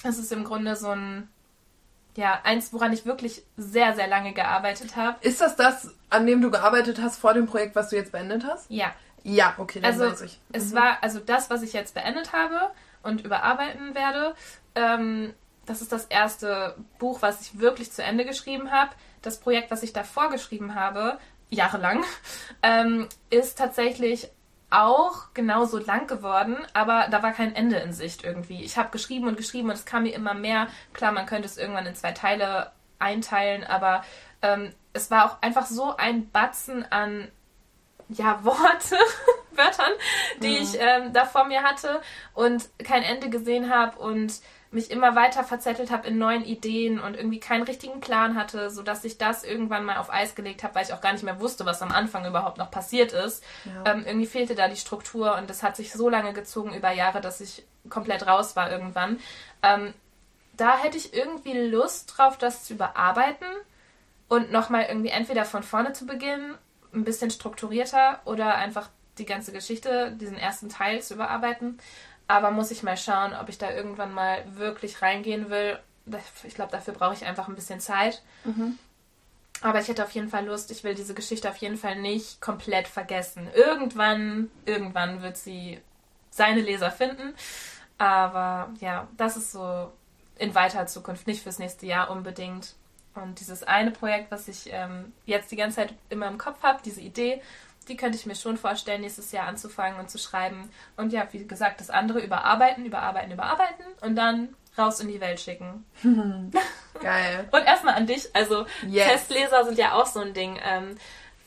es 0.04 0.18
ist 0.18 0.32
im 0.32 0.44
Grunde 0.44 0.76
so 0.76 0.90
ein, 0.90 1.28
ja, 2.16 2.40
eins, 2.44 2.72
woran 2.72 2.92
ich 2.92 3.04
wirklich 3.06 3.42
sehr, 3.56 3.94
sehr 3.94 4.06
lange 4.08 4.32
gearbeitet 4.32 4.96
habe. 4.96 5.16
Ist 5.22 5.40
das 5.40 5.56
das, 5.56 5.94
an 6.08 6.26
dem 6.26 6.40
du 6.40 6.50
gearbeitet 6.50 7.00
hast 7.00 7.18
vor 7.18 7.34
dem 7.34 7.46
Projekt, 7.46 7.74
was 7.76 7.90
du 7.90 7.96
jetzt 7.96 8.12
beendet 8.12 8.44
hast? 8.44 8.70
Ja, 8.70 8.92
Ja, 9.22 9.54
okay, 9.58 9.80
dann 9.80 9.92
Also, 9.92 10.04
weiß 10.10 10.22
ich. 10.22 10.40
es 10.52 10.74
war, 10.74 10.98
also 11.02 11.18
das, 11.20 11.50
was 11.50 11.62
ich 11.62 11.72
jetzt 11.72 11.94
beendet 11.94 12.32
habe 12.32 12.70
und 13.02 13.22
überarbeiten 13.24 13.94
werde, 13.94 14.34
ähm, 14.74 15.34
das 15.70 15.80
ist 15.80 15.92
das 15.92 16.06
erste 16.06 16.74
Buch, 16.98 17.22
was 17.22 17.40
ich 17.40 17.61
wirklich 17.61 17.92
zu 17.92 18.02
Ende 18.02 18.24
geschrieben 18.24 18.72
habe. 18.72 18.90
Das 19.22 19.38
Projekt, 19.38 19.70
was 19.70 19.85
ich 19.85 19.92
davor 19.92 20.28
geschrieben 20.28 20.74
habe, 20.74 21.18
jahrelang, 21.48 22.04
ähm, 22.62 23.09
ist 23.30 23.56
tatsächlich 23.56 24.28
auch 24.70 25.33
genauso 25.33 25.78
lang 25.78 26.06
geworden, 26.09 26.56
aber 26.74 27.06
da 27.11 27.22
war 27.22 27.33
kein 27.33 27.54
Ende 27.54 27.76
in 27.76 27.92
Sicht 27.92 28.24
irgendwie. 28.24 28.62
Ich 28.62 28.76
habe 28.78 28.90
geschrieben 28.90 29.28
und 29.28 29.37
geschrieben 29.37 29.68
und 29.68 29.74
es 29.74 29.85
kam 29.85 30.02
mir 30.02 30.14
immer 30.14 30.35
mehr. 30.35 30.66
Klar, 30.92 31.12
man 31.12 31.26
könnte 31.26 31.46
es 31.46 31.56
irgendwann 31.56 31.87
in 31.87 31.94
zwei 31.94 32.12
Teile 32.12 32.72
einteilen, 32.98 33.64
aber 33.64 34.04
ähm, 34.42 34.72
es 34.92 35.11
war 35.11 35.26
auch 35.26 35.42
einfach 35.42 35.66
so 35.66 35.96
ein 35.96 36.30
Batzen 36.30 36.85
an 36.90 37.28
ja, 38.09 38.40
Worte, 38.44 38.96
Wörtern, 39.52 39.92
die 40.42 40.59
ich 40.59 40.76
ähm, 40.80 41.12
da 41.12 41.24
vor 41.24 41.44
mir 41.44 41.62
hatte 41.62 42.00
und 42.35 42.68
kein 42.85 43.04
Ende 43.04 43.30
gesehen 43.30 43.72
habe 43.72 43.98
und 44.00 44.40
mich 44.72 44.90
immer 44.90 45.16
weiter 45.16 45.42
verzettelt 45.42 45.90
habe 45.90 46.06
in 46.06 46.18
neuen 46.18 46.44
Ideen 46.44 47.00
und 47.00 47.16
irgendwie 47.16 47.40
keinen 47.40 47.64
richtigen 47.64 48.00
Plan 48.00 48.37
hatte, 48.37 48.70
sodass 48.70 49.04
ich 49.04 49.18
das 49.18 49.42
irgendwann 49.42 49.85
mal 49.85 49.96
auf 49.96 50.12
Eis 50.12 50.37
gelegt 50.37 50.62
habe, 50.62 50.76
weil 50.76 50.85
ich 50.85 50.92
auch 50.92 51.00
gar 51.00 51.12
nicht 51.12 51.24
mehr 51.24 51.40
wusste, 51.40 51.66
was 51.66 51.83
am 51.83 51.90
Anfang 51.90 52.24
überhaupt 52.24 52.59
noch 52.59 52.70
passiert 52.70 53.12
ist. 53.12 53.42
Ja. 53.64 53.92
Ähm, 53.92 54.04
irgendwie 54.06 54.26
fehlte 54.26 54.54
da 54.54 54.68
die 54.68 54.76
Struktur 54.76 55.37
und 55.37 55.50
das 55.50 55.64
hat 55.64 55.74
sich 55.74 55.92
so 55.92 56.09
lange 56.09 56.33
gezogen 56.33 56.72
über 56.72 56.92
Jahre, 56.92 57.20
dass 57.20 57.40
ich 57.40 57.64
komplett 57.88 58.26
raus 58.26 58.54
war 58.54 58.70
irgendwann. 58.70 59.18
Ähm, 59.62 59.92
da 60.56 60.76
hätte 60.76 60.98
ich 60.98 61.14
irgendwie 61.14 61.59
Lust 61.59 62.14
drauf, 62.16 62.38
das 62.38 62.64
zu 62.64 62.74
überarbeiten 62.74 63.48
und 64.28 64.52
nochmal 64.52 64.87
irgendwie 64.88 65.11
entweder 65.11 65.44
von 65.44 65.64
vorne 65.64 65.94
zu 65.94 66.06
beginnen, 66.06 66.56
ein 66.92 67.04
bisschen 67.04 67.30
strukturierter 67.30 68.20
oder 68.24 68.54
einfach 68.54 68.88
die 69.18 69.24
ganze 69.24 69.52
Geschichte, 69.52 70.12
diesen 70.12 70.37
ersten 70.37 70.68
Teil 70.68 71.02
zu 71.02 71.14
überarbeiten. 71.14 71.78
Aber 72.30 72.52
muss 72.52 72.70
ich 72.70 72.84
mal 72.84 72.96
schauen, 72.96 73.34
ob 73.34 73.48
ich 73.48 73.58
da 73.58 73.72
irgendwann 73.72 74.14
mal 74.14 74.44
wirklich 74.54 75.02
reingehen 75.02 75.50
will. 75.50 75.80
Ich 76.44 76.54
glaube, 76.54 76.70
dafür 76.70 76.94
brauche 76.94 77.14
ich 77.14 77.24
einfach 77.24 77.48
ein 77.48 77.56
bisschen 77.56 77.80
Zeit. 77.80 78.22
Aber 79.62 79.80
ich 79.80 79.88
hätte 79.88 80.04
auf 80.04 80.12
jeden 80.12 80.28
Fall 80.28 80.46
Lust, 80.46 80.70
ich 80.70 80.84
will 80.84 80.94
diese 80.94 81.12
Geschichte 81.12 81.50
auf 81.50 81.56
jeden 81.56 81.76
Fall 81.76 81.96
nicht 81.96 82.40
komplett 82.40 82.86
vergessen. 82.86 83.48
Irgendwann, 83.52 84.48
irgendwann 84.64 85.22
wird 85.22 85.38
sie 85.38 85.80
seine 86.30 86.60
Leser 86.60 86.92
finden. 86.92 87.34
Aber 87.98 88.70
ja, 88.78 89.08
das 89.16 89.36
ist 89.36 89.50
so 89.50 89.90
in 90.38 90.54
weiter 90.54 90.86
Zukunft, 90.86 91.26
nicht 91.26 91.42
fürs 91.42 91.58
nächste 91.58 91.86
Jahr 91.86 92.10
unbedingt. 92.10 92.76
Und 93.16 93.40
dieses 93.40 93.64
eine 93.64 93.90
Projekt, 93.90 94.30
was 94.30 94.46
ich 94.46 94.68
ähm, 94.72 95.12
jetzt 95.26 95.50
die 95.50 95.56
ganze 95.56 95.78
Zeit 95.78 95.94
immer 96.10 96.28
im 96.28 96.38
Kopf 96.38 96.62
habe, 96.62 96.78
diese 96.84 97.00
Idee, 97.00 97.42
die 97.90 97.96
könnte 97.96 98.16
ich 98.16 98.24
mir 98.24 98.35
schon 98.35 98.57
vorstellen, 98.57 99.03
nächstes 99.03 99.33
Jahr 99.33 99.46
anzufangen 99.46 100.00
und 100.00 100.09
zu 100.09 100.18
schreiben. 100.18 100.70
Und 100.96 101.12
ja, 101.12 101.29
wie 101.33 101.46
gesagt, 101.46 101.81
das 101.81 101.90
andere 101.90 102.20
überarbeiten, 102.20 102.85
überarbeiten, 102.85 103.33
überarbeiten 103.33 103.85
und 104.00 104.16
dann 104.16 104.55
raus 104.79 105.00
in 105.00 105.09
die 105.09 105.20
Welt 105.20 105.40
schicken. 105.40 105.85
Geil. 107.03 107.48
Und 107.50 107.64
erstmal 107.64 107.94
an 107.94 108.07
dich. 108.07 108.35
Also 108.35 108.66
Yes. 108.87 109.09
Testleser 109.09 109.64
sind 109.64 109.76
ja 109.79 109.92
auch 109.92 110.07
so 110.07 110.20
ein 110.20 110.33
Ding. 110.33 110.59
Ähm, 110.64 110.96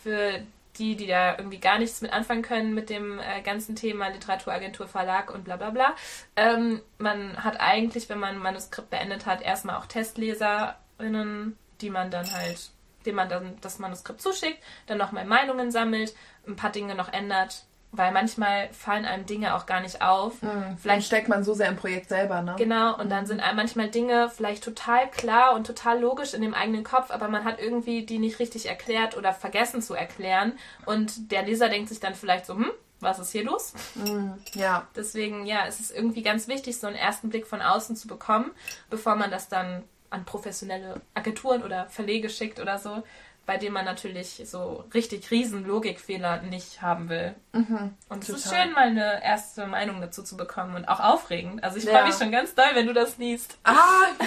für 0.04 0.42
die, 0.78 0.96
die 0.96 1.08
da 1.08 1.38
irgendwie 1.38 1.60
gar 1.60 1.80
nichts 1.80 2.02
mit 2.02 2.12
anfangen 2.12 2.42
können 2.42 2.74
mit 2.74 2.90
dem 2.90 3.20
äh, 3.20 3.42
ganzen 3.44 3.76
Thema 3.76 4.10
Literaturagentur, 4.10 4.88
Verlag 4.88 5.34
und 5.34 5.44
bla 5.46 5.56
bla 5.56 5.70
bla. 5.70 5.96
Ähm, 6.36 6.82
man 6.98 7.44
hat 7.44 7.60
eigentlich, 7.60 8.10
wenn 8.10 8.20
man 8.20 8.36
ein 8.36 8.42
Manuskript 8.42 8.90
beendet 8.90 9.26
hat, 9.26 9.42
erstmal 9.42 9.78
auch 9.78 9.86
TestleserInnen, 9.86 11.58
die 11.82 11.90
man 11.90 12.12
dann 12.12 12.30
halt, 12.32 12.72
dem 13.06 13.16
man 13.16 13.30
dann 13.30 13.58
das 13.62 13.80
Manuskript 13.80 14.22
zuschickt, 14.22 14.62
dann 14.88 14.98
nochmal 14.98 15.26
Meinungen 15.26 15.72
sammelt, 15.72 16.13
ein 16.48 16.56
paar 16.56 16.72
Dinge 16.72 16.96
noch 16.96 17.12
ändert. 17.12 17.66
Weil 17.96 18.12
manchmal 18.12 18.70
fallen 18.74 19.06
einem 19.06 19.28
Dinge 19.28 19.54
auch 19.54 19.68
gar 19.68 19.80
nicht 19.80 20.02
auf. 20.02 20.39
Vielleicht 20.39 20.80
Vielleicht 20.80 21.06
steckt 21.06 21.28
man 21.28 21.44
so 21.44 21.54
sehr 21.54 21.68
im 21.68 21.76
Projekt 21.76 22.10
selber, 22.10 22.42
ne? 22.42 22.56
Genau, 22.58 22.98
und 22.98 23.12
dann 23.12 23.28
sind 23.28 23.39
einem 23.39 23.56
manchmal 23.56 23.88
Dinge 23.88 24.32
vielleicht 24.36 24.63
total 24.63 25.12
klar 25.12 25.54
und 25.54 25.68
total 25.68 26.00
logisch 26.00 26.34
in 26.34 26.42
dem 26.42 26.56
eigenen 26.56 26.84
Kopf, 26.84 27.12
aber 27.12 27.28
man 27.28 27.44
hat 27.44 27.60
irgendwie 27.60 28.04
die 28.04 28.18
nicht 28.18 28.39
richtig 28.39 28.68
erklärt 28.68 29.16
oder 29.16 29.32
vergessen 29.32 29.84
zu 29.84 29.94
erklären. 29.94 30.54
Und 30.88 31.32
der 31.32 31.44
Leser 31.44 31.70
denkt 31.70 31.89
sich 31.89 32.00
dann 32.00 32.16
vielleicht 32.16 32.48
so, 32.48 32.56
hm, 32.56 32.72
was 33.00 33.20
ist 33.20 33.32
hier 33.32 33.44
los? 33.44 33.74
Mhm. 33.94 34.34
Ja. 34.56 34.88
Deswegen, 34.96 35.46
ja, 35.46 35.68
es 35.68 35.80
ist 35.80 35.96
irgendwie 35.96 36.24
ganz 36.24 36.48
wichtig, 36.48 36.80
so 36.80 36.88
einen 36.88 36.96
ersten 36.96 37.30
Blick 37.30 37.46
von 37.46 37.62
außen 37.62 37.96
zu 37.96 38.08
bekommen, 38.08 38.50
bevor 38.89 39.16
man 39.16 39.30
das 39.30 39.50
dann 39.50 39.84
an 40.13 40.26
professionelle 40.26 41.01
Agenturen 41.14 41.64
oder 41.64 41.88
Verlege 41.88 42.30
schickt 42.30 42.59
oder 42.59 42.78
so. 42.78 43.03
bei 43.45 43.57
dem 43.57 43.74
man 43.74 43.84
natürlich 43.84 44.41
so 44.45 44.86
richtig 44.93 45.30
riesen 45.30 45.66
Logikfehler 45.66 46.43
nicht 46.43 46.82
haben 46.82 47.09
will. 47.09 47.36
Mhm, 47.51 47.93
und 48.07 48.24
es 48.24 48.30
ist 48.30 48.49
schön, 48.49 48.72
mal 48.72 48.88
eine 48.88 49.22
erste 49.22 49.68
Meinung 49.68 49.99
dazu 49.99 50.24
zu 50.24 50.38
bekommen 50.38 50.76
und 50.76 50.86
auch 50.88 51.01
aufregend. 51.01 51.61
Also 51.61 51.76
ich 51.78 51.84
Ja. 51.84 51.91
freue 51.91 52.05
mich 52.05 52.16
schon 52.16 52.32
ganz 52.32 52.55
doll, 52.55 52.70
wenn 52.74 52.88
du 52.88 52.93
das 52.93 53.18
liest. 53.18 53.57
Ah, 53.66 53.74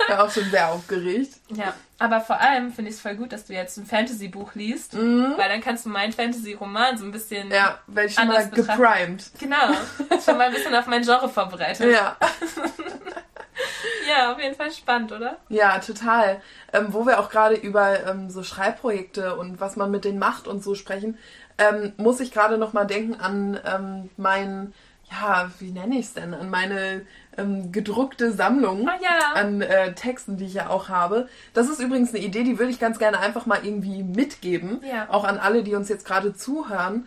ich 0.00 0.06
bin 0.06 0.16
auch 0.16 0.30
schon 0.30 0.48
sehr 0.50 0.68
aufgeregt. 0.68 1.32
Ja, 1.48 1.74
aber 1.98 2.20
vor 2.20 2.38
allem 2.40 2.72
finde 2.72 2.90
ich 2.90 2.96
es 2.98 3.02
voll 3.02 3.16
gut, 3.16 3.32
dass 3.32 3.46
du 3.46 3.54
jetzt 3.54 3.76
ein 3.76 3.86
Fantasy-Buch 3.86 4.54
liest, 4.54 4.96
weil 4.96 5.48
dann 5.48 5.60
kannst 5.62 5.84
du 5.86 5.88
meinen 5.88 6.12
Fantasy-Roman 6.12 6.96
so 6.96 7.06
ein 7.06 7.10
bisschen, 7.10 7.48
Mhm. 7.48 7.52
Ja, 7.54 7.80
werde 7.88 8.08
ich 8.08 8.14
schon 8.14 8.28
mal 8.28 8.46
betrachten. 8.46 8.80
geprimed. 8.82 9.30
genau, 9.40 9.74
schon 10.24 10.38
mal 10.38 10.46
ein 10.46 10.52
bisschen 10.52 10.76
auf 10.76 10.86
mein 10.86 11.02
Genre 11.02 11.28
vorbereitet. 11.28 11.90
Ja. 11.92 12.16
Ja, 14.10 14.32
auf 14.32 14.40
jeden 14.40 14.54
Fall 14.54 14.70
spannend, 14.72 15.12
oder? 15.12 15.36
Ja, 15.48 15.78
total. 15.78 16.40
Ähm, 16.72 16.86
wo 16.90 17.06
wir 17.06 17.20
auch 17.20 17.30
gerade 17.30 17.54
über 17.54 18.06
ähm, 18.06 18.30
so 18.30 18.42
Schreibprojekte 18.42 19.36
und 19.36 19.60
was 19.60 19.76
man 19.76 19.90
mit 19.90 20.04
denen 20.04 20.18
macht 20.18 20.46
und 20.48 20.62
so 20.62 20.74
sprechen, 20.74 21.16
ähm, 21.58 21.92
muss 21.96 22.20
ich 22.20 22.32
gerade 22.32 22.58
noch 22.58 22.72
mal 22.72 22.86
denken 22.86 23.14
an 23.20 23.60
ähm, 23.66 24.10
mein, 24.16 24.72
ja, 25.10 25.50
wie 25.58 25.70
nenne 25.70 25.96
ich 25.98 26.06
es 26.06 26.14
denn, 26.14 26.32
an 26.34 26.48
meine 26.50 27.02
ähm, 27.36 27.70
gedruckte 27.72 28.32
Sammlung 28.32 28.88
Ah 28.88 28.98
ja. 29.02 29.32
an 29.34 29.60
äh, 29.60 29.92
Texten, 29.94 30.36
die 30.38 30.46
ich 30.46 30.54
ja 30.54 30.70
auch 30.70 30.88
habe. 30.88 31.28
Das 31.52 31.68
ist 31.68 31.80
übrigens 31.80 32.14
eine 32.14 32.24
Idee, 32.24 32.42
die 32.44 32.58
würde 32.58 32.70
ich 32.72 32.80
ganz 32.80 32.98
gerne 32.98 33.18
einfach 33.20 33.46
mal 33.46 33.60
irgendwie 33.62 34.02
mitgeben, 34.02 34.80
Ja. 34.90 35.08
auch 35.10 35.24
an 35.24 35.38
alle, 35.38 35.62
die 35.62 35.74
uns 35.74 35.88
jetzt 35.88 36.06
gerade 36.06 36.34
zuhören. 36.34 37.06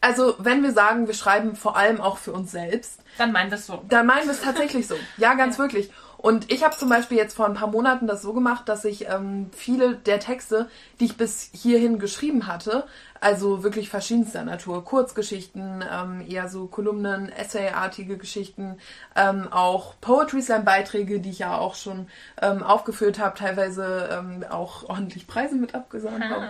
Also, 0.00 0.36
wenn 0.38 0.62
wir 0.62 0.72
sagen, 0.72 1.06
wir 1.08 1.14
schreiben 1.14 1.56
vor 1.56 1.76
allem 1.76 2.00
auch 2.00 2.18
für 2.18 2.32
uns 2.32 2.52
selbst, 2.52 3.00
Dann 3.18 3.32
meinen 3.32 3.50
wir 3.50 3.58
es 3.58 3.66
so. 3.66 3.82
dann 3.88 4.06
meinen 4.06 4.26
wir 4.26 4.32
es 4.32 4.40
tatsächlich 4.40 4.86
so. 4.86 4.94
Ja, 5.16 5.34
ganz 5.34 5.56
Ja. 5.56 5.64
wirklich. 5.64 5.90
Und 6.18 6.52
ich 6.52 6.64
habe 6.64 6.76
zum 6.76 6.88
Beispiel 6.88 7.16
jetzt 7.16 7.36
vor 7.36 7.46
ein 7.46 7.54
paar 7.54 7.68
Monaten 7.68 8.08
das 8.08 8.22
so 8.22 8.32
gemacht, 8.32 8.68
dass 8.68 8.84
ich 8.84 9.08
ähm, 9.08 9.50
viele 9.52 9.94
der 9.94 10.18
Texte, 10.18 10.68
die 10.98 11.04
ich 11.04 11.16
bis 11.16 11.48
hierhin 11.52 12.00
geschrieben 12.00 12.48
hatte, 12.48 12.84
also 13.20 13.62
wirklich 13.62 13.88
verschiedenster 13.88 14.44
Natur, 14.44 14.84
Kurzgeschichten, 14.84 15.84
ähm, 15.90 16.24
eher 16.28 16.48
so 16.48 16.66
Kolumnen, 16.66 17.30
Essayartige 17.30 18.16
Geschichten, 18.16 18.78
ähm, 19.14 19.46
auch 19.52 19.94
Poetry 20.00 20.42
Slam 20.42 20.64
Beiträge, 20.64 21.20
die 21.20 21.30
ich 21.30 21.38
ja 21.38 21.56
auch 21.56 21.76
schon 21.76 22.08
ähm, 22.42 22.64
aufgeführt 22.64 23.20
habe, 23.20 23.38
teilweise 23.38 24.08
ähm, 24.10 24.44
auch 24.50 24.88
ordentlich 24.88 25.28
Preise 25.28 25.54
mit 25.54 25.74
abgesahnt 25.76 26.24
habe. 26.24 26.48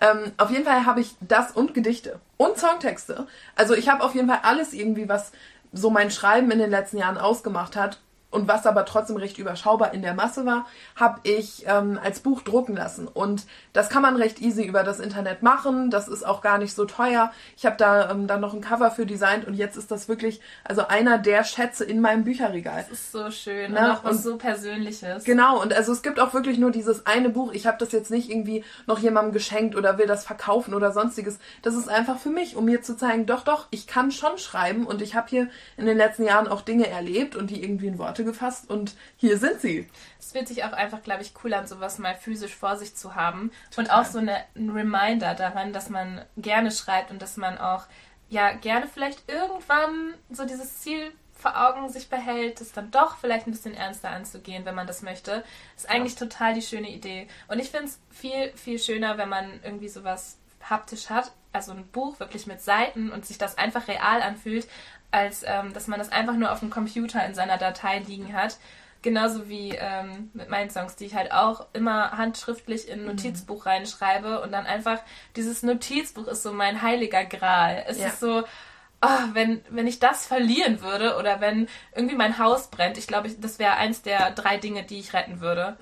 Ähm, 0.00 0.32
auf 0.36 0.50
jeden 0.50 0.64
Fall 0.64 0.84
habe 0.84 1.00
ich 1.00 1.14
das 1.20 1.52
und 1.52 1.74
Gedichte 1.74 2.18
und 2.36 2.58
Songtexte. 2.58 3.26
Also 3.56 3.74
ich 3.74 3.88
habe 3.88 4.02
auf 4.02 4.14
jeden 4.14 4.28
Fall 4.28 4.40
alles 4.42 4.72
irgendwie, 4.72 5.08
was 5.08 5.32
so 5.72 5.90
mein 5.90 6.10
Schreiben 6.10 6.50
in 6.50 6.58
den 6.58 6.70
letzten 6.70 6.98
Jahren 6.98 7.18
ausgemacht 7.18 7.76
hat 7.76 7.98
und 8.32 8.48
was 8.48 8.66
aber 8.66 8.84
trotzdem 8.84 9.16
recht 9.16 9.38
überschaubar 9.38 9.94
in 9.94 10.02
der 10.02 10.14
Masse 10.14 10.44
war, 10.44 10.66
habe 10.96 11.20
ich 11.22 11.64
ähm, 11.66 11.98
als 12.02 12.20
Buch 12.20 12.42
drucken 12.42 12.74
lassen. 12.74 13.06
Und 13.06 13.46
das 13.72 13.88
kann 13.88 14.02
man 14.02 14.16
recht 14.16 14.40
easy 14.40 14.64
über 14.64 14.82
das 14.82 14.98
Internet 14.98 15.42
machen. 15.42 15.90
Das 15.90 16.08
ist 16.08 16.26
auch 16.26 16.40
gar 16.40 16.58
nicht 16.58 16.74
so 16.74 16.84
teuer. 16.84 17.30
Ich 17.56 17.64
habe 17.66 17.76
da 17.76 18.10
ähm, 18.10 18.26
dann 18.26 18.40
noch 18.40 18.54
ein 18.54 18.60
Cover 18.60 18.90
für 18.90 19.06
designt 19.06 19.46
und 19.46 19.54
jetzt 19.54 19.76
ist 19.76 19.90
das 19.90 20.08
wirklich 20.08 20.40
also 20.64 20.88
einer 20.88 21.18
der 21.18 21.44
Schätze 21.44 21.84
in 21.84 22.00
meinem 22.00 22.24
Bücherregal. 22.24 22.84
Das 22.88 22.98
ist 22.98 23.12
so 23.12 23.30
schön 23.30 23.72
Na, 23.74 23.84
und 23.84 23.96
auch 23.98 24.04
was 24.04 24.16
und- 24.16 24.22
so 24.22 24.36
Persönliches. 24.38 25.24
Genau, 25.24 25.60
und 25.60 25.72
also 25.72 25.92
es 25.92 26.02
gibt 26.02 26.18
auch 26.18 26.32
wirklich 26.34 26.58
nur 26.58 26.70
dieses 26.70 27.06
eine 27.06 27.28
Buch. 27.28 27.52
Ich 27.52 27.66
habe 27.66 27.76
das 27.78 27.92
jetzt 27.92 28.10
nicht 28.10 28.30
irgendwie 28.30 28.64
noch 28.86 28.98
jemandem 28.98 29.32
geschenkt 29.32 29.76
oder 29.76 29.98
will 29.98 30.06
das 30.06 30.24
verkaufen 30.24 30.74
oder 30.74 30.92
sonstiges. 30.92 31.38
Das 31.62 31.74
ist 31.74 31.88
einfach 31.88 32.18
für 32.18 32.30
mich, 32.30 32.56
um 32.56 32.64
mir 32.64 32.82
zu 32.82 32.96
zeigen, 32.96 33.26
doch, 33.26 33.44
doch, 33.44 33.66
ich 33.70 33.86
kann 33.86 34.10
schon 34.10 34.38
schreiben 34.38 34.86
und 34.86 35.02
ich 35.02 35.14
habe 35.14 35.28
hier 35.28 35.48
in 35.76 35.86
den 35.86 35.98
letzten 35.98 36.24
Jahren 36.24 36.48
auch 36.48 36.62
Dinge 36.62 36.88
erlebt 36.88 37.36
und 37.36 37.50
die 37.50 37.62
irgendwie 37.62 37.88
in 37.88 37.98
Worte 37.98 38.21
gefasst 38.24 38.68
und 38.70 38.94
hier 39.16 39.38
sind 39.38 39.60
sie. 39.60 39.88
Es 40.18 40.32
fühlt 40.32 40.48
sich 40.48 40.64
auch 40.64 40.72
einfach, 40.72 41.02
glaube 41.02 41.22
ich, 41.22 41.32
cool 41.42 41.54
an, 41.54 41.66
sowas 41.66 41.98
mal 41.98 42.14
physisch 42.14 42.54
vor 42.54 42.76
sich 42.76 42.94
zu 42.94 43.14
haben. 43.14 43.50
Und 43.76 43.90
auch 43.90 44.04
so 44.04 44.18
eine, 44.18 44.36
ein 44.54 44.70
Reminder 44.70 45.34
daran, 45.34 45.72
dass 45.72 45.88
man 45.88 46.24
gerne 46.36 46.70
schreibt 46.70 47.10
und 47.10 47.22
dass 47.22 47.36
man 47.36 47.58
auch, 47.58 47.84
ja, 48.28 48.52
gerne 48.52 48.86
vielleicht 48.86 49.30
irgendwann 49.30 50.14
so 50.30 50.44
dieses 50.44 50.80
Ziel 50.80 51.12
vor 51.42 51.68
Augen 51.68 51.88
sich 51.90 52.08
behält, 52.08 52.60
das 52.60 52.72
dann 52.72 52.90
doch 52.92 53.18
vielleicht 53.18 53.46
ein 53.46 53.50
bisschen 53.50 53.74
ernster 53.74 54.10
anzugehen, 54.10 54.64
wenn 54.64 54.76
man 54.76 54.86
das 54.86 55.02
möchte. 55.02 55.44
Ist 55.76 55.90
eigentlich 55.90 56.14
total 56.14 56.54
die 56.54 56.62
schöne 56.62 56.88
Idee. 56.88 57.26
Und 57.48 57.58
ich 57.58 57.70
finde 57.70 57.86
es 57.86 58.00
viel, 58.10 58.52
viel 58.54 58.78
schöner, 58.78 59.18
wenn 59.18 59.28
man 59.28 59.60
irgendwie 59.64 59.88
sowas 59.88 60.38
haptisch 60.70 61.10
hat, 61.10 61.32
also 61.52 61.72
ein 61.72 61.86
Buch 61.88 62.20
wirklich 62.20 62.46
mit 62.46 62.62
Seiten 62.62 63.10
und 63.10 63.26
sich 63.26 63.38
das 63.38 63.58
einfach 63.58 63.88
real 63.88 64.22
anfühlt, 64.22 64.68
als 65.12 65.44
ähm, 65.46 65.72
dass 65.72 65.86
man 65.86 65.98
das 65.98 66.10
einfach 66.10 66.34
nur 66.34 66.50
auf 66.52 66.58
dem 66.60 66.70
Computer 66.70 67.24
in 67.24 67.34
seiner 67.34 67.58
Datei 67.58 68.00
liegen 68.00 68.32
hat. 68.32 68.56
Genauso 69.02 69.48
wie 69.48 69.70
ähm, 69.70 70.30
mit 70.32 70.48
meinen 70.48 70.70
Songs, 70.70 70.94
die 70.96 71.06
ich 71.06 71.14
halt 71.16 71.32
auch 71.32 71.66
immer 71.72 72.12
handschriftlich 72.12 72.88
in 72.88 73.00
ein 73.00 73.06
Notizbuch 73.06 73.66
reinschreibe 73.66 74.40
und 74.42 74.52
dann 74.52 74.64
einfach 74.66 74.98
dieses 75.34 75.62
Notizbuch 75.64 76.28
ist 76.28 76.42
so 76.44 76.52
mein 76.52 76.82
heiliger 76.82 77.24
Gral. 77.24 77.84
Es 77.88 77.98
Ja. 77.98 78.06
ist 78.08 78.20
so, 78.20 78.44
ah, 79.00 79.24
wenn, 79.32 79.60
wenn 79.70 79.88
ich 79.88 79.98
das 79.98 80.24
verlieren 80.26 80.82
würde 80.82 81.16
oder 81.16 81.40
wenn 81.40 81.68
irgendwie 81.96 82.14
mein 82.14 82.38
Haus 82.38 82.68
brennt, 82.70 82.96
ich 82.96 83.08
glaube, 83.08 83.26
ich- 83.26 83.40
das 83.40 83.58
wäre 83.58 83.74
eins 83.74 84.02
der 84.02 84.30
drei 84.30 84.56
Dinge, 84.56 84.84
die 84.84 85.00
ich 85.00 85.12
retten 85.14 85.40
würde. 85.40 85.76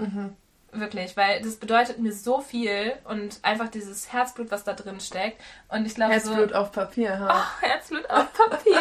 Wirklich, 0.72 1.16
weil 1.16 1.42
das 1.42 1.56
bedeutet 1.56 1.98
mir 1.98 2.12
so 2.12 2.40
viel 2.40 2.92
und 3.04 3.40
einfach 3.42 3.68
dieses 3.68 4.12
Herzblut, 4.12 4.52
was 4.52 4.62
da 4.62 4.72
drin 4.72 5.00
steckt. 5.00 5.40
Und 5.68 5.84
ich 5.84 5.96
glaube, 5.96 6.18
so, 6.20 6.30
Herzblut 6.30 6.52
auf 6.52 6.70
Papier. 6.70 7.18
Ha. 7.18 7.44
Herzblut 7.60 8.08
auf 8.08 8.32
Papier. 8.32 8.80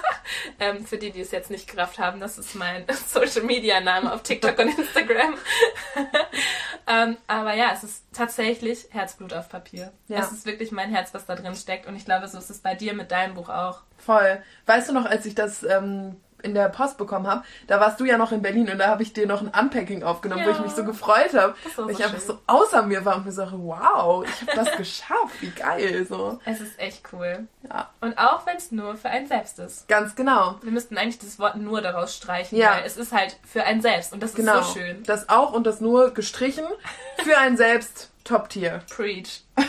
ähm, 0.60 0.86
für 0.86 0.96
die, 0.96 1.10
die 1.10 1.20
es 1.20 1.32
jetzt 1.32 1.50
nicht 1.50 1.70
gerafft 1.70 1.98
haben, 1.98 2.20
das 2.20 2.38
ist 2.38 2.54
mein 2.54 2.84
Social 3.06 3.42
Media 3.42 3.80
Name 3.80 4.12
auf 4.12 4.22
TikTok 4.22 4.58
und 4.58 4.78
Instagram. 4.78 5.34
ähm, 6.86 7.18
aber 7.26 7.54
ja, 7.54 7.70
es 7.74 7.84
ist 7.84 8.04
tatsächlich 8.14 8.86
Herzblut 8.90 9.34
auf 9.34 9.50
Papier. 9.50 9.92
Ja. 10.08 10.20
Es 10.20 10.32
ist 10.32 10.46
wirklich 10.46 10.72
mein 10.72 10.90
Herz, 10.90 11.12
was 11.12 11.26
da 11.26 11.34
drin 11.34 11.54
steckt. 11.54 11.86
Und 11.86 11.96
ich 11.96 12.06
glaube, 12.06 12.28
so 12.28 12.38
ist 12.38 12.48
es 12.48 12.60
bei 12.60 12.74
dir 12.74 12.94
mit 12.94 13.10
deinem 13.10 13.34
Buch 13.34 13.50
auch. 13.50 13.82
Voll. 13.98 14.42
Weißt 14.64 14.88
du 14.88 14.94
noch, 14.94 15.04
als 15.04 15.26
ich 15.26 15.34
das 15.34 15.62
ähm, 15.64 16.16
in 16.42 16.54
der 16.54 16.68
Post 16.68 16.98
bekommen 16.98 17.26
habe, 17.26 17.42
da 17.66 17.80
warst 17.80 17.98
du 17.98 18.04
ja 18.04 18.18
noch 18.18 18.30
in 18.32 18.42
Berlin 18.42 18.70
und 18.70 18.78
da 18.78 18.88
habe 18.88 19.02
ich 19.02 19.12
dir 19.12 19.26
noch 19.26 19.40
ein 19.40 19.48
Unpacking 19.48 20.02
aufgenommen, 20.02 20.44
wo 20.44 20.50
Ja. 20.50 20.56
ich 20.56 20.62
mich 20.62 20.72
so 20.72 20.84
gefreut 20.84 21.32
habe. 21.34 21.54
Weil 21.76 21.90
ich 21.90 22.04
einfach 22.04 22.20
so 22.20 22.38
außer 22.46 22.82
mir 22.82 23.04
war 23.04 23.16
und 23.16 23.24
mir 23.26 23.32
so, 23.32 23.42
wow, 23.52 24.24
ich 24.24 24.42
habe 24.42 24.64
das 24.64 24.70
geschafft, 24.76 25.40
wie 25.40 25.50
geil. 25.50 26.06
So. 26.08 26.38
Es 26.44 26.60
ist 26.60 26.78
echt 26.78 27.02
cool. 27.12 27.48
Ja, 27.68 27.88
Und 28.00 28.16
auch 28.18 28.46
wenn 28.46 28.56
es 28.56 28.70
nur 28.70 28.96
für 28.96 29.08
einen 29.08 29.26
selbst 29.26 29.58
ist. 29.58 29.88
ganz 29.88 30.14
genau. 30.14 30.56
Wir 30.62 30.72
müssten 30.72 30.96
eigentlich 30.98 31.18
das 31.18 31.38
Wort 31.38 31.56
nur 31.56 31.80
daraus 31.80 32.14
streichen, 32.16 32.58
Ja. 32.58 32.72
weil 32.76 32.84
es 32.84 32.96
ist 32.96 33.12
halt 33.12 33.36
für 33.46 33.64
einen 33.64 33.80
selbst 33.80 34.12
und 34.12 34.22
das 34.22 34.34
Genau. 34.34 34.60
ist 34.60 34.68
so 34.74 34.78
schön. 34.80 35.02
Das 35.04 35.28
auch 35.28 35.52
und 35.52 35.66
das 35.66 35.80
nur 35.80 36.12
gestrichen 36.12 36.64
für 37.24 37.38
ein 37.38 37.56
selbst 37.56 38.10
Top-Tier. 38.24 38.82
Preach. 38.94 39.42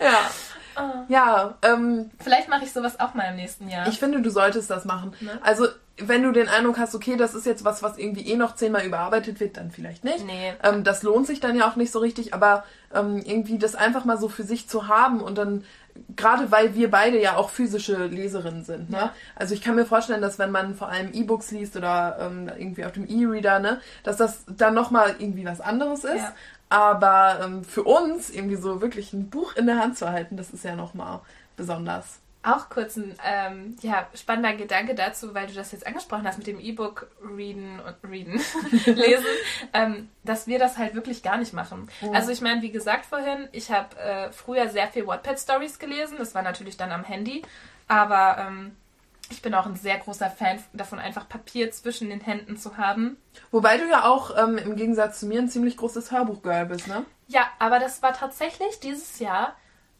Ja. 0.00 0.30
Ah. 0.76 1.04
Ja, 1.08 1.54
ähm, 1.62 2.10
Vielleicht 2.20 2.48
mache 2.48 2.64
ich 2.64 2.72
sowas 2.72 3.00
auch 3.00 3.14
mal 3.14 3.24
im 3.30 3.36
nächsten 3.36 3.68
Jahr. 3.68 3.88
ich 3.88 3.98
finde, 3.98 4.20
du 4.20 4.30
solltest 4.30 4.70
das 4.70 4.84
machen. 4.84 5.12
Ne? 5.20 5.38
Also, 5.42 5.66
wenn 5.98 6.22
du 6.22 6.30
den 6.32 6.48
Eindruck 6.48 6.78
hast, 6.78 6.94
okay, 6.94 7.16
das 7.16 7.34
ist 7.34 7.46
jetzt 7.46 7.64
was, 7.64 7.82
was 7.82 7.96
irgendwie 7.96 8.30
eh 8.30 8.36
noch 8.36 8.54
zehnmal 8.54 8.84
überarbeitet 8.84 9.40
wird, 9.40 9.56
dann 9.56 9.70
vielleicht 9.70 10.04
nicht. 10.04 10.26
nee. 10.26 10.52
Ähm, 10.62 10.84
das 10.84 11.02
lohnt 11.02 11.26
sich 11.26 11.40
dann 11.40 11.56
ja 11.56 11.68
auch 11.68 11.76
nicht 11.76 11.90
so 11.90 12.00
richtig, 12.00 12.34
aber 12.34 12.64
ähm, 12.94 13.22
irgendwie 13.24 13.58
das 13.58 13.74
einfach 13.74 14.04
mal 14.04 14.18
so 14.18 14.28
für 14.28 14.42
sich 14.42 14.68
zu 14.68 14.88
haben 14.88 15.22
und 15.22 15.38
dann, 15.38 15.64
gerade 16.14 16.50
weil 16.52 16.74
wir 16.74 16.90
beide 16.90 17.18
ja 17.18 17.36
auch 17.36 17.48
physische 17.48 18.06
Leserinnen 18.06 18.62
sind, 18.64 18.90
ne? 18.90 18.96
Ja. 18.98 19.12
Also 19.36 19.54
ich 19.54 19.62
kann 19.62 19.74
mir 19.74 19.86
vorstellen, 19.86 20.20
dass 20.20 20.38
wenn 20.38 20.50
man 20.50 20.74
vor 20.74 20.90
allem 20.90 21.12
E-Books 21.14 21.50
liest 21.50 21.76
oder 21.76 22.18
ähm, 22.20 22.50
irgendwie 22.54 22.84
auf 22.84 22.92
dem 22.92 23.06
E-Reader, 23.08 23.58
ne, 23.60 23.80
dass 24.02 24.18
das 24.18 24.44
dann 24.54 24.74
nochmal 24.74 25.14
irgendwie 25.18 25.46
was 25.46 25.62
anderes 25.62 26.04
ist. 26.04 26.16
Ja. 26.16 26.34
Aber 26.68 27.40
ähm, 27.42 27.64
für 27.64 27.84
uns 27.84 28.30
irgendwie 28.30 28.56
so 28.56 28.80
wirklich 28.80 29.12
ein 29.12 29.30
Buch 29.30 29.54
in 29.56 29.66
der 29.66 29.78
Hand 29.78 29.96
zu 29.98 30.10
halten, 30.10 30.36
das 30.36 30.50
ist 30.50 30.64
ja 30.64 30.74
nochmal 30.74 31.20
besonders. 31.56 32.18
Auch 32.42 32.68
kurz 32.68 32.96
ein 32.96 33.16
ähm, 33.24 33.76
ja, 33.82 34.06
spannender 34.14 34.54
Gedanke 34.54 34.94
dazu, 34.94 35.34
weil 35.34 35.48
du 35.48 35.54
das 35.54 35.72
jetzt 35.72 35.84
angesprochen 35.84 36.24
hast 36.26 36.38
mit 36.38 36.46
dem 36.46 36.60
E-Book 36.60 37.08
readen 37.20 37.80
und 37.80 38.08
readen, 38.08 38.34
lesen, 38.86 39.24
ähm, 39.72 40.08
dass 40.22 40.46
wir 40.46 40.60
das 40.60 40.78
halt 40.78 40.94
wirklich 40.94 41.24
gar 41.24 41.38
nicht 41.38 41.52
machen. 41.52 41.88
Also 42.12 42.30
ich 42.30 42.40
meine, 42.40 42.62
wie 42.62 42.70
gesagt 42.70 43.06
vorhin, 43.06 43.48
ich 43.50 43.72
habe 43.72 43.96
äh, 43.98 44.30
früher 44.30 44.68
sehr 44.68 44.86
viel 44.86 45.08
Wattpad-Stories 45.08 45.80
gelesen, 45.80 46.18
das 46.18 46.36
war 46.36 46.42
natürlich 46.42 46.76
dann 46.76 46.92
am 46.92 47.02
Handy, 47.02 47.42
aber 47.88 48.36
ähm, 48.38 48.76
ich 49.30 49.42
bin 49.42 49.54
auch 49.54 49.66
ein 49.66 49.76
sehr 49.76 49.98
großer 49.98 50.30
Fan 50.30 50.62
davon, 50.72 50.98
einfach 50.98 51.28
Papier 51.28 51.70
zwischen 51.70 52.10
den 52.10 52.20
Händen 52.20 52.56
zu 52.56 52.76
haben. 52.76 53.16
Wobei 53.50 53.76
du 53.76 53.88
ja 53.88 54.04
auch 54.04 54.36
ähm, 54.36 54.58
im 54.58 54.76
Gegensatz 54.76 55.20
zu 55.20 55.26
mir 55.26 55.40
ein 55.40 55.48
ziemlich 55.48 55.76
großes 55.76 56.10
Hörbuchgirl 56.10 56.66
bist, 56.66 56.86
ne? 56.86 57.04
Ja, 57.28 57.48
aber 57.58 57.78
das 57.78 58.02
war 58.02 58.12
tatsächlich 58.12 58.78
dieses 58.80 59.18
Jahr 59.18 59.56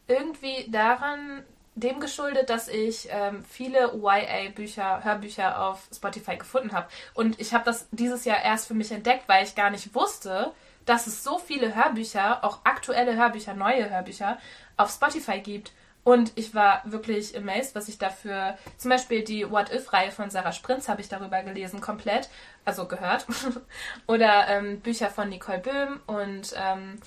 irgendwie 0.07 0.69
daran 0.71 1.43
dem 1.75 1.99
geschuldet, 1.99 2.49
dass 2.49 2.67
ich 2.67 3.07
ähm, 3.11 3.43
viele 3.47 3.93
YA-Bücher, 3.93 5.03
Hörbücher 5.03 5.61
auf 5.61 5.87
Spotify 5.93 6.37
gefunden 6.37 6.71
habe. 6.71 6.87
Und 7.13 7.39
ich 7.39 7.53
habe 7.53 7.65
das 7.65 7.87
dieses 7.91 8.25
Jahr 8.25 8.41
erst 8.41 8.67
für 8.67 8.73
mich 8.73 8.91
entdeckt, 8.91 9.27
weil 9.27 9.43
ich 9.43 9.55
gar 9.55 9.69
nicht 9.69 9.93
wusste, 9.93 10.53
dass 10.85 11.05
es 11.05 11.23
so 11.23 11.37
viele 11.37 11.75
Hörbücher, 11.75 12.43
auch 12.43 12.59
aktuelle 12.63 13.15
Hörbücher, 13.15 13.53
neue 13.53 13.89
Hörbücher 13.89 14.39
auf 14.75 14.89
Spotify 14.89 15.39
gibt. 15.39 15.71
Und 16.07 16.31
ich 16.35 16.55
war 16.55 16.83
wirklich 16.85 17.35
amazed, 17.35 17.75
was 17.75 17.89
ich 17.89 17.97
dafür, 17.97 18.57
zum 18.77 18.91
Beispiel 18.91 19.25
die 19.25 19.51
What 19.51 19.73
If-Reihe 19.73 20.09
von 20.09 20.29
Sarah 20.29 20.53
Sprinz 20.53 20.87
habe 20.87 21.01
ich 21.01 21.09
darüber 21.09 21.43
gelesen, 21.43 21.81
komplett, 21.81 22.29
also 22.63 22.87
gehört. 22.87 23.25
Oder 24.07 24.47
ähm, 24.47 24.79
Bücher 24.79 25.09
von 25.09 25.27
Nicole 25.27 25.59
Böhm 25.59 25.99
und 26.05 26.53
ähm, 26.55 27.01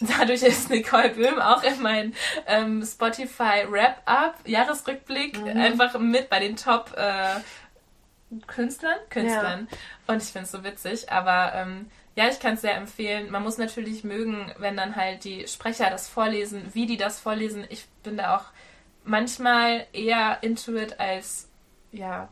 dadurch 0.18 0.42
ist 0.42 0.68
Nicole 0.68 1.08
Böhm 1.08 1.38
auch 1.38 1.62
in 1.62 1.80
meinem 1.80 2.12
ähm, 2.46 2.84
Spotify 2.84 3.64
Wrap-Up, 3.66 4.34
Jahresrückblick, 4.44 5.40
mhm. 5.40 5.58
einfach 5.58 5.98
mit 5.98 6.28
bei 6.28 6.40
den 6.40 6.56
Top 6.56 6.92
äh, 6.98 7.40
Künstlern? 8.46 8.98
Künstlern. 9.08 9.68
Ja. 9.70 10.12
Und 10.12 10.22
ich 10.22 10.28
finde 10.28 10.44
es 10.44 10.50
so 10.50 10.62
witzig, 10.64 11.10
aber 11.10 11.54
ähm, 11.54 11.90
ja, 12.18 12.26
ich 12.26 12.40
kann 12.40 12.54
es 12.54 12.62
sehr 12.62 12.74
empfehlen. 12.74 13.30
Man 13.30 13.44
muss 13.44 13.58
natürlich 13.58 14.02
mögen, 14.02 14.52
wenn 14.58 14.76
dann 14.76 14.96
halt 14.96 15.22
die 15.22 15.46
Sprecher 15.46 15.88
das 15.88 16.08
vorlesen, 16.08 16.74
wie 16.74 16.84
die 16.84 16.96
das 16.96 17.20
vorlesen. 17.20 17.64
Ich 17.68 17.86
bin 18.02 18.16
da 18.16 18.36
auch 18.36 18.46
manchmal 19.04 19.86
eher 19.92 20.38
into 20.42 20.74
it 20.74 20.98
als, 20.98 21.48
ja, 21.92 22.28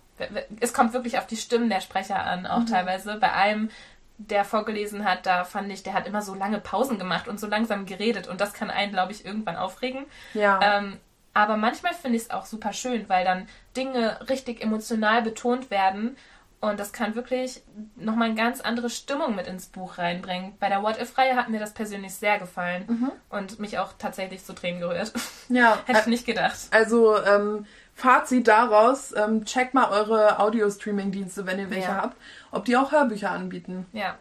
es 0.59 0.75
kommt 0.75 0.93
wirklich 0.93 1.19
auf 1.19 1.29
die 1.29 1.37
Stimmen 1.37 1.71
der 1.71 1.81
Sprecher 1.81 2.21
an, 2.21 2.49
auch 2.49 2.59
mhm. 2.59 2.67
teilweise. 2.67 3.17
Bei 3.21 3.33
einem, 3.33 3.71
der 4.19 4.45
vorgelesen 4.45 5.05
hat, 5.05 5.25
da 5.25 5.45
fand 5.45 5.71
ich, 5.71 5.85
der 5.85 5.95
hat 5.95 6.09
immer 6.09 6.23
so 6.23 6.35
lange 6.35 6.59
Pausen 6.59 6.99
gemacht 6.99 7.29
und 7.29 7.39
so 7.39 7.47
langsam 7.47 7.87
geredet 7.87 8.27
und 8.27 8.41
das 8.41 8.55
kann 8.55 8.71
einen, 8.71 8.91
glaube 8.91 9.13
ich, 9.13 9.25
irgendwann 9.25 9.55
aufregen. 9.55 10.07
Ja. 10.35 10.79
Ähm, 10.79 10.99
aber 11.33 11.57
manchmal 11.57 11.95
finde 11.95 12.17
ich 12.17 12.25
es 12.25 12.31
auch 12.31 12.47
super 12.47 12.73
schön, 12.73 13.09
weil 13.09 13.25
dann 13.25 13.49
Dinge 13.77 14.19
richtig 14.29 14.61
emotional 14.61 15.23
betont 15.23 15.71
werden 15.71 16.17
und 16.61 16.81
das 16.81 16.93
kann 16.93 17.15
wirklich 17.15 17.63
nochmal 17.97 18.29
eine 18.29 18.37
ganz 18.37 18.61
andere 18.61 18.91
Stimmung 18.91 19.37
mit 19.37 19.47
ins 19.47 19.67
Buch 19.67 19.99
reinbringen. 19.99 20.55
Bei 20.59 20.69
der 20.69 20.83
What 20.83 21.01
If-Reihe 21.01 21.37
hat 21.37 21.49
mir 21.49 21.61
das 21.61 21.73
persönlich 21.73 22.15
sehr 22.15 22.39
gefallen 22.39 22.85
mhm. 22.89 23.13
und 23.29 23.61
mich 23.61 23.79
auch 23.79 23.93
tatsächlich 23.99 24.45
zu 24.45 24.55
Tränen 24.55 24.81
gerührt. 24.81 25.13
Ja. 25.49 25.79
Hätte 25.87 26.01
ich 26.01 26.07
nicht 26.07 26.27
gedacht. 26.27 26.57
Also, 26.73 27.23
ähm, 27.23 27.67
Fazit 27.95 28.49
daraus, 28.49 29.15
ähm, 29.17 29.45
checkt 29.45 29.75
mal 29.75 29.89
eure 29.91 30.41
Audio-Streaming-Dienste, 30.41 31.47
wenn 31.47 31.61
ihr 31.61 31.71
welche 31.71 31.89
ja. 31.89 32.03
habt, 32.03 32.17
ob 32.51 32.65
die 32.65 32.77
auch 32.77 32.91
Hörbücher 32.91 33.31
anbieten. 33.31 33.87
Ja. 33.93 34.17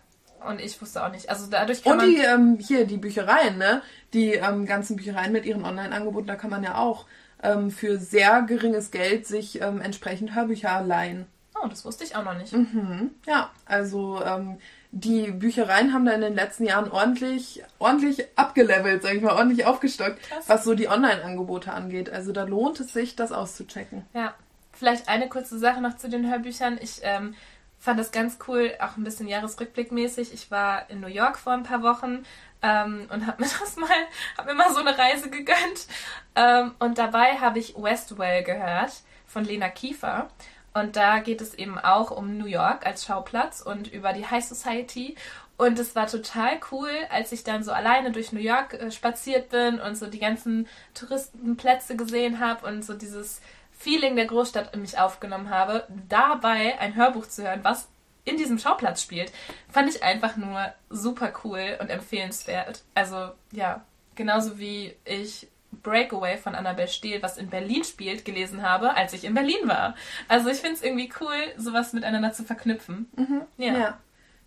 Und 0.48 0.62
ich 0.62 0.80
wusste 0.80 1.04
auch 1.04 1.12
nicht. 1.12 1.30
Also 1.30 1.48
dadurch 1.50 1.84
kann 1.84 2.00
Und 2.00 2.06
die, 2.06 2.18
ähm, 2.18 2.60
hier, 2.60 2.86
die 2.86 2.98
Büchereien, 2.98 3.58
ne? 3.58 3.82
Die 4.14 4.34
ähm, 4.34 4.68
ganzen 4.68 4.98
Büchereien 4.98 5.32
mit 5.32 5.46
ihren 5.46 5.66
Online-Angeboten, 5.66 6.28
da 6.28 6.36
kann 6.36 6.52
man 6.52 6.64
ja 6.64 6.76
auch 6.78 7.06
ähm, 7.42 7.72
für 7.72 7.98
sehr 7.98 8.44
geringes 8.44 8.92
Geld 8.92 9.26
sich 9.26 9.62
ähm, 9.62 9.82
entsprechend 9.82 10.36
Hörbücher 10.36 10.82
leihen. 10.82 11.26
Oh, 11.62 11.68
das 11.68 11.86
wusste 11.86 12.04
ich 12.04 12.16
auch 12.16 12.24
noch 12.24 12.38
nicht. 12.38 12.54
Mhm. 12.54 13.12
Ja, 13.26 13.52
also 13.66 14.22
ähm, 14.24 14.58
die 14.92 15.32
Büchereien 15.32 15.94
haben 15.94 16.06
da 16.06 16.12
in 16.12 16.22
den 16.22 16.36
letzten 16.36 16.66
Jahren 16.66 16.92
ordentlich, 16.92 17.64
ordentlich 17.80 18.26
abgelevelt, 18.38 19.04
sag 19.04 19.16
ich 19.16 19.22
mal, 19.22 19.36
ordentlich 19.36 19.66
aufgestockt, 19.66 20.22
Krass. 20.24 20.48
was 20.48 20.64
so 20.64 20.74
die 20.74 20.90
Online-Angebote 20.90 21.72
angeht. 21.74 22.10
Also 22.10 22.32
da 22.32 22.44
lohnt 22.44 22.80
es 22.80 22.94
sich, 22.94 23.16
das 23.16 23.32
auszuchecken. 23.32 24.06
Ja. 24.14 24.34
Vielleicht 24.74 25.08
eine 25.08 25.30
kurze 25.30 25.58
Sache 25.58 25.80
noch 25.80 25.96
zu 25.96 26.10
den 26.10 26.30
Hörbüchern. 26.30 26.78
Ich 26.82 27.00
ähm, 27.04 27.34
fand 27.80 27.98
das 28.00 28.12
ganz 28.12 28.40
cool, 28.48 28.74
auch 28.82 28.98
ein 28.98 29.06
bisschen 29.06 29.28
Jahresrückblickmäßig. 29.28 30.34
Ich 30.34 30.52
war 30.52 30.90
in 30.90 31.00
New 31.00 31.08
York 31.08 31.38
vor 31.38 31.54
ein 31.54 31.64
paar 31.64 31.82
Wochen 31.82 32.26
ähm, 32.62 33.08
und 33.12 33.26
habe 33.26 33.42
mir 33.44 33.50
das 33.60 33.78
mal, 33.78 33.90
habe 34.38 34.50
mir 34.50 34.56
mal 34.56 34.74
so 34.74 34.82
eine 34.82 34.98
Reise 34.98 35.30
gegönnt. 35.30 35.88
Ähm, 36.36 36.74
und 36.80 36.98
dabei 36.98 37.38
habe 37.40 37.60
ich 37.60 37.76
Westwell 37.76 38.44
gehört 38.44 38.92
von 39.28 39.46
Lena 39.46 39.70
Kiefer. 39.70 40.30
Und 40.76 40.98
da 40.98 41.20
geht 41.20 41.40
es 41.40 41.54
eben 41.54 41.80
auch 41.80 42.12
um 42.12 42.38
New 42.38 42.48
York 42.48 42.86
als 42.86 43.06
Schauplatz 43.06 43.62
und 43.62 43.88
über 43.88 44.12
die 44.12 44.28
High 44.28 44.44
Society. 44.44 45.16
Und 45.56 45.80
es 45.80 45.96
war 45.96 46.06
total 46.06 46.60
cool, 46.70 46.90
als 47.10 47.32
ich 47.32 47.46
dann 47.46 47.64
so 47.64 47.72
alleine 47.72 48.12
durch 48.12 48.34
New 48.34 48.42
York 48.42 48.74
äh, 48.74 48.92
spaziert 48.92 49.50
bin 49.50 49.80
und 49.80 49.96
so 49.96 50.08
die 50.08 50.20
ganzen 50.20 50.68
Touristenplätze 50.94 51.96
gesehen 51.96 52.42
habe 52.42 52.68
und 52.68 52.84
so 52.84 52.94
dieses 52.94 53.40
Feeling 53.72 54.18
der 54.18 54.26
Großstadt 54.26 54.74
in 54.74 54.82
mich 54.82 55.00
aufgenommen 55.00 55.50
habe, 55.50 55.88
dabei 56.10 56.78
ein 56.80 56.96
Hörbuch 56.96 57.28
zu 57.28 57.44
hören, 57.44 57.64
was 57.64 57.88
in 58.26 58.36
diesem 58.36 58.60
Schauplatz 58.60 59.02
spielt, 59.02 59.32
fand 59.70 59.88
ich 59.88 60.04
einfach 60.04 60.36
nur 60.36 60.74
super 60.90 61.32
cool 61.46 61.78
und 61.80 61.90
empfehlenswert. 61.90 62.84
Also 62.96 63.32
ja, 63.54 63.86
genauso 64.16 64.60
wie 64.60 64.94
ich 65.06 65.48
Breakaway 65.82 66.38
von 66.38 66.56
Annabelle 66.56 66.88
Steele, 66.88 67.22
was 67.22 67.38
in 67.38 67.50
Berlin 67.50 67.84
spielt, 67.84 68.26
gelesen 68.26 68.62
habe, 68.62 68.96
als 68.96 69.14
ich 69.14 69.24
in 69.24 69.34
Berlin 69.34 69.68
war. 69.68 69.96
Also 70.28 70.50
ich 70.50 70.58
finde 70.58 70.76
es 70.76 70.84
irgendwie 70.84 71.12
cool, 71.20 71.36
sowas 71.58 71.94
miteinander 71.94 72.34
zu 72.34 72.44
verknüpfen. 72.44 73.10
Mhm. 73.16 73.42
Ja. 73.58 73.78
ja. 73.78 73.98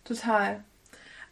total. 0.03 0.63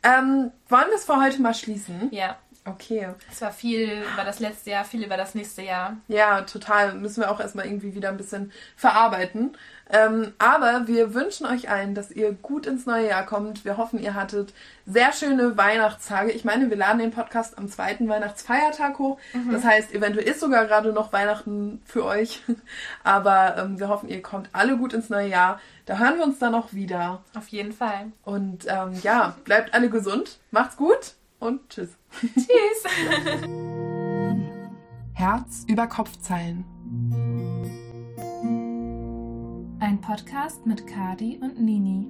Ähm, 0.03 0.51
wollen 0.69 0.87
wir 0.87 0.95
es 0.95 1.05
für 1.05 1.21
heute 1.21 1.41
mal 1.41 1.53
schließen? 1.53 2.09
Ja. 2.11 2.37
Okay. 2.67 3.07
Es 3.31 3.41
war 3.41 3.51
viel 3.51 4.03
über 4.13 4.25
das 4.25 4.39
letzte 4.39 4.71
Jahr, 4.71 4.83
viel 4.83 5.01
über 5.01 5.15
das 5.15 5.35
nächste 5.35 5.61
Jahr. 5.61 5.95
Ja, 6.09 6.41
total. 6.41 6.95
Müssen 6.95 7.21
wir 7.21 7.31
auch 7.31 7.39
erstmal 7.39 7.65
irgendwie 7.65 7.95
wieder 7.95 8.09
ein 8.09 8.17
bisschen 8.17 8.51
verarbeiten. 8.75 9.55
Ähm, 9.89 10.33
aber 10.37 10.87
wir 10.87 11.13
wünschen 11.13 11.45
euch 11.45 11.69
allen, 11.69 11.95
dass 11.95 12.11
ihr 12.11 12.33
gut 12.33 12.65
ins 12.65 12.85
neue 12.85 13.07
Jahr 13.07 13.25
kommt. 13.25 13.65
Wir 13.65 13.77
hoffen, 13.77 13.99
ihr 13.99 14.15
hattet 14.15 14.53
sehr 14.85 15.13
schöne 15.13 15.57
Weihnachtstage. 15.57 16.31
Ich 16.31 16.45
meine, 16.45 16.69
wir 16.69 16.77
laden 16.77 16.99
den 16.99 17.11
Podcast 17.11 17.57
am 17.57 17.69
zweiten 17.69 18.07
Weihnachtsfeiertag 18.09 18.99
hoch. 18.99 19.17
Mhm. 19.33 19.51
Das 19.51 19.63
heißt, 19.63 19.93
eventuell 19.93 20.27
ist 20.27 20.39
sogar 20.39 20.65
gerade 20.65 20.91
noch 20.91 21.13
Weihnachten 21.13 21.81
für 21.85 22.05
euch. 22.05 22.41
Aber 23.03 23.57
ähm, 23.57 23.79
wir 23.79 23.87
hoffen, 23.87 24.09
ihr 24.09 24.21
kommt 24.21 24.49
alle 24.53 24.77
gut 24.77 24.93
ins 24.93 25.09
neue 25.09 25.29
Jahr. 25.29 25.59
Da 25.85 25.97
hören 25.97 26.17
wir 26.17 26.25
uns 26.25 26.39
dann 26.39 26.53
auch 26.53 26.73
wieder. 26.73 27.23
Auf 27.35 27.47
jeden 27.47 27.71
Fall. 27.71 28.11
Und 28.23 28.65
ähm, 28.67 28.93
ja, 29.03 29.35
bleibt 29.45 29.73
alle 29.73 29.89
gesund. 29.89 30.39
Macht's 30.51 30.75
gut 30.75 31.13
und 31.39 31.69
tschüss. 31.69 31.89
Tschüss. 32.35 33.47
Herz 35.13 35.65
über 35.67 35.87
Kopfzeilen. 35.87 37.86
Ein 39.79 40.01
Podcast 40.01 40.65
mit 40.65 40.87
Kadi 40.87 41.37
und 41.39 41.61
Nini. 41.61 42.07